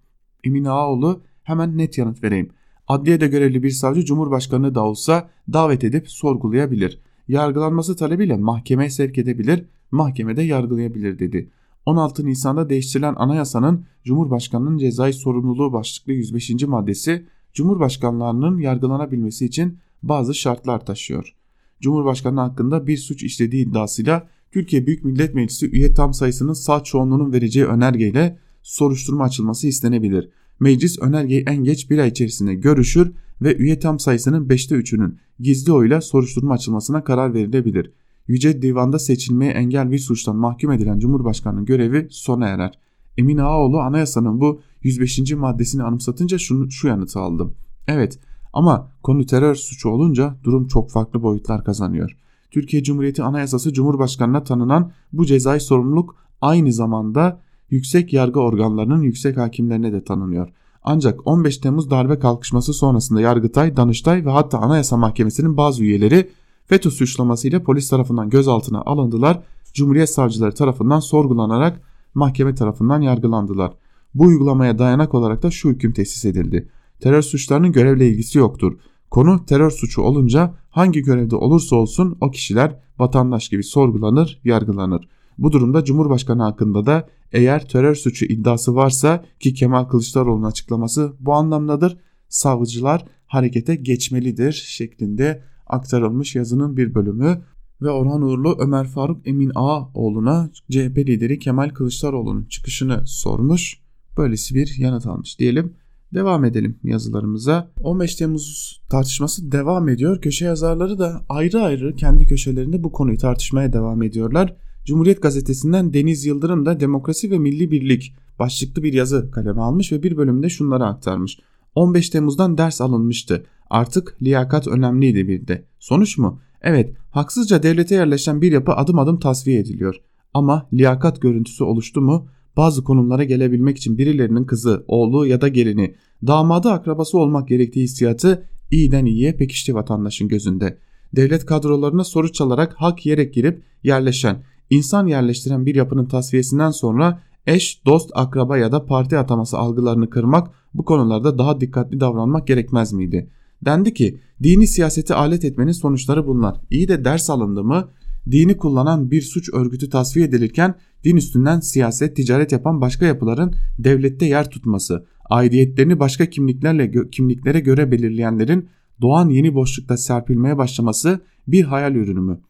Emin 0.44 0.66
Ağaoğlu 0.66 1.22
hemen 1.44 1.78
net 1.78 1.98
yanıt 1.98 2.24
vereyim. 2.24 2.50
Adliyede 2.88 3.28
görevli 3.28 3.64
bir 3.64 3.70
savcı 3.70 4.06
Cumhurbaşkanı 4.06 4.76
da 4.76 4.84
olsa 4.84 5.30
davet 5.54 5.84
edip 5.84 6.12
sorgulayabilir. 6.12 7.02
Yargılanması 7.28 7.96
talebiyle 7.96 8.38
mahkemeye 8.38 8.90
sevk 8.90 9.18
edebilir, 9.18 9.66
mahkemede 9.92 10.42
yargılayabilir 10.42 11.20
dedi. 11.20 11.50
16 11.86 12.26
Nisan'da 12.26 12.70
değiştirilen 12.70 13.16
anayasanın 13.18 13.86
Cumhurbaşkanının 14.04 14.78
cezai 14.78 15.14
sorumluluğu 15.14 15.74
başlıklı 15.74 16.14
105. 16.14 16.64
maddesi 16.64 17.26
Cumhurbaşkanlarının 17.54 18.60
yargılanabilmesi 18.60 19.46
için 19.46 19.78
bazı 20.04 20.36
şartlar 20.36 20.86
taşıyor. 20.86 21.36
Cumhurbaşkanı 21.82 22.40
hakkında 22.40 22.88
bir 22.88 22.98
suç 22.98 23.24
işlediği 23.24 23.66
iddiasıyla 23.68 24.28
Türkiye 24.52 24.88
Büyük 24.88 25.06
Millet 25.06 25.36
Meclisi 25.36 25.70
üye 25.70 25.94
tam 25.94 26.14
sayısının 26.14 26.54
sağ 26.54 26.84
çoğunluğunun 26.84 27.34
vereceği 27.34 27.66
önergeyle 27.66 28.40
soruşturma 28.62 29.24
açılması 29.24 29.68
istenebilir. 29.68 30.30
meclis 30.60 31.00
önergeyi 31.00 31.44
en 31.48 31.64
geç 31.64 31.90
bir 31.90 31.98
ay 31.98 32.10
içerisinde 32.10 32.54
görüşür 32.54 33.12
ve 33.42 33.56
üye 33.56 33.80
tam 33.80 34.00
sayısının 34.00 34.48
5'te 34.48 34.76
3'ünün 34.76 35.18
gizli 35.40 35.72
oyla 35.72 36.02
soruşturma 36.02 36.54
açılmasına 36.54 37.04
karar 37.04 37.34
verilebilir. 37.34 37.92
Yüce 38.28 38.62
Divan'da 38.62 39.00
seçilmeye 39.00 39.52
engel 39.52 39.92
bir 39.92 40.00
suçtan 40.00 40.36
mahkum 40.36 40.72
edilen 40.72 41.00
Cumhurbaşkanı'nın 41.00 41.66
görevi 41.66 42.08
sona 42.10 42.48
erer. 42.48 42.80
Emin 43.18 43.38
Ağaoğlu 43.38 43.80
anayasanın 43.80 44.42
bu 44.42 44.62
105. 44.84 45.32
maddesini 45.32 45.84
anımsatınca 45.84 46.38
şunu, 46.38 46.72
şu 46.72 46.88
yanıtı 46.88 47.20
aldım. 47.20 47.56
Evet 47.88 48.20
ama 48.54 48.92
konu 49.04 49.26
terör 49.26 49.56
suçu 49.56 49.90
olunca 49.90 50.36
durum 50.44 50.68
çok 50.68 50.92
farklı 50.92 51.24
boyutlar 51.24 51.64
kazanıyor. 51.64 52.18
Türkiye 52.52 52.84
Cumhuriyeti 52.84 53.24
Anayasası 53.24 53.74
Cumhurbaşkanı'na 53.74 54.44
tanınan 54.44 54.92
bu 55.14 55.26
cezai 55.26 55.60
sorumluluk 55.60 56.16
aynı 56.42 56.74
zamanda 56.74 57.42
yüksek 57.70 58.14
yargı 58.14 58.40
organlarının 58.40 59.02
yüksek 59.02 59.38
hakimlerine 59.38 59.94
de 59.94 60.04
tanınıyor. 60.04 60.50
Ancak 60.84 61.28
15 61.28 61.58
Temmuz 61.58 61.90
darbe 61.90 62.20
kalkışması 62.20 62.74
sonrasında 62.74 63.22
Yargıtay, 63.22 63.78
Danıştay 63.78 64.26
ve 64.26 64.30
hatta 64.30 64.60
Anayasa 64.60 64.98
Mahkemesi'nin 64.98 65.58
bazı 65.58 65.84
üyeleri 65.84 66.30
FETÖ 66.66 66.92
suçlamasıyla 66.92 67.64
polis 67.64 67.90
tarafından 67.90 68.30
gözaltına 68.30 68.82
alındılar. 68.82 69.44
Cumhuriyet 69.74 70.10
savcıları 70.10 70.54
tarafından 70.54 71.00
sorgulanarak 71.00 71.82
mahkeme 72.14 72.56
tarafından 72.56 73.02
yargılandılar. 73.02 73.74
Bu 74.14 74.24
uygulamaya 74.24 74.80
dayanak 74.80 75.14
olarak 75.14 75.44
da 75.44 75.52
şu 75.52 75.70
hüküm 75.70 75.92
tesis 75.92 76.26
edildi. 76.26 76.70
Terör 77.00 77.22
suçlarının 77.22 77.72
görevle 77.72 78.08
ilgisi 78.08 78.38
yoktur. 78.38 78.78
Konu 79.12 79.46
terör 79.46 79.72
suçu 79.72 80.02
olunca 80.02 80.54
hangi 80.70 81.02
görevde 81.02 81.36
olursa 81.36 81.76
olsun 81.76 82.18
o 82.22 82.32
kişiler 82.32 82.80
vatandaş 83.00 83.50
gibi 83.50 83.64
sorgulanır, 83.64 84.42
yargılanır. 84.44 85.08
Bu 85.38 85.52
durumda 85.52 85.84
Cumhurbaşkanı 85.84 86.44
hakkında 86.44 86.86
da 86.86 87.08
eğer 87.32 87.68
terör 87.68 87.96
suçu 87.96 88.26
iddiası 88.26 88.76
varsa 88.76 89.26
ki 89.40 89.54
Kemal 89.54 89.84
Kılıçdaroğlu'nun 89.84 90.48
açıklaması 90.48 91.14
bu 91.20 91.34
anlamdadır. 91.34 91.98
Savcılar 92.30 93.06
harekete 93.26 93.76
geçmelidir 93.76 94.52
şeklinde 94.52 95.44
aktarılmış 95.68 96.36
yazının 96.36 96.78
bir 96.78 96.96
bölümü 96.96 97.42
ve 97.82 97.90
Orhan 97.90 98.22
Uğurlu 98.22 98.58
Ömer 98.60 98.88
Faruk 98.88 99.28
Emin 99.28 99.52
Ağaoğlu'na 99.56 100.50
CHP 100.72 100.98
lideri 100.98 101.40
Kemal 101.40 101.70
Kılıçdaroğlu'nun 101.70 102.46
çıkışını 102.46 103.08
sormuş. 103.08 103.80
Böylesi 104.18 104.56
bir 104.56 104.76
yanıt 104.78 105.08
almış 105.08 105.40
diyelim. 105.40 105.74
Devam 106.14 106.46
edelim 106.46 106.80
yazılarımıza. 106.84 107.72
15 107.82 108.16
Temmuz 108.16 108.82
tartışması 108.90 109.52
devam 109.52 109.90
ediyor. 109.90 110.22
Köşe 110.22 110.46
yazarları 110.46 111.00
da 111.00 111.26
ayrı 111.30 111.62
ayrı 111.62 111.96
kendi 111.96 112.26
köşelerinde 112.26 112.84
bu 112.84 112.92
konuyu 112.92 113.18
tartışmaya 113.18 113.74
devam 113.74 114.04
ediyorlar. 114.04 114.56
Cumhuriyet 114.86 115.22
gazetesinden 115.22 115.94
Deniz 115.94 116.26
Yıldırım 116.26 116.66
da 116.66 116.80
Demokrasi 116.80 117.32
ve 117.32 117.38
Milli 117.38 117.72
Birlik 117.72 118.16
başlıklı 118.40 118.84
bir 118.84 118.94
yazı 118.94 119.32
kaleme 119.32 119.62
almış 119.62 119.92
ve 119.92 120.04
bir 120.04 120.18
bölümünde 120.18 120.50
şunları 120.50 120.86
aktarmış. 120.86 121.40
15 121.76 122.10
Temmuz'dan 122.10 122.58
ders 122.58 122.82
alınmıştı. 122.82 123.46
Artık 123.70 124.18
liyakat 124.22 124.68
önemliydi 124.68 125.28
bir 125.28 125.48
de. 125.48 125.66
Sonuç 125.80 126.18
mu? 126.18 126.40
Evet, 126.62 126.94
haksızca 127.12 127.64
devlete 127.64 127.96
yerleşen 127.96 128.42
bir 128.42 128.52
yapı 128.52 128.72
adım 128.74 129.00
adım 129.00 129.20
tasfiye 129.20 129.60
ediliyor. 129.60 129.96
Ama 130.34 130.68
liyakat 130.74 131.22
görüntüsü 131.22 131.64
oluştu 131.64 132.02
mu 132.02 132.28
bazı 132.58 132.84
konumlara 132.84 133.24
gelebilmek 133.24 133.78
için 133.78 133.98
birilerinin 133.98 134.44
kızı, 134.44 134.84
oğlu 134.88 135.26
ya 135.26 135.42
da 135.42 135.48
gelini, 135.48 135.96
damadı 136.28 136.70
akrabası 136.70 137.18
olmak 137.18 137.48
gerektiği 137.48 137.84
hissiyatı 137.84 138.46
iyiden 138.72 139.06
iyiye 139.06 139.34
pekişti 139.34 139.76
vatandaşın 139.76 140.28
gözünde. 140.28 140.78
Devlet 141.16 141.46
kadrolarına 141.46 142.04
soru 142.04 142.32
çalarak 142.32 142.74
hak 142.78 143.06
yiyerek 143.06 143.34
girip 143.34 143.64
yerleşen, 143.84 144.44
insan 144.70 145.08
yerleştiren 145.08 145.66
bir 145.66 145.76
yapının 145.76 146.06
tasfiyesinden 146.06 146.72
sonra 146.72 147.22
eş, 147.48 147.86
dost, 147.86 148.12
akraba 148.14 148.58
ya 148.58 148.72
da 148.72 148.86
parti 148.86 149.18
ataması 149.18 149.58
algılarını 149.58 150.10
kırmak 150.10 150.48
bu 150.74 150.86
konularda 150.86 151.38
daha 151.38 151.62
dikkatli 151.62 152.00
davranmak 152.00 152.48
gerekmez 152.48 152.94
miydi? 152.94 153.30
Dendi 153.66 153.94
ki 153.94 154.20
dini 154.44 154.68
siyaseti 154.68 155.14
alet 155.14 155.46
etmenin 155.46 155.72
sonuçları 155.72 156.28
bunlar. 156.28 156.58
İyi 156.70 156.88
de 156.88 157.06
ders 157.06 157.30
alındı 157.30 157.64
mı 157.64 157.90
dini 158.32 158.58
kullanan 158.58 159.12
bir 159.12 159.22
suç 159.22 159.50
örgütü 159.54 159.90
tasfiye 159.90 160.26
edilirken 160.26 160.76
din 161.04 161.16
üstünden 161.16 161.60
siyaset, 161.60 162.16
ticaret 162.16 162.52
yapan 162.52 162.82
başka 162.82 163.06
yapıların 163.06 163.56
devlette 163.80 164.26
yer 164.26 164.50
tutması, 164.50 165.06
aidiyetlerini 165.30 166.00
başka 166.00 166.26
kimliklerle 166.26 167.10
kimliklere 167.12 167.60
göre 167.60 167.92
belirleyenlerin 167.92 168.70
doğan 169.02 169.30
yeni 169.30 169.54
boşlukta 169.54 169.98
serpilmeye 169.98 170.58
başlaması 170.58 171.20
bir 171.48 171.64
hayal 171.64 171.96
ürünü 171.96 172.20
mü? 172.20 172.42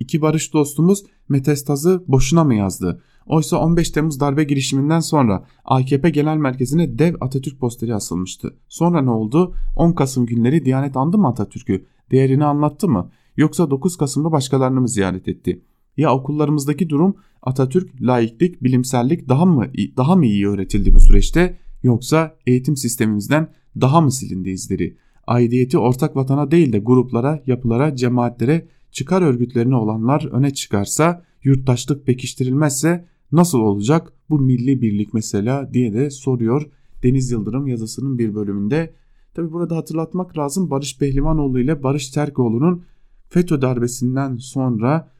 İki 0.00 0.22
barış 0.22 0.52
dostumuz 0.52 1.04
metastazı 1.28 2.04
boşuna 2.08 2.44
mı 2.44 2.54
yazdı? 2.54 3.02
Oysa 3.26 3.56
15 3.56 3.90
Temmuz 3.90 4.20
darbe 4.20 4.44
girişiminden 4.44 5.00
sonra 5.00 5.44
AKP 5.64 6.10
Genel 6.10 6.36
Merkezi'ne 6.36 6.98
dev 6.98 7.14
Atatürk 7.20 7.60
posteri 7.60 7.94
asılmıştı. 7.94 8.56
Sonra 8.68 9.02
ne 9.02 9.10
oldu? 9.10 9.54
10 9.76 9.92
Kasım 9.92 10.26
günleri 10.26 10.64
Diyanet 10.64 10.96
andı 10.96 11.18
mı 11.18 11.28
Atatürk'ü? 11.28 11.86
Değerini 12.10 12.44
anlattı 12.44 12.88
mı? 12.88 13.10
Yoksa 13.36 13.70
9 13.70 13.96
Kasım'da 13.96 14.32
başkalarını 14.32 14.80
mı 14.80 14.88
ziyaret 14.88 15.28
etti? 15.28 15.62
Ya 15.96 16.14
okullarımızdaki 16.14 16.88
durum 16.88 17.16
Atatürk, 17.42 18.02
laiklik, 18.02 18.62
bilimsellik 18.62 19.28
daha 19.28 19.46
mı 19.46 19.66
daha 19.96 20.16
mı 20.16 20.26
iyi 20.26 20.48
öğretildi 20.48 20.94
bu 20.94 21.00
süreçte 21.00 21.58
yoksa 21.82 22.36
eğitim 22.46 22.76
sistemimizden 22.76 23.48
daha 23.80 24.00
mı 24.00 24.12
silindi 24.12 24.50
izleri? 24.50 24.96
Aidiyeti 25.26 25.78
ortak 25.78 26.16
vatana 26.16 26.50
değil 26.50 26.72
de 26.72 26.78
gruplara, 26.78 27.42
yapılara, 27.46 27.96
cemaatlere, 27.96 28.68
çıkar 28.90 29.22
örgütlerine 29.22 29.76
olanlar 29.76 30.28
öne 30.32 30.54
çıkarsa, 30.54 31.24
yurttaşlık 31.42 32.06
pekiştirilmezse 32.06 33.04
nasıl 33.32 33.58
olacak 33.58 34.12
bu 34.30 34.40
milli 34.40 34.82
birlik 34.82 35.14
mesela 35.14 35.74
diye 35.74 35.92
de 35.92 36.10
soruyor 36.10 36.70
Deniz 37.02 37.30
Yıldırım 37.30 37.66
yazısının 37.66 38.18
bir 38.18 38.34
bölümünde. 38.34 38.94
Tabi 39.34 39.52
burada 39.52 39.76
hatırlatmak 39.76 40.38
lazım 40.38 40.70
Barış 40.70 41.00
Behlivanoğlu 41.00 41.60
ile 41.60 41.82
Barış 41.82 42.10
Terkoğlu'nun 42.10 42.84
FETÖ 43.28 43.62
darbesinden 43.62 44.36
sonra 44.36 45.11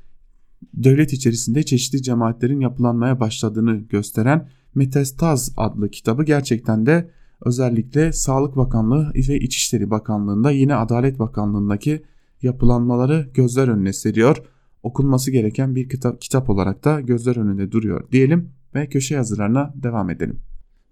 devlet 0.75 1.13
içerisinde 1.13 1.63
çeşitli 1.63 2.03
cemaatlerin 2.03 2.61
yapılanmaya 2.61 3.21
başladığını 3.21 3.77
gösteren 3.77 4.49
Metastaz 4.75 5.53
adlı 5.57 5.91
kitabı 5.91 6.25
gerçekten 6.25 6.87
de 6.87 7.11
özellikle 7.45 8.13
Sağlık 8.13 8.57
Bakanlığı 8.57 9.13
ve 9.29 9.39
İçişleri 9.39 9.91
Bakanlığı'nda 9.91 10.51
yine 10.51 10.75
Adalet 10.75 11.19
Bakanlığı'ndaki 11.19 12.03
yapılanmaları 12.43 13.31
gözler 13.35 13.69
önüne 13.69 13.93
seriyor. 13.93 14.37
Okunması 14.83 15.31
gereken 15.31 15.75
bir 15.75 15.89
kitap, 15.89 16.21
kitap 16.21 16.51
olarak 16.51 16.85
da 16.85 17.01
gözler 17.01 17.37
önünde 17.37 17.73
duruyor 17.73 18.11
diyelim 18.13 18.51
ve 18.75 18.89
köşe 18.89 19.15
yazılarına 19.15 19.73
devam 19.75 20.11
edelim. 20.11 20.41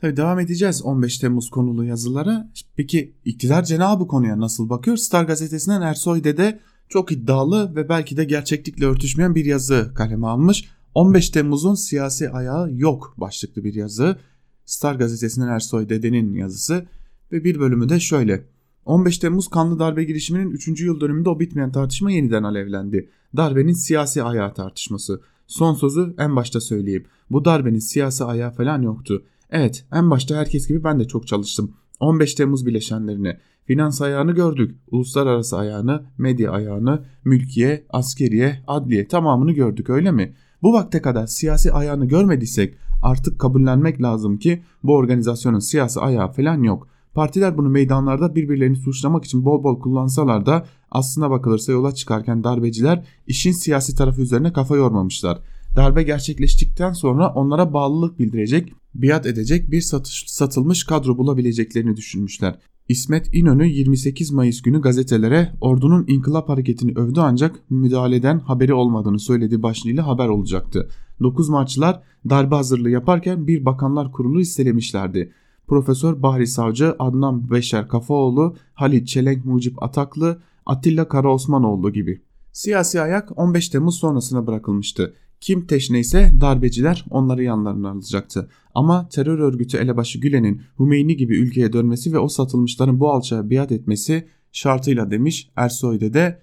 Tabii 0.01 0.17
devam 0.17 0.39
edeceğiz 0.39 0.83
15 0.83 1.19
Temmuz 1.19 1.51
konulu 1.51 1.85
yazılara. 1.85 2.51
Peki 2.77 3.15
iktidar 3.25 3.65
cenabı 3.65 4.07
konuya 4.07 4.41
nasıl 4.41 4.71
bakıyor? 4.71 4.97
Star 4.97 5.25
gazetesinden 5.25 5.83
Ersoy 5.83 6.25
Dede 6.25 6.61
çok 6.91 7.13
iddialı 7.13 7.77
ve 7.77 7.89
belki 7.89 8.17
de 8.17 8.25
gerçeklikle 8.25 8.87
örtüşmeyen 8.87 9.35
bir 9.35 9.45
yazı 9.45 9.93
kaleme 9.95 10.27
almış. 10.27 10.65
15 10.95 11.31
Temmuz'un 11.31 11.75
siyasi 11.75 12.31
ayağı 12.31 12.73
yok 12.73 13.15
başlıklı 13.17 13.65
bir 13.65 13.75
yazı. 13.75 14.17
Star 14.65 14.95
gazetesinden 14.95 15.49
Ersoy 15.49 15.89
Dede'nin 15.89 16.35
yazısı 16.35 16.87
ve 17.33 17.45
bir 17.45 17.61
bölümü 17.61 17.89
de 17.89 18.01
şöyle. 18.01 18.45
15 18.85 19.19
Temmuz 19.19 19.49
kanlı 19.49 19.79
darbe 19.79 20.05
girişiminin 20.05 20.51
3. 20.51 20.81
yıl 20.81 21.01
dönümünde 21.01 21.29
o 21.29 21.41
bitmeyen 21.41 21.73
tartışma 21.73 22.11
yeniden 22.11 22.43
alevlendi. 22.43 23.09
Darbenin 23.37 23.73
siyasi 23.73 24.23
ayağı 24.23 24.55
tartışması. 24.55 25.21
Son 25.47 25.75
sözü 25.75 26.15
en 26.19 26.37
başta 26.37 26.61
söyleyeyim. 26.61 27.05
Bu 27.31 27.45
darbenin 27.45 27.79
siyasi 27.79 28.25
ayağı 28.25 28.51
falan 28.51 28.83
yoktu. 28.83 29.23
Evet 29.51 29.85
en 29.93 30.11
başta 30.11 30.37
herkes 30.37 30.69
gibi 30.69 30.85
ben 30.85 31.01
de 31.01 31.05
çok 31.05 31.27
çalıştım. 31.27 31.75
15 32.01 32.35
Temmuz 32.35 32.67
bileşenlerini, 32.67 33.37
finans 33.65 34.03
ayağını 34.03 34.33
gördük. 34.33 34.77
Uluslararası 34.91 35.59
ayağını, 35.59 36.03
medya 36.19 36.51
ayağını, 36.53 37.05
mülkiye, 37.25 37.85
askeriye, 37.91 38.63
adliye 38.67 39.09
tamamını 39.09 39.53
gördük 39.53 39.91
öyle 39.91 40.11
mi? 40.11 40.35
Bu 40.63 40.73
vakte 40.73 41.03
kadar 41.03 41.27
siyasi 41.27 41.73
ayağını 41.73 42.05
görmediysek 42.05 42.75
artık 43.03 43.39
kabullenmek 43.39 44.03
lazım 44.03 44.39
ki 44.39 44.63
bu 44.85 44.97
organizasyonun 44.97 45.59
siyasi 45.59 46.01
ayağı 46.01 46.33
falan 46.33 46.63
yok. 46.63 46.89
Partiler 47.15 47.59
bunu 47.59 47.69
meydanlarda 47.69 48.35
birbirlerini 48.35 48.77
suçlamak 48.77 49.25
için 49.25 49.45
bol 49.45 49.65
bol 49.65 49.81
kullansalar 49.81 50.47
da 50.47 50.67
aslına 50.91 51.31
bakılırsa 51.31 51.73
yola 51.73 51.95
çıkarken 51.95 52.45
darbeciler 52.45 53.05
işin 53.27 53.53
siyasi 53.53 53.97
tarafı 53.97 54.23
üzerine 54.23 54.53
kafa 54.53 54.77
yormamışlar. 54.77 55.39
Darbe 55.77 56.03
gerçekleştikten 56.03 56.93
sonra 56.93 57.29
onlara 57.29 57.73
bağlılık 57.73 58.19
bildirecek, 58.19 58.73
biat 58.95 59.27
edecek 59.27 59.71
bir 59.71 59.81
satış, 59.81 60.25
satılmış 60.27 60.85
kadro 60.85 61.19
bulabileceklerini 61.19 61.97
düşünmüşler. 61.97 62.59
İsmet 62.89 63.35
İnönü 63.35 63.67
28 63.69 64.31
Mayıs 64.31 64.63
günü 64.63 64.81
gazetelere 64.81 65.53
ordunun 65.61 66.05
inkılap 66.09 66.49
hareketini 66.49 66.93
övdü 66.97 67.21
ancak 67.21 67.71
müdahaleden 67.71 68.39
haberi 68.39 68.75
olmadığını 68.75 69.19
söylediği 69.19 69.63
başlığıyla 69.63 70.07
haber 70.07 70.29
olacaktı. 70.29 70.89
9 71.23 71.49
Martçılar 71.49 72.03
darbe 72.31 72.55
hazırlığı 72.55 72.91
yaparken 72.91 73.47
bir 73.47 73.65
bakanlar 73.65 74.13
kurulu 74.13 74.41
istelemişlerdi. 74.41 75.33
Profesör 75.67 76.23
Bahri 76.23 76.47
Savcı, 76.47 76.95
Adnan 76.99 77.51
Beşer 77.51 77.89
Kafaoğlu, 77.89 78.57
Halit 78.75 79.09
Çelenk 79.09 79.45
Mucip 79.45 79.83
Ataklı, 79.83 80.43
Atilla 80.67 81.09
Karaosmanoğlu 81.09 81.93
gibi. 81.93 82.23
Siyasi 82.53 83.01
ayak 83.01 83.39
15 83.39 83.69
Temmuz 83.69 83.99
sonrasına 83.99 84.47
bırakılmıştı. 84.47 85.15
Kim 85.41 85.67
teşneyse 85.67 86.33
darbeciler 86.41 87.05
onları 87.11 87.43
yanlarına 87.43 87.91
alacaktı. 87.91 88.51
Ama 88.75 89.09
terör 89.09 89.39
örgütü 89.39 89.77
elebaşı 89.77 90.19
Gülen'in 90.19 90.63
Hümeyni 90.79 91.17
gibi 91.17 91.39
ülkeye 91.39 91.73
dönmesi 91.73 92.13
ve 92.13 92.19
o 92.19 92.29
satılmışların 92.29 93.01
bu 93.01 93.11
alçağa 93.11 93.51
biat 93.51 93.73
etmesi 93.73 94.29
şartıyla 94.53 95.11
demiş 95.11 95.51
Ersoy 95.57 96.01
de 96.01 96.41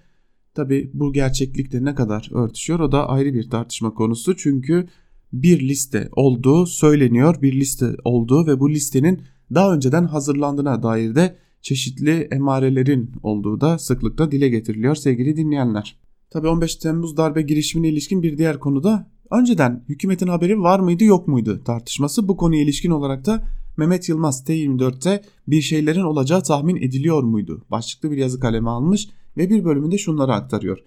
Tabi 0.53 0.91
bu 0.93 1.13
gerçeklikle 1.13 1.85
ne 1.85 1.95
kadar 1.95 2.29
örtüşüyor 2.33 2.79
o 2.79 2.91
da 2.91 3.09
ayrı 3.09 3.33
bir 3.33 3.49
tartışma 3.49 3.93
konusu. 3.93 4.35
Çünkü 4.35 4.87
bir 5.33 5.59
liste 5.59 6.09
olduğu 6.11 6.65
söyleniyor. 6.65 7.41
Bir 7.41 7.53
liste 7.53 7.95
olduğu 8.03 8.47
ve 8.47 8.59
bu 8.59 8.69
listenin 8.69 9.21
daha 9.53 9.73
önceden 9.73 10.05
hazırlandığına 10.05 10.83
dair 10.83 11.15
de 11.15 11.35
çeşitli 11.61 12.27
emarelerin 12.31 13.11
olduğu 13.23 13.61
da 13.61 13.79
sıklıkla 13.79 14.31
dile 14.31 14.49
getiriliyor 14.49 14.95
sevgili 14.95 15.37
dinleyenler. 15.37 15.97
Tabi 16.30 16.47
15 16.47 16.75
Temmuz 16.75 17.17
darbe 17.17 17.41
girişimine 17.41 17.89
ilişkin 17.89 18.23
bir 18.23 18.38
diğer 18.38 18.59
konuda 18.59 19.11
önceden 19.32 19.84
hükümetin 19.89 20.28
haberi 20.28 20.61
var 20.61 20.80
mıydı 20.80 21.03
yok 21.03 21.28
muydu 21.28 21.61
tartışması. 21.63 22.28
Bu 22.28 22.38
konuya 22.38 22.61
ilişkin 22.61 22.91
olarak 22.91 23.25
da 23.25 23.43
Mehmet 23.78 24.09
Yılmaz 24.09 24.43
T24'te 24.47 25.21
bir 25.47 25.61
şeylerin 25.61 26.01
olacağı 26.01 26.43
tahmin 26.43 26.75
ediliyor 26.75 27.23
muydu? 27.23 27.65
Başlıklı 27.71 28.11
bir 28.11 28.17
yazı 28.17 28.39
kaleme 28.39 28.69
almış 28.69 29.09
ve 29.38 29.49
bir 29.49 29.65
bölümünde 29.65 29.97
şunları 29.97 30.34
aktarıyor. 30.34 30.78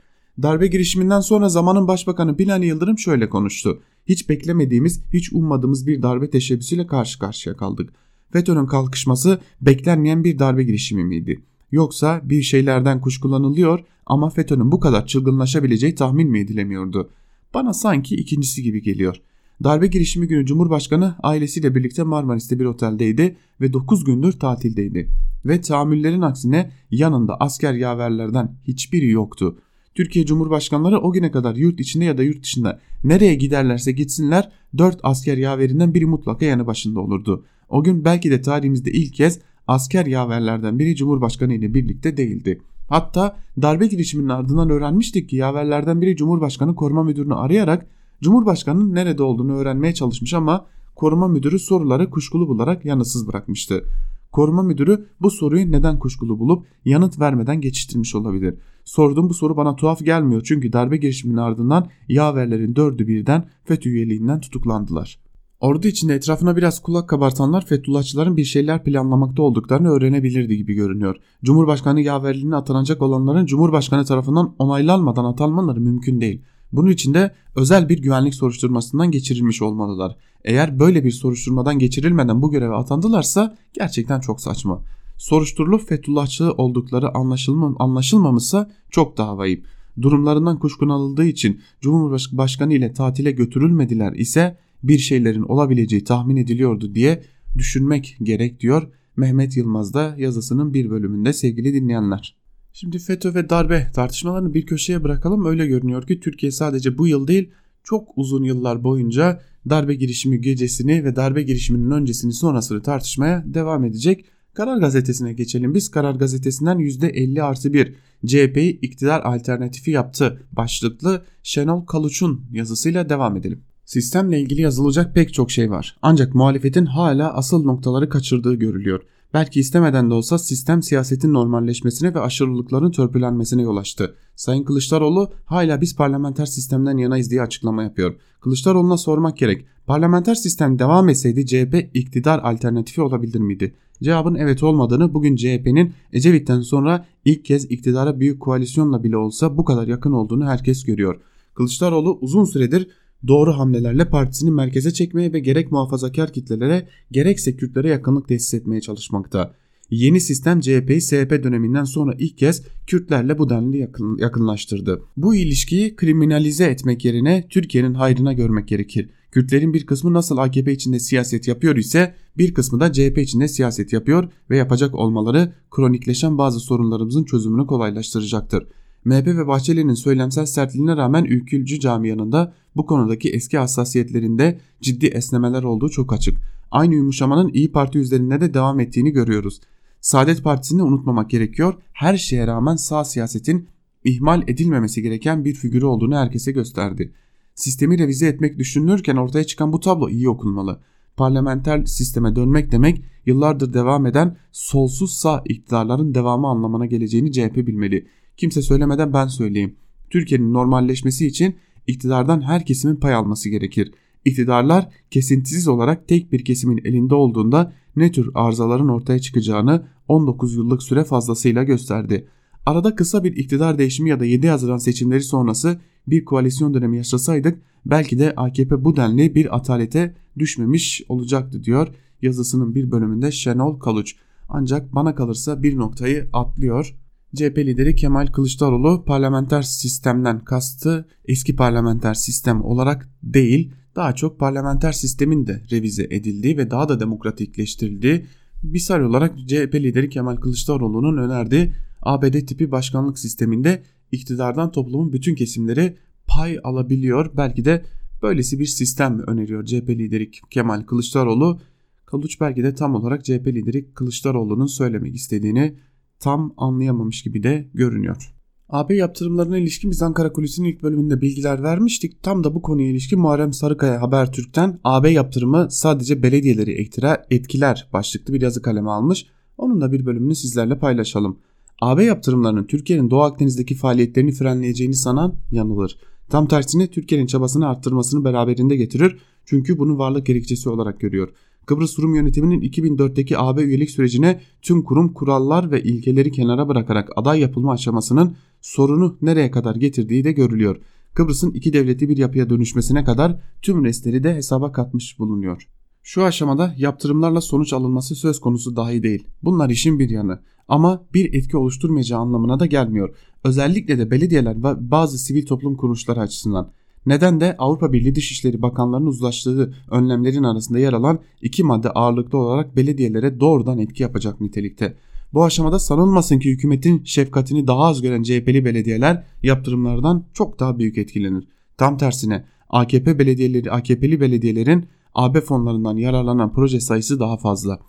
Darbe 0.42 0.66
girişiminden 0.66 1.20
sonra 1.20 1.48
zamanın 1.48 1.88
başbakanı 1.88 2.38
Binali 2.38 2.66
Yıldırım 2.66 2.98
şöyle 2.98 3.28
konuştu. 3.28 3.82
Hiç 4.06 4.28
beklemediğimiz, 4.28 5.02
hiç 5.12 5.32
ummadığımız 5.32 5.86
bir 5.86 6.02
darbe 6.02 6.30
teşebbüsüyle 6.30 6.86
karşı 6.86 7.18
karşıya 7.18 7.56
kaldık. 7.56 7.92
FETÖ'nün 8.32 8.66
kalkışması 8.66 9.40
beklenmeyen 9.60 10.24
bir 10.24 10.38
darbe 10.38 10.64
girişimi 10.64 11.04
miydi? 11.04 11.42
Yoksa 11.72 12.20
bir 12.24 12.42
şeylerden 12.42 13.00
kuşkulanılıyor 13.00 13.80
ama 14.06 14.30
FETÖ'nün 14.30 14.72
bu 14.72 14.80
kadar 14.80 15.06
çılgınlaşabileceği 15.06 15.94
tahmin 15.94 16.30
mi 16.30 16.40
edilemiyordu? 16.40 17.10
Bana 17.54 17.72
sanki 17.72 18.16
ikincisi 18.16 18.62
gibi 18.62 18.82
geliyor. 18.82 19.20
Darbe 19.64 19.86
girişimi 19.86 20.28
günü 20.28 20.46
Cumhurbaşkanı 20.46 21.14
ailesiyle 21.22 21.74
birlikte 21.74 22.02
Marmaris'te 22.02 22.58
bir 22.58 22.64
oteldeydi 22.64 23.36
ve 23.60 23.72
9 23.72 24.04
gündür 24.04 24.32
tatildeydi. 24.32 25.10
Ve 25.44 25.60
tahammüllerin 25.60 26.22
aksine 26.22 26.72
yanında 26.90 27.36
asker 27.40 27.74
yaverlerden 27.74 28.56
hiçbiri 28.64 29.08
yoktu. 29.08 29.58
Türkiye 29.94 30.26
Cumhurbaşkanları 30.26 31.00
o 31.00 31.12
güne 31.12 31.30
kadar 31.30 31.56
yurt 31.56 31.80
içinde 31.80 32.04
ya 32.04 32.18
da 32.18 32.22
yurt 32.22 32.42
dışında 32.42 32.80
nereye 33.04 33.34
giderlerse 33.34 33.92
gitsinler 33.92 34.52
4 34.78 35.00
asker 35.02 35.36
yaverinden 35.36 35.94
biri 35.94 36.06
mutlaka 36.06 36.44
yanı 36.44 36.66
başında 36.66 37.00
olurdu. 37.00 37.44
O 37.68 37.84
gün 37.84 38.04
belki 38.04 38.30
de 38.30 38.40
tarihimizde 38.40 38.90
ilk 38.90 39.14
kez 39.14 39.40
asker 39.70 40.06
yaverlerden 40.06 40.78
biri 40.78 40.96
Cumhurbaşkanı 40.96 41.54
ile 41.54 41.74
birlikte 41.74 42.16
değildi. 42.16 42.62
Hatta 42.88 43.36
darbe 43.62 43.86
girişiminin 43.86 44.28
ardından 44.28 44.70
öğrenmiştik 44.70 45.28
ki 45.28 45.36
yaverlerden 45.36 46.00
biri 46.00 46.16
Cumhurbaşkanı 46.16 46.74
koruma 46.74 47.02
müdürünü 47.02 47.34
arayarak 47.34 47.86
Cumhurbaşkanının 48.22 48.94
nerede 48.94 49.22
olduğunu 49.22 49.52
öğrenmeye 49.52 49.94
çalışmış 49.94 50.34
ama 50.34 50.66
koruma 50.94 51.28
müdürü 51.28 51.58
soruları 51.58 52.10
kuşkulu 52.10 52.48
bularak 52.48 52.84
yanıtsız 52.84 53.28
bırakmıştı. 53.28 53.84
Koruma 54.32 54.62
müdürü 54.62 55.06
bu 55.20 55.30
soruyu 55.30 55.72
neden 55.72 55.98
kuşkulu 55.98 56.38
bulup 56.38 56.66
yanıt 56.84 57.20
vermeden 57.20 57.60
geçiştirmiş 57.60 58.14
olabilir. 58.14 58.54
Sorduğum 58.84 59.28
bu 59.28 59.34
soru 59.34 59.56
bana 59.56 59.76
tuhaf 59.76 60.04
gelmiyor 60.04 60.42
çünkü 60.44 60.72
darbe 60.72 60.96
girişiminin 60.96 61.38
ardından 61.38 61.88
yaverlerin 62.08 62.76
dördü 62.76 63.06
birden 63.08 63.48
FETÖ 63.64 63.90
üyeliğinden 63.90 64.40
tutuklandılar. 64.40 65.29
Ordu 65.60 65.86
içinde 65.86 66.14
etrafına 66.14 66.56
biraz 66.56 66.82
kulak 66.82 67.08
kabartanlar 67.08 67.66
Fethullahçıların 67.66 68.36
bir 68.36 68.44
şeyler 68.44 68.84
planlamakta 68.84 69.42
olduklarını 69.42 69.88
öğrenebilirdi 69.88 70.56
gibi 70.56 70.74
görünüyor. 70.74 71.16
Cumhurbaşkanı 71.44 72.00
yaverliğine 72.00 72.56
atanacak 72.56 73.02
olanların 73.02 73.46
Cumhurbaşkanı 73.46 74.04
tarafından 74.04 74.54
onaylanmadan 74.58 75.24
atanmaları 75.24 75.80
mümkün 75.80 76.20
değil. 76.20 76.42
Bunun 76.72 76.90
için 76.90 77.14
de 77.14 77.34
özel 77.56 77.88
bir 77.88 77.98
güvenlik 77.98 78.34
soruşturmasından 78.34 79.10
geçirilmiş 79.10 79.62
olmalılar. 79.62 80.16
Eğer 80.44 80.78
böyle 80.78 81.04
bir 81.04 81.10
soruşturmadan 81.10 81.78
geçirilmeden 81.78 82.42
bu 82.42 82.50
göreve 82.50 82.74
atandılarsa 82.74 83.56
gerçekten 83.72 84.20
çok 84.20 84.40
saçma. 84.40 84.82
Soruşturulup 85.16 85.88
Fethullahçı 85.88 86.52
oldukları 86.52 87.16
anlaşılma, 87.16 87.74
anlaşılmamışsa 87.78 88.70
çok 88.90 89.18
daha 89.18 89.38
vahim. 89.38 89.62
Durumlarından 90.02 90.58
kuşkun 90.58 90.88
alındığı 90.88 91.24
için 91.24 91.60
Cumhurbaşkanı 91.80 92.74
ile 92.74 92.92
tatile 92.92 93.30
götürülmediler 93.30 94.12
ise 94.12 94.58
bir 94.82 94.98
şeylerin 94.98 95.42
olabileceği 95.42 96.04
tahmin 96.04 96.36
ediliyordu 96.36 96.94
diye 96.94 97.22
düşünmek 97.58 98.16
gerek 98.22 98.60
diyor 98.60 98.88
Mehmet 99.16 99.56
Yılmaz 99.56 99.94
da 99.94 100.14
yazısının 100.18 100.74
bir 100.74 100.90
bölümünde 100.90 101.32
sevgili 101.32 101.74
dinleyenler. 101.74 102.36
Şimdi 102.72 102.98
FETÖ 102.98 103.34
ve 103.34 103.50
darbe 103.50 103.86
tartışmalarını 103.94 104.54
bir 104.54 104.66
köşeye 104.66 105.04
bırakalım. 105.04 105.46
Öyle 105.46 105.66
görünüyor 105.66 106.06
ki 106.06 106.20
Türkiye 106.20 106.52
sadece 106.52 106.98
bu 106.98 107.06
yıl 107.06 107.26
değil 107.26 107.50
çok 107.84 108.08
uzun 108.16 108.44
yıllar 108.44 108.84
boyunca 108.84 109.42
darbe 109.68 109.94
girişimi 109.94 110.40
gecesini 110.40 111.04
ve 111.04 111.16
darbe 111.16 111.42
girişiminin 111.42 111.90
öncesini 111.90 112.32
sonrasını 112.32 112.82
tartışmaya 112.82 113.44
devam 113.46 113.84
edecek. 113.84 114.24
Karar 114.54 114.78
Gazetesi'ne 114.78 115.32
geçelim. 115.32 115.74
Biz 115.74 115.90
Karar 115.90 116.14
Gazetesi'nden 116.14 116.78
%50 116.78 117.42
artı 117.42 117.72
1 117.72 117.94
CHP'yi 118.26 118.80
iktidar 118.80 119.20
alternatifi 119.20 119.90
yaptı 119.90 120.42
başlıklı 120.52 121.24
Şenol 121.42 121.86
Kaluç'un 121.86 122.44
yazısıyla 122.52 123.08
devam 123.08 123.36
edelim. 123.36 123.62
Sistemle 123.90 124.40
ilgili 124.40 124.60
yazılacak 124.60 125.14
pek 125.14 125.34
çok 125.34 125.50
şey 125.50 125.70
var. 125.70 125.96
Ancak 126.02 126.34
muhalefetin 126.34 126.86
hala 126.86 127.34
asıl 127.34 127.64
noktaları 127.64 128.08
kaçırdığı 128.08 128.54
görülüyor. 128.54 129.02
Belki 129.34 129.60
istemeden 129.60 130.10
de 130.10 130.14
olsa 130.14 130.38
sistem 130.38 130.82
siyasetin 130.82 131.34
normalleşmesine 131.34 132.14
ve 132.14 132.20
aşırılıkların 132.20 132.90
törpülenmesine 132.90 133.62
yol 133.62 133.76
açtı. 133.76 134.14
Sayın 134.36 134.64
Kılıçdaroğlu 134.64 135.32
hala 135.44 135.80
biz 135.80 135.96
parlamenter 135.96 136.46
sistemden 136.46 136.96
yanayız 136.96 137.30
diye 137.30 137.42
açıklama 137.42 137.82
yapıyor. 137.82 138.14
Kılıçdaroğlu'na 138.40 138.96
sormak 138.96 139.38
gerek. 139.38 139.66
Parlamenter 139.86 140.34
sistem 140.34 140.78
devam 140.78 141.08
etseydi 141.08 141.46
CHP 141.46 141.90
iktidar 141.94 142.38
alternatifi 142.38 143.02
olabilir 143.02 143.40
miydi? 143.40 143.74
Cevabın 144.02 144.34
evet 144.34 144.62
olmadığını 144.62 145.14
bugün 145.14 145.36
CHP'nin 145.36 145.92
Ecevit'ten 146.12 146.60
sonra 146.60 147.06
ilk 147.24 147.44
kez 147.44 147.64
iktidara 147.64 148.20
büyük 148.20 148.40
koalisyonla 148.40 149.02
bile 149.02 149.16
olsa 149.16 149.56
bu 149.56 149.64
kadar 149.64 149.86
yakın 149.86 150.12
olduğunu 150.12 150.46
herkes 150.46 150.84
görüyor. 150.84 151.20
Kılıçdaroğlu 151.54 152.18
uzun 152.20 152.44
süredir 152.44 152.88
doğru 153.28 153.52
hamlelerle 153.52 154.08
partisini 154.08 154.50
merkeze 154.50 154.92
çekmeye 154.92 155.32
ve 155.32 155.40
gerek 155.40 155.72
muhafazakar 155.72 156.32
kitlelere 156.32 156.88
gerekse 157.10 157.56
Kürtlere 157.56 157.88
yakınlık 157.88 158.28
tesis 158.28 158.54
etmeye 158.54 158.80
çalışmakta. 158.80 159.54
Yeni 159.90 160.20
sistem 160.20 160.60
CHP'yi 160.60 161.00
SHP 161.00 161.30
döneminden 161.42 161.84
sonra 161.84 162.14
ilk 162.18 162.38
kez 162.38 162.62
Kürtlerle 162.86 163.38
bu 163.38 163.50
denli 163.50 163.78
yakın, 163.78 164.18
yakınlaştırdı. 164.18 165.02
Bu 165.16 165.34
ilişkiyi 165.34 165.96
kriminalize 165.96 166.64
etmek 166.64 167.04
yerine 167.04 167.46
Türkiye'nin 167.50 167.94
hayrına 167.94 168.32
görmek 168.32 168.68
gerekir. 168.68 169.10
Kürtlerin 169.32 169.74
bir 169.74 169.86
kısmı 169.86 170.12
nasıl 170.12 170.36
AKP 170.36 170.72
içinde 170.72 171.00
siyaset 171.00 171.48
yapıyor 171.48 171.76
ise 171.76 172.14
bir 172.38 172.54
kısmı 172.54 172.80
da 172.80 172.92
CHP 172.92 173.18
içinde 173.18 173.48
siyaset 173.48 173.92
yapıyor 173.92 174.32
ve 174.50 174.56
yapacak 174.56 174.94
olmaları 174.94 175.52
kronikleşen 175.70 176.38
bazı 176.38 176.60
sorunlarımızın 176.60 177.24
çözümünü 177.24 177.66
kolaylaştıracaktır. 177.66 178.66
MHP 179.04 179.26
ve 179.26 179.46
Bahçeli'nin 179.46 179.94
söylemsel 179.94 180.46
sertliğine 180.46 180.96
rağmen 180.96 181.24
ülkülcü 181.24 181.80
camianında 181.80 182.54
bu 182.76 182.86
konudaki 182.86 183.30
eski 183.30 183.58
hassasiyetlerinde 183.58 184.60
ciddi 184.80 185.06
esnemeler 185.06 185.62
olduğu 185.62 185.88
çok 185.88 186.12
açık. 186.12 186.38
Aynı 186.70 186.94
yumuşamanın 186.94 187.50
İyi 187.54 187.72
Parti 187.72 187.98
üzerinde 187.98 188.40
de 188.40 188.54
devam 188.54 188.80
ettiğini 188.80 189.10
görüyoruz. 189.10 189.60
Saadet 190.00 190.44
Partisi'ni 190.44 190.82
unutmamak 190.82 191.30
gerekiyor. 191.30 191.74
Her 191.92 192.16
şeye 192.16 192.46
rağmen 192.46 192.76
sağ 192.76 193.04
siyasetin 193.04 193.68
ihmal 194.04 194.42
edilmemesi 194.48 195.02
gereken 195.02 195.44
bir 195.44 195.54
figürü 195.54 195.84
olduğunu 195.84 196.16
herkese 196.16 196.52
gösterdi. 196.52 197.12
Sistemi 197.54 197.98
revize 197.98 198.26
etmek 198.26 198.58
düşünülürken 198.58 199.16
ortaya 199.16 199.44
çıkan 199.44 199.72
bu 199.72 199.80
tablo 199.80 200.08
iyi 200.08 200.28
okunmalı. 200.28 200.80
Parlamenter 201.16 201.84
sisteme 201.84 202.36
dönmek 202.36 202.72
demek 202.72 203.02
yıllardır 203.26 203.74
devam 203.74 204.06
eden 204.06 204.36
solsuz 204.52 205.12
sağ 205.12 205.42
iktidarların 205.48 206.14
devamı 206.14 206.48
anlamına 206.48 206.86
geleceğini 206.86 207.32
CHP 207.32 207.56
bilmeli. 207.56 208.06
Kimse 208.40 208.62
söylemeden 208.62 209.12
ben 209.12 209.26
söyleyeyim. 209.26 209.76
Türkiye'nin 210.10 210.54
normalleşmesi 210.54 211.26
için 211.26 211.56
iktidardan 211.86 212.40
her 212.40 212.66
kesimin 212.66 212.96
pay 212.96 213.14
alması 213.14 213.48
gerekir. 213.48 213.92
İktidarlar 214.24 214.88
kesintisiz 215.10 215.68
olarak 215.68 216.08
tek 216.08 216.32
bir 216.32 216.44
kesimin 216.44 216.80
elinde 216.84 217.14
olduğunda 217.14 217.72
ne 217.96 218.12
tür 218.12 218.30
arızaların 218.34 218.88
ortaya 218.88 219.18
çıkacağını 219.18 219.86
19 220.08 220.54
yıllık 220.54 220.82
süre 220.82 221.04
fazlasıyla 221.04 221.62
gösterdi. 221.62 222.28
Arada 222.66 222.94
kısa 222.94 223.24
bir 223.24 223.36
iktidar 223.36 223.78
değişimi 223.78 224.10
ya 224.10 224.20
da 224.20 224.24
7 224.24 224.48
Haziran 224.48 224.78
seçimleri 224.78 225.22
sonrası 225.22 225.80
bir 226.06 226.24
koalisyon 226.24 226.74
dönemi 226.74 226.96
yaşasaydık 226.96 227.62
belki 227.86 228.18
de 228.18 228.34
AKP 228.36 228.84
bu 228.84 228.96
denli 228.96 229.34
bir 229.34 229.56
atalete 229.56 230.14
düşmemiş 230.38 231.02
olacaktı 231.08 231.64
diyor 231.64 231.88
yazısının 232.22 232.74
bir 232.74 232.90
bölümünde 232.90 233.32
Şenol 233.32 233.78
Kaluç. 233.78 234.16
Ancak 234.48 234.94
bana 234.94 235.14
kalırsa 235.14 235.62
bir 235.62 235.76
noktayı 235.76 236.28
atlıyor. 236.32 236.96
CHP 237.36 237.58
lideri 237.58 237.94
Kemal 237.94 238.26
Kılıçdaroğlu 238.26 239.04
parlamenter 239.04 239.62
sistemden 239.62 240.38
kastı 240.40 241.08
eski 241.24 241.56
parlamenter 241.56 242.14
sistem 242.14 242.64
olarak 242.64 243.08
değil 243.22 243.72
daha 243.96 244.14
çok 244.14 244.38
parlamenter 244.38 244.92
sistemin 244.92 245.46
de 245.46 245.62
revize 245.70 246.04
edildiği 246.10 246.58
ve 246.58 246.70
daha 246.70 246.88
da 246.88 247.00
demokratikleştirildiği 247.00 248.26
misal 248.62 249.00
olarak 249.00 249.38
CHP 249.38 249.74
lideri 249.74 250.08
Kemal 250.08 250.36
Kılıçdaroğlu'nun 250.36 251.16
önerdiği 251.16 251.72
ABD 252.02 252.46
tipi 252.46 252.70
başkanlık 252.70 253.18
sisteminde 253.18 253.82
iktidardan 254.12 254.72
toplumun 254.72 255.12
bütün 255.12 255.34
kesimleri 255.34 255.96
pay 256.26 256.58
alabiliyor 256.64 257.30
belki 257.36 257.64
de 257.64 257.84
Böylesi 258.22 258.58
bir 258.58 258.66
sistem 258.66 259.20
öneriyor 259.26 259.64
CHP 259.64 259.88
lideri 259.88 260.30
Kemal 260.30 260.82
Kılıçdaroğlu. 260.82 261.60
Kaluç 262.06 262.40
belki 262.40 262.62
de 262.62 262.74
tam 262.74 262.94
olarak 262.94 263.24
CHP 263.24 263.46
lideri 263.46 263.92
Kılıçdaroğlu'nun 263.94 264.66
söylemek 264.66 265.14
istediğini 265.14 265.74
tam 266.20 266.54
anlayamamış 266.56 267.22
gibi 267.22 267.42
de 267.42 267.70
görünüyor. 267.74 268.34
AB 268.68 268.96
yaptırımlarına 268.96 269.58
ilişkin 269.58 269.90
biz 269.90 270.02
Ankara 270.02 270.32
Kulisi'nin 270.32 270.68
ilk 270.68 270.82
bölümünde 270.82 271.20
bilgiler 271.20 271.62
vermiştik. 271.62 272.22
Tam 272.22 272.44
da 272.44 272.54
bu 272.54 272.62
konuya 272.62 272.88
ilişkin 272.88 273.20
Muharrem 273.20 273.52
Sarıkaya 273.52 274.02
Habertürk'ten 274.02 274.80
AB 274.84 275.10
yaptırımı 275.10 275.66
sadece 275.70 276.22
belediyeleri 276.22 276.88
etkiler 277.30 277.88
başlıklı 277.92 278.34
bir 278.34 278.40
yazı 278.40 278.62
kaleme 278.62 278.90
almış. 278.90 279.26
Onun 279.58 279.80
da 279.80 279.92
bir 279.92 280.06
bölümünü 280.06 280.34
sizlerle 280.34 280.78
paylaşalım. 280.78 281.38
AB 281.80 282.04
yaptırımlarının 282.04 282.64
Türkiye'nin 282.64 283.10
Doğu 283.10 283.20
Akdeniz'deki 283.20 283.74
faaliyetlerini 283.74 284.32
frenleyeceğini 284.32 284.94
sanan 284.94 285.34
yanılır. 285.50 285.98
Tam 286.28 286.48
tersine 286.48 286.86
Türkiye'nin 286.86 287.26
çabasını 287.26 287.68
arttırmasını 287.68 288.24
beraberinde 288.24 288.76
getirir 288.76 289.18
çünkü 289.44 289.78
bunu 289.78 289.98
varlık 289.98 290.26
gerekçesi 290.26 290.68
olarak 290.68 291.00
görüyor. 291.00 291.28
Kıbrıs 291.70 291.98
Rum 291.98 292.14
yönetiminin 292.14 292.60
2004'teki 292.60 293.38
AB 293.38 293.62
üyelik 293.62 293.90
sürecine 293.90 294.40
tüm 294.62 294.84
kurum 294.84 295.12
kurallar 295.12 295.70
ve 295.70 295.82
ilkeleri 295.82 296.30
kenara 296.32 296.68
bırakarak 296.68 297.10
aday 297.16 297.40
yapılma 297.40 297.72
aşamasının 297.72 298.36
sorunu 298.60 299.18
nereye 299.22 299.50
kadar 299.50 299.76
getirdiği 299.76 300.24
de 300.24 300.32
görülüyor. 300.32 300.76
Kıbrıs'ın 301.14 301.50
iki 301.50 301.72
devletli 301.72 302.08
bir 302.08 302.16
yapıya 302.16 302.50
dönüşmesine 302.50 303.04
kadar 303.04 303.40
tüm 303.62 303.84
restleri 303.84 304.24
de 304.24 304.34
hesaba 304.34 304.72
katmış 304.72 305.18
bulunuyor. 305.18 305.68
Şu 306.02 306.24
aşamada 306.24 306.74
yaptırımlarla 306.78 307.40
sonuç 307.40 307.72
alınması 307.72 308.14
söz 308.14 308.40
konusu 308.40 308.76
dahi 308.76 309.02
değil. 309.02 309.26
Bunlar 309.42 309.70
işin 309.70 309.98
bir 309.98 310.10
yanı 310.10 310.40
ama 310.68 311.06
bir 311.14 311.34
etki 311.34 311.56
oluşturmayacağı 311.56 312.20
anlamına 312.20 312.60
da 312.60 312.66
gelmiyor. 312.66 313.16
Özellikle 313.44 313.98
de 313.98 314.10
belediyeler 314.10 314.56
ve 314.56 314.90
bazı 314.90 315.18
sivil 315.18 315.46
toplum 315.46 315.76
kuruluşları 315.76 316.20
açısından. 316.20 316.72
Neden 317.06 317.40
de 317.40 317.56
Avrupa 317.58 317.92
Birliği 317.92 318.14
Dışişleri 318.14 318.62
Bakanlarının 318.62 319.06
uzlaştığı 319.06 319.74
önlemlerin 319.90 320.42
arasında 320.42 320.78
yer 320.78 320.92
alan 320.92 321.18
iki 321.42 321.64
madde 321.64 321.90
ağırlıklı 321.90 322.38
olarak 322.38 322.76
belediyelere 322.76 323.40
doğrudan 323.40 323.78
etki 323.78 324.02
yapacak 324.02 324.40
nitelikte. 324.40 324.96
Bu 325.32 325.44
aşamada 325.44 325.78
sanılmasın 325.78 326.38
ki 326.38 326.50
hükümetin 326.50 327.04
şefkatini 327.04 327.66
daha 327.66 327.84
az 327.84 328.02
gören 328.02 328.22
CHP'li 328.22 328.64
belediyeler 328.64 329.24
yaptırımlardan 329.42 330.24
çok 330.34 330.60
daha 330.60 330.78
büyük 330.78 330.98
etkilenir. 330.98 331.48
Tam 331.76 331.96
tersine 331.96 332.44
AKP 332.68 333.18
belediyeleri, 333.18 333.70
AKP'li 333.70 334.20
belediyelerin 334.20 334.86
AB 335.14 335.40
fonlarından 335.40 335.96
yararlanan 335.96 336.52
proje 336.52 336.80
sayısı 336.80 337.20
daha 337.20 337.36
fazla. 337.36 337.80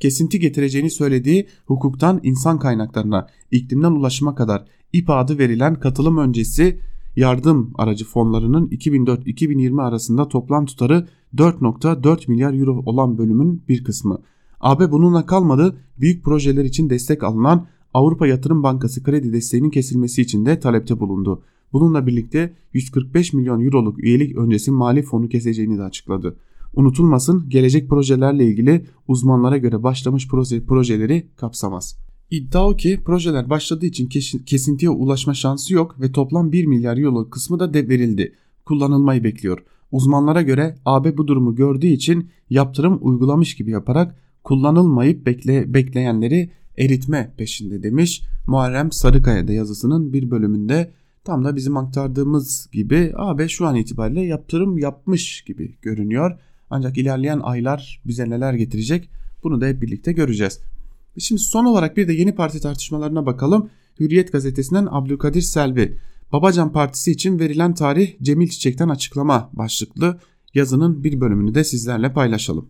Kesinti 0.00 0.40
getireceğini 0.40 0.90
söylediği 0.90 1.46
hukuktan 1.66 2.20
insan 2.22 2.58
kaynaklarına, 2.58 3.26
iklimden 3.50 3.92
ulaşıma 3.92 4.34
kadar 4.34 4.64
İP 4.92 5.10
adı 5.10 5.38
verilen 5.38 5.74
katılım 5.74 6.18
öncesi 6.18 6.80
yardım 7.16 7.70
aracı 7.74 8.04
fonlarının 8.04 8.68
2004-2020 8.68 9.82
arasında 9.82 10.28
toplam 10.28 10.66
tutarı 10.66 11.08
4.4 11.34 12.30
milyar 12.30 12.54
euro 12.54 12.82
olan 12.86 13.18
bölümün 13.18 13.62
bir 13.68 13.84
kısmı. 13.84 14.18
AB 14.60 14.92
bununla 14.92 15.26
kalmadı 15.26 15.76
büyük 16.00 16.24
projeler 16.24 16.64
için 16.64 16.90
destek 16.90 17.22
alınan 17.22 17.66
Avrupa 17.94 18.26
Yatırım 18.26 18.62
Bankası 18.62 19.02
kredi 19.02 19.32
desteğinin 19.32 19.70
kesilmesi 19.70 20.22
için 20.22 20.46
de 20.46 20.60
talepte 20.60 21.00
bulundu. 21.00 21.42
Bununla 21.72 22.06
birlikte 22.06 22.54
145 22.72 23.32
milyon 23.32 23.64
euroluk 23.64 24.04
üyelik 24.04 24.36
öncesi 24.36 24.70
mali 24.70 25.02
fonu 25.02 25.28
keseceğini 25.28 25.78
de 25.78 25.82
açıkladı. 25.82 26.36
Unutulmasın 26.74 27.48
gelecek 27.48 27.88
projelerle 27.88 28.46
ilgili 28.46 28.86
uzmanlara 29.08 29.56
göre 29.56 29.82
başlamış 29.82 30.28
proje, 30.28 30.64
projeleri 30.64 31.26
kapsamaz. 31.36 32.09
İddia 32.30 32.68
o 32.68 32.76
ki 32.76 33.00
projeler 33.04 33.50
başladığı 33.50 33.86
için 33.86 34.08
kesintiye 34.46 34.90
ulaşma 34.90 35.34
şansı 35.34 35.74
yok 35.74 36.00
ve 36.00 36.12
toplam 36.12 36.52
1 36.52 36.66
milyar 36.66 36.96
euro 36.96 37.30
kısmı 37.30 37.60
da 37.60 37.74
de 37.74 37.88
verildi. 37.88 38.34
Kullanılmayı 38.66 39.24
bekliyor. 39.24 39.64
Uzmanlara 39.92 40.42
göre 40.42 40.76
AB 40.84 41.16
bu 41.18 41.26
durumu 41.26 41.54
gördüğü 41.54 41.86
için 41.86 42.30
yaptırım 42.50 42.98
uygulamış 43.00 43.54
gibi 43.54 43.70
yaparak 43.70 44.16
kullanılmayıp 44.44 45.26
bekle, 45.26 45.74
bekleyenleri 45.74 46.50
eritme 46.78 47.34
peşinde 47.36 47.82
demiş 47.82 48.22
Muharrem 48.46 48.92
Sarıkaya'da 48.92 49.52
yazısının 49.52 50.12
bir 50.12 50.30
bölümünde 50.30 50.90
tam 51.24 51.44
da 51.44 51.56
bizim 51.56 51.76
aktardığımız 51.76 52.68
gibi 52.72 53.12
AB 53.16 53.48
şu 53.48 53.66
an 53.66 53.76
itibariyle 53.76 54.20
yaptırım 54.20 54.78
yapmış 54.78 55.42
gibi 55.42 55.74
görünüyor. 55.82 56.38
Ancak 56.70 56.98
ilerleyen 56.98 57.40
aylar 57.42 58.02
bize 58.06 58.30
neler 58.30 58.54
getirecek 58.54 59.10
bunu 59.42 59.60
da 59.60 59.66
hep 59.66 59.82
birlikte 59.82 60.12
göreceğiz. 60.12 60.60
Şimdi 61.20 61.40
son 61.40 61.64
olarak 61.64 61.96
bir 61.96 62.08
de 62.08 62.12
yeni 62.12 62.34
parti 62.34 62.60
tartışmalarına 62.60 63.26
bakalım. 63.26 63.70
Hürriyet 64.00 64.32
gazetesinden 64.32 64.88
Abdülkadir 64.90 65.40
Selvi. 65.40 65.96
Babacan 66.32 66.72
Partisi 66.72 67.12
için 67.12 67.38
verilen 67.38 67.74
tarih 67.74 68.14
Cemil 68.22 68.48
Çiçek'ten 68.48 68.88
açıklama 68.88 69.50
başlıklı 69.52 70.20
yazının 70.54 71.04
bir 71.04 71.20
bölümünü 71.20 71.54
de 71.54 71.64
sizlerle 71.64 72.12
paylaşalım. 72.12 72.68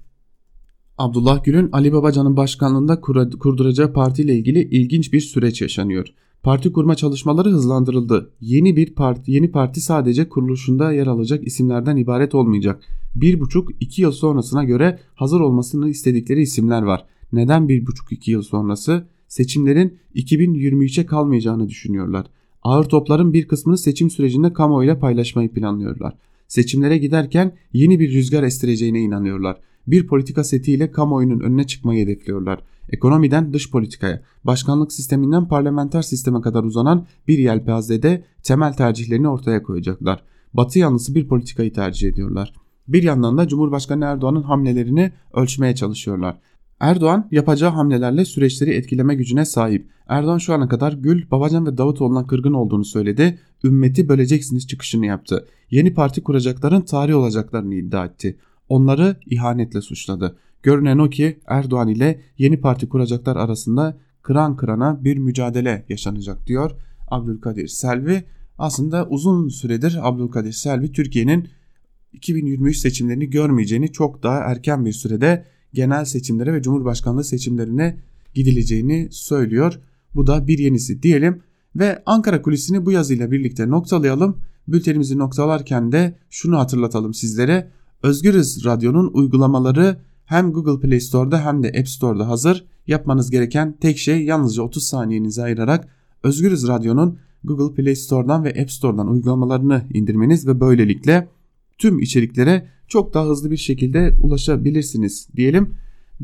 Abdullah 0.99 1.45
Gül'ün 1.45 1.69
Ali 1.73 1.93
Babacan'ın 1.93 2.37
başkanlığında 2.37 3.01
kurduracağı 3.41 3.93
partiyle 3.93 4.37
ilgili 4.37 4.63
ilginç 4.63 5.13
bir 5.13 5.21
süreç 5.21 5.63
yaşanıyor. 5.63 6.07
Parti 6.43 6.73
kurma 6.73 6.95
çalışmaları 6.95 7.49
hızlandırıldı. 7.49 8.31
Yeni 8.41 8.77
bir 8.77 8.95
parti, 8.95 9.33
yeni 9.33 9.51
parti 9.51 9.81
sadece 9.81 10.29
kuruluşunda 10.29 10.93
yer 10.93 11.07
alacak 11.07 11.47
isimlerden 11.47 11.97
ibaret 11.97 12.35
olmayacak. 12.35 12.83
Bir 13.15 13.41
buçuk 13.41 13.71
iki 13.81 14.03
yıl 14.03 14.13
sonrasına 14.13 14.65
göre 14.65 14.99
hazır 15.15 15.41
olmasını 15.41 15.89
istedikleri 15.89 16.43
isimler 16.43 16.83
var. 16.83 17.07
Neden 17.33 17.69
bir 17.69 17.87
buçuk 17.87 18.13
iki 18.13 18.31
yıl 18.31 18.43
sonrası? 18.43 19.07
Seçimlerin 19.29 19.99
2023'e 20.15 21.07
kalmayacağını 21.07 21.69
düşünüyorlar. 21.69 22.27
Ağır 22.63 22.85
topların 22.85 23.33
bir 23.33 23.49
kısmını 23.49 23.79
seçim 23.79 24.11
sürecinde 24.11 24.53
kamuoyuyla 24.53 24.99
paylaşmayı 24.99 25.49
planlıyorlar. 25.49 26.15
Seçimlere 26.49 26.99
giderken 26.99 27.53
yeni 27.73 28.01
bir 28.01 28.13
rüzgar 28.13 28.43
estireceğine 28.43 29.01
inanıyorlar 29.01 29.61
bir 29.87 30.07
politika 30.07 30.45
setiyle 30.45 30.91
kamuoyunun 30.91 31.41
önüne 31.41 31.67
çıkmayı 31.67 32.05
hedefliyorlar. 32.05 32.63
Ekonomiden 32.91 33.53
dış 33.53 33.71
politikaya, 33.71 34.23
başkanlık 34.45 34.93
sisteminden 34.93 35.49
parlamenter 35.49 36.03
sisteme 36.03 36.41
kadar 36.41 36.65
uzanan 36.65 37.07
bir 37.29 37.39
yelpazede 37.39 38.25
temel 38.43 38.73
tercihlerini 38.73 39.29
ortaya 39.29 39.63
koyacaklar. 39.63 40.23
Batı 40.55 40.79
yanlısı 40.79 41.15
bir 41.15 41.29
politikayı 41.29 41.73
tercih 41.73 42.09
ediyorlar. 42.09 42.53
Bir 42.89 43.03
yandan 43.03 43.39
da 43.39 43.49
Cumhurbaşkanı 43.49 44.05
Erdoğan'ın 44.05 44.43
hamlelerini 44.43 45.13
ölçmeye 45.35 45.75
çalışıyorlar. 45.75 46.39
Erdoğan 46.81 47.29
yapacağı 47.31 47.71
hamlelerle 47.71 48.25
süreçleri 48.25 48.71
etkileme 48.71 49.15
gücüne 49.15 49.45
sahip. 49.45 49.91
Erdoğan 50.09 50.39
şu 50.39 50.55
ana 50.55 50.69
kadar 50.69 50.93
Gül, 50.93 51.31
Babacan 51.31 51.67
ve 51.67 51.79
Davutoğlu'na 51.79 52.27
kırgın 52.27 52.53
olduğunu 52.53 52.85
söyledi. 52.85 53.39
Ümmeti 53.65 54.09
böleceksiniz 54.09 54.67
çıkışını 54.67 55.07
yaptı. 55.07 55.47
Yeni 55.71 55.95
parti 55.95 56.23
kuracakların 56.23 56.81
tarih 56.81 57.17
olacaklarını 57.17 57.75
iddia 57.75 58.07
etti 58.07 58.37
onları 58.69 59.17
ihanetle 59.27 59.81
suçladı. 59.81 60.37
Görünen 60.63 60.99
o 60.99 61.11
ki 61.11 61.41
Erdoğan 61.47 61.89
ile 61.89 62.21
yeni 62.39 62.61
parti 62.61 62.89
kuracaklar 62.89 63.37
arasında 63.37 63.99
kıran 64.23 64.57
kırana 64.57 65.05
bir 65.05 65.17
mücadele 65.17 65.85
yaşanacak 65.89 66.47
diyor 66.47 66.71
Abdülkadir 67.09 67.69
Selvi. 67.69 68.25
Aslında 68.59 69.07
uzun 69.09 69.49
süredir 69.49 69.99
Abdülkadir 70.03 70.53
Selvi 70.53 70.93
Türkiye'nin 70.93 71.49
2023 72.13 72.77
seçimlerini 72.77 73.31
görmeyeceğini 73.31 73.93
çok 73.93 74.23
daha 74.23 74.39
erken 74.39 74.85
bir 74.85 74.93
sürede 74.93 75.45
genel 75.75 76.05
seçimlere 76.05 76.53
ve 76.53 76.63
cumhurbaşkanlığı 76.63 77.25
seçimlerine 77.25 78.01
gidileceğini 78.35 79.09
söylüyor. 79.11 79.81
Bu 80.15 80.27
da 80.27 80.47
bir 80.47 80.59
yenisi 80.59 81.03
diyelim 81.03 81.43
ve 81.77 82.03
Ankara 82.07 82.43
kulisini 82.43 82.87
bu 82.87 82.93
yazıyla 82.93 83.31
birlikte 83.31 83.71
noktalayalım. 83.71 84.37
Bültenimizi 84.69 85.19
noktalarken 85.19 85.93
de 85.93 86.19
şunu 86.31 86.59
hatırlatalım 86.59 87.15
sizlere. 87.15 87.71
Özgürüz 88.03 88.65
Radyo'nun 88.65 89.11
uygulamaları 89.15 90.01
hem 90.25 90.53
Google 90.53 90.89
Play 90.89 91.01
Store'da 91.01 91.45
hem 91.45 91.63
de 91.63 91.69
App 91.69 91.89
Store'da 91.89 92.29
hazır. 92.29 92.65
Yapmanız 92.87 93.31
gereken 93.31 93.77
tek 93.81 93.99
şey 93.99 94.25
yalnızca 94.25 94.63
30 94.63 94.85
saniyenizi 94.85 95.43
ayırarak 95.43 95.89
Özgürüz 96.23 96.69
Radyo'nun 96.69 97.19
Google 97.45 97.75
Play 97.75 97.97
Store'dan 97.97 98.45
ve 98.45 98.63
App 98.63 98.71
Store'dan 98.71 99.09
uygulamalarını 99.09 99.83
indirmeniz 99.95 100.47
ve 100.47 100.61
böylelikle 100.61 101.29
tüm 101.79 101.99
içeriklere 101.99 102.69
çok 102.91 103.15
daha 103.15 103.27
hızlı 103.27 103.51
bir 103.51 103.57
şekilde 103.57 104.17
ulaşabilirsiniz 104.23 105.29
diyelim. 105.37 105.75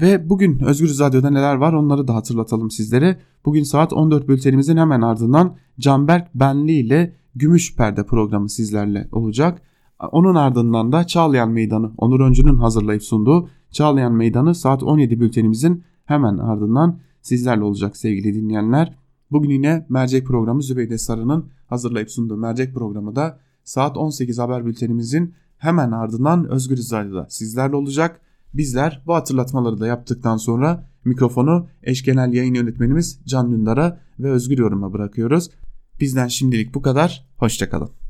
Ve 0.00 0.28
bugün 0.30 0.60
Özgürüz 0.60 1.00
Radyo'da 1.00 1.30
neler 1.30 1.54
var 1.54 1.72
onları 1.72 2.08
da 2.08 2.14
hatırlatalım 2.14 2.70
sizlere. 2.70 3.18
Bugün 3.44 3.62
saat 3.62 3.92
14 3.92 4.28
bültenimizin 4.28 4.76
hemen 4.76 5.00
ardından 5.00 5.56
Canberk 5.80 6.34
Benli 6.34 6.72
ile 6.72 7.16
Gümüş 7.34 7.76
Perde 7.76 8.06
programı 8.06 8.48
sizlerle 8.48 9.08
olacak. 9.12 9.62
Onun 10.12 10.34
ardından 10.34 10.92
da 10.92 11.06
Çağlayan 11.06 11.50
Meydanı 11.50 11.92
Onur 11.98 12.20
Öncü'nün 12.20 12.56
hazırlayıp 12.56 13.02
sunduğu 13.02 13.48
Çağlayan 13.70 14.12
Meydanı 14.12 14.54
saat 14.54 14.82
17 14.82 15.20
bültenimizin 15.20 15.84
hemen 16.04 16.38
ardından 16.38 16.98
sizlerle 17.22 17.64
olacak 17.64 17.96
sevgili 17.96 18.34
dinleyenler. 18.34 18.94
Bugün 19.30 19.50
yine 19.50 19.86
mercek 19.88 20.26
programı 20.26 20.62
Zübeyde 20.62 20.98
Sarı'nın 20.98 21.46
hazırlayıp 21.66 22.10
sunduğu 22.10 22.36
mercek 22.36 22.74
programı 22.74 23.16
da 23.16 23.38
saat 23.64 23.96
18 23.96 24.38
haber 24.38 24.66
bültenimizin 24.66 25.34
hemen 25.58 25.90
ardından 25.90 26.48
Özgür 26.48 26.76
Radyo'da 26.76 27.26
sizlerle 27.28 27.76
olacak. 27.76 28.20
Bizler 28.54 29.02
bu 29.06 29.14
hatırlatmaları 29.14 29.80
da 29.80 29.86
yaptıktan 29.86 30.36
sonra 30.36 30.88
mikrofonu 31.04 31.68
eş 31.82 32.04
genel 32.04 32.32
yayın 32.32 32.54
yönetmenimiz 32.54 33.20
Can 33.26 33.52
Dündar'a 33.52 34.00
ve 34.18 34.30
Özgür 34.30 34.58
Yorum'a 34.58 34.92
bırakıyoruz. 34.92 35.50
Bizden 36.00 36.28
şimdilik 36.28 36.74
bu 36.74 36.82
kadar. 36.82 37.26
Hoşçakalın. 37.36 37.96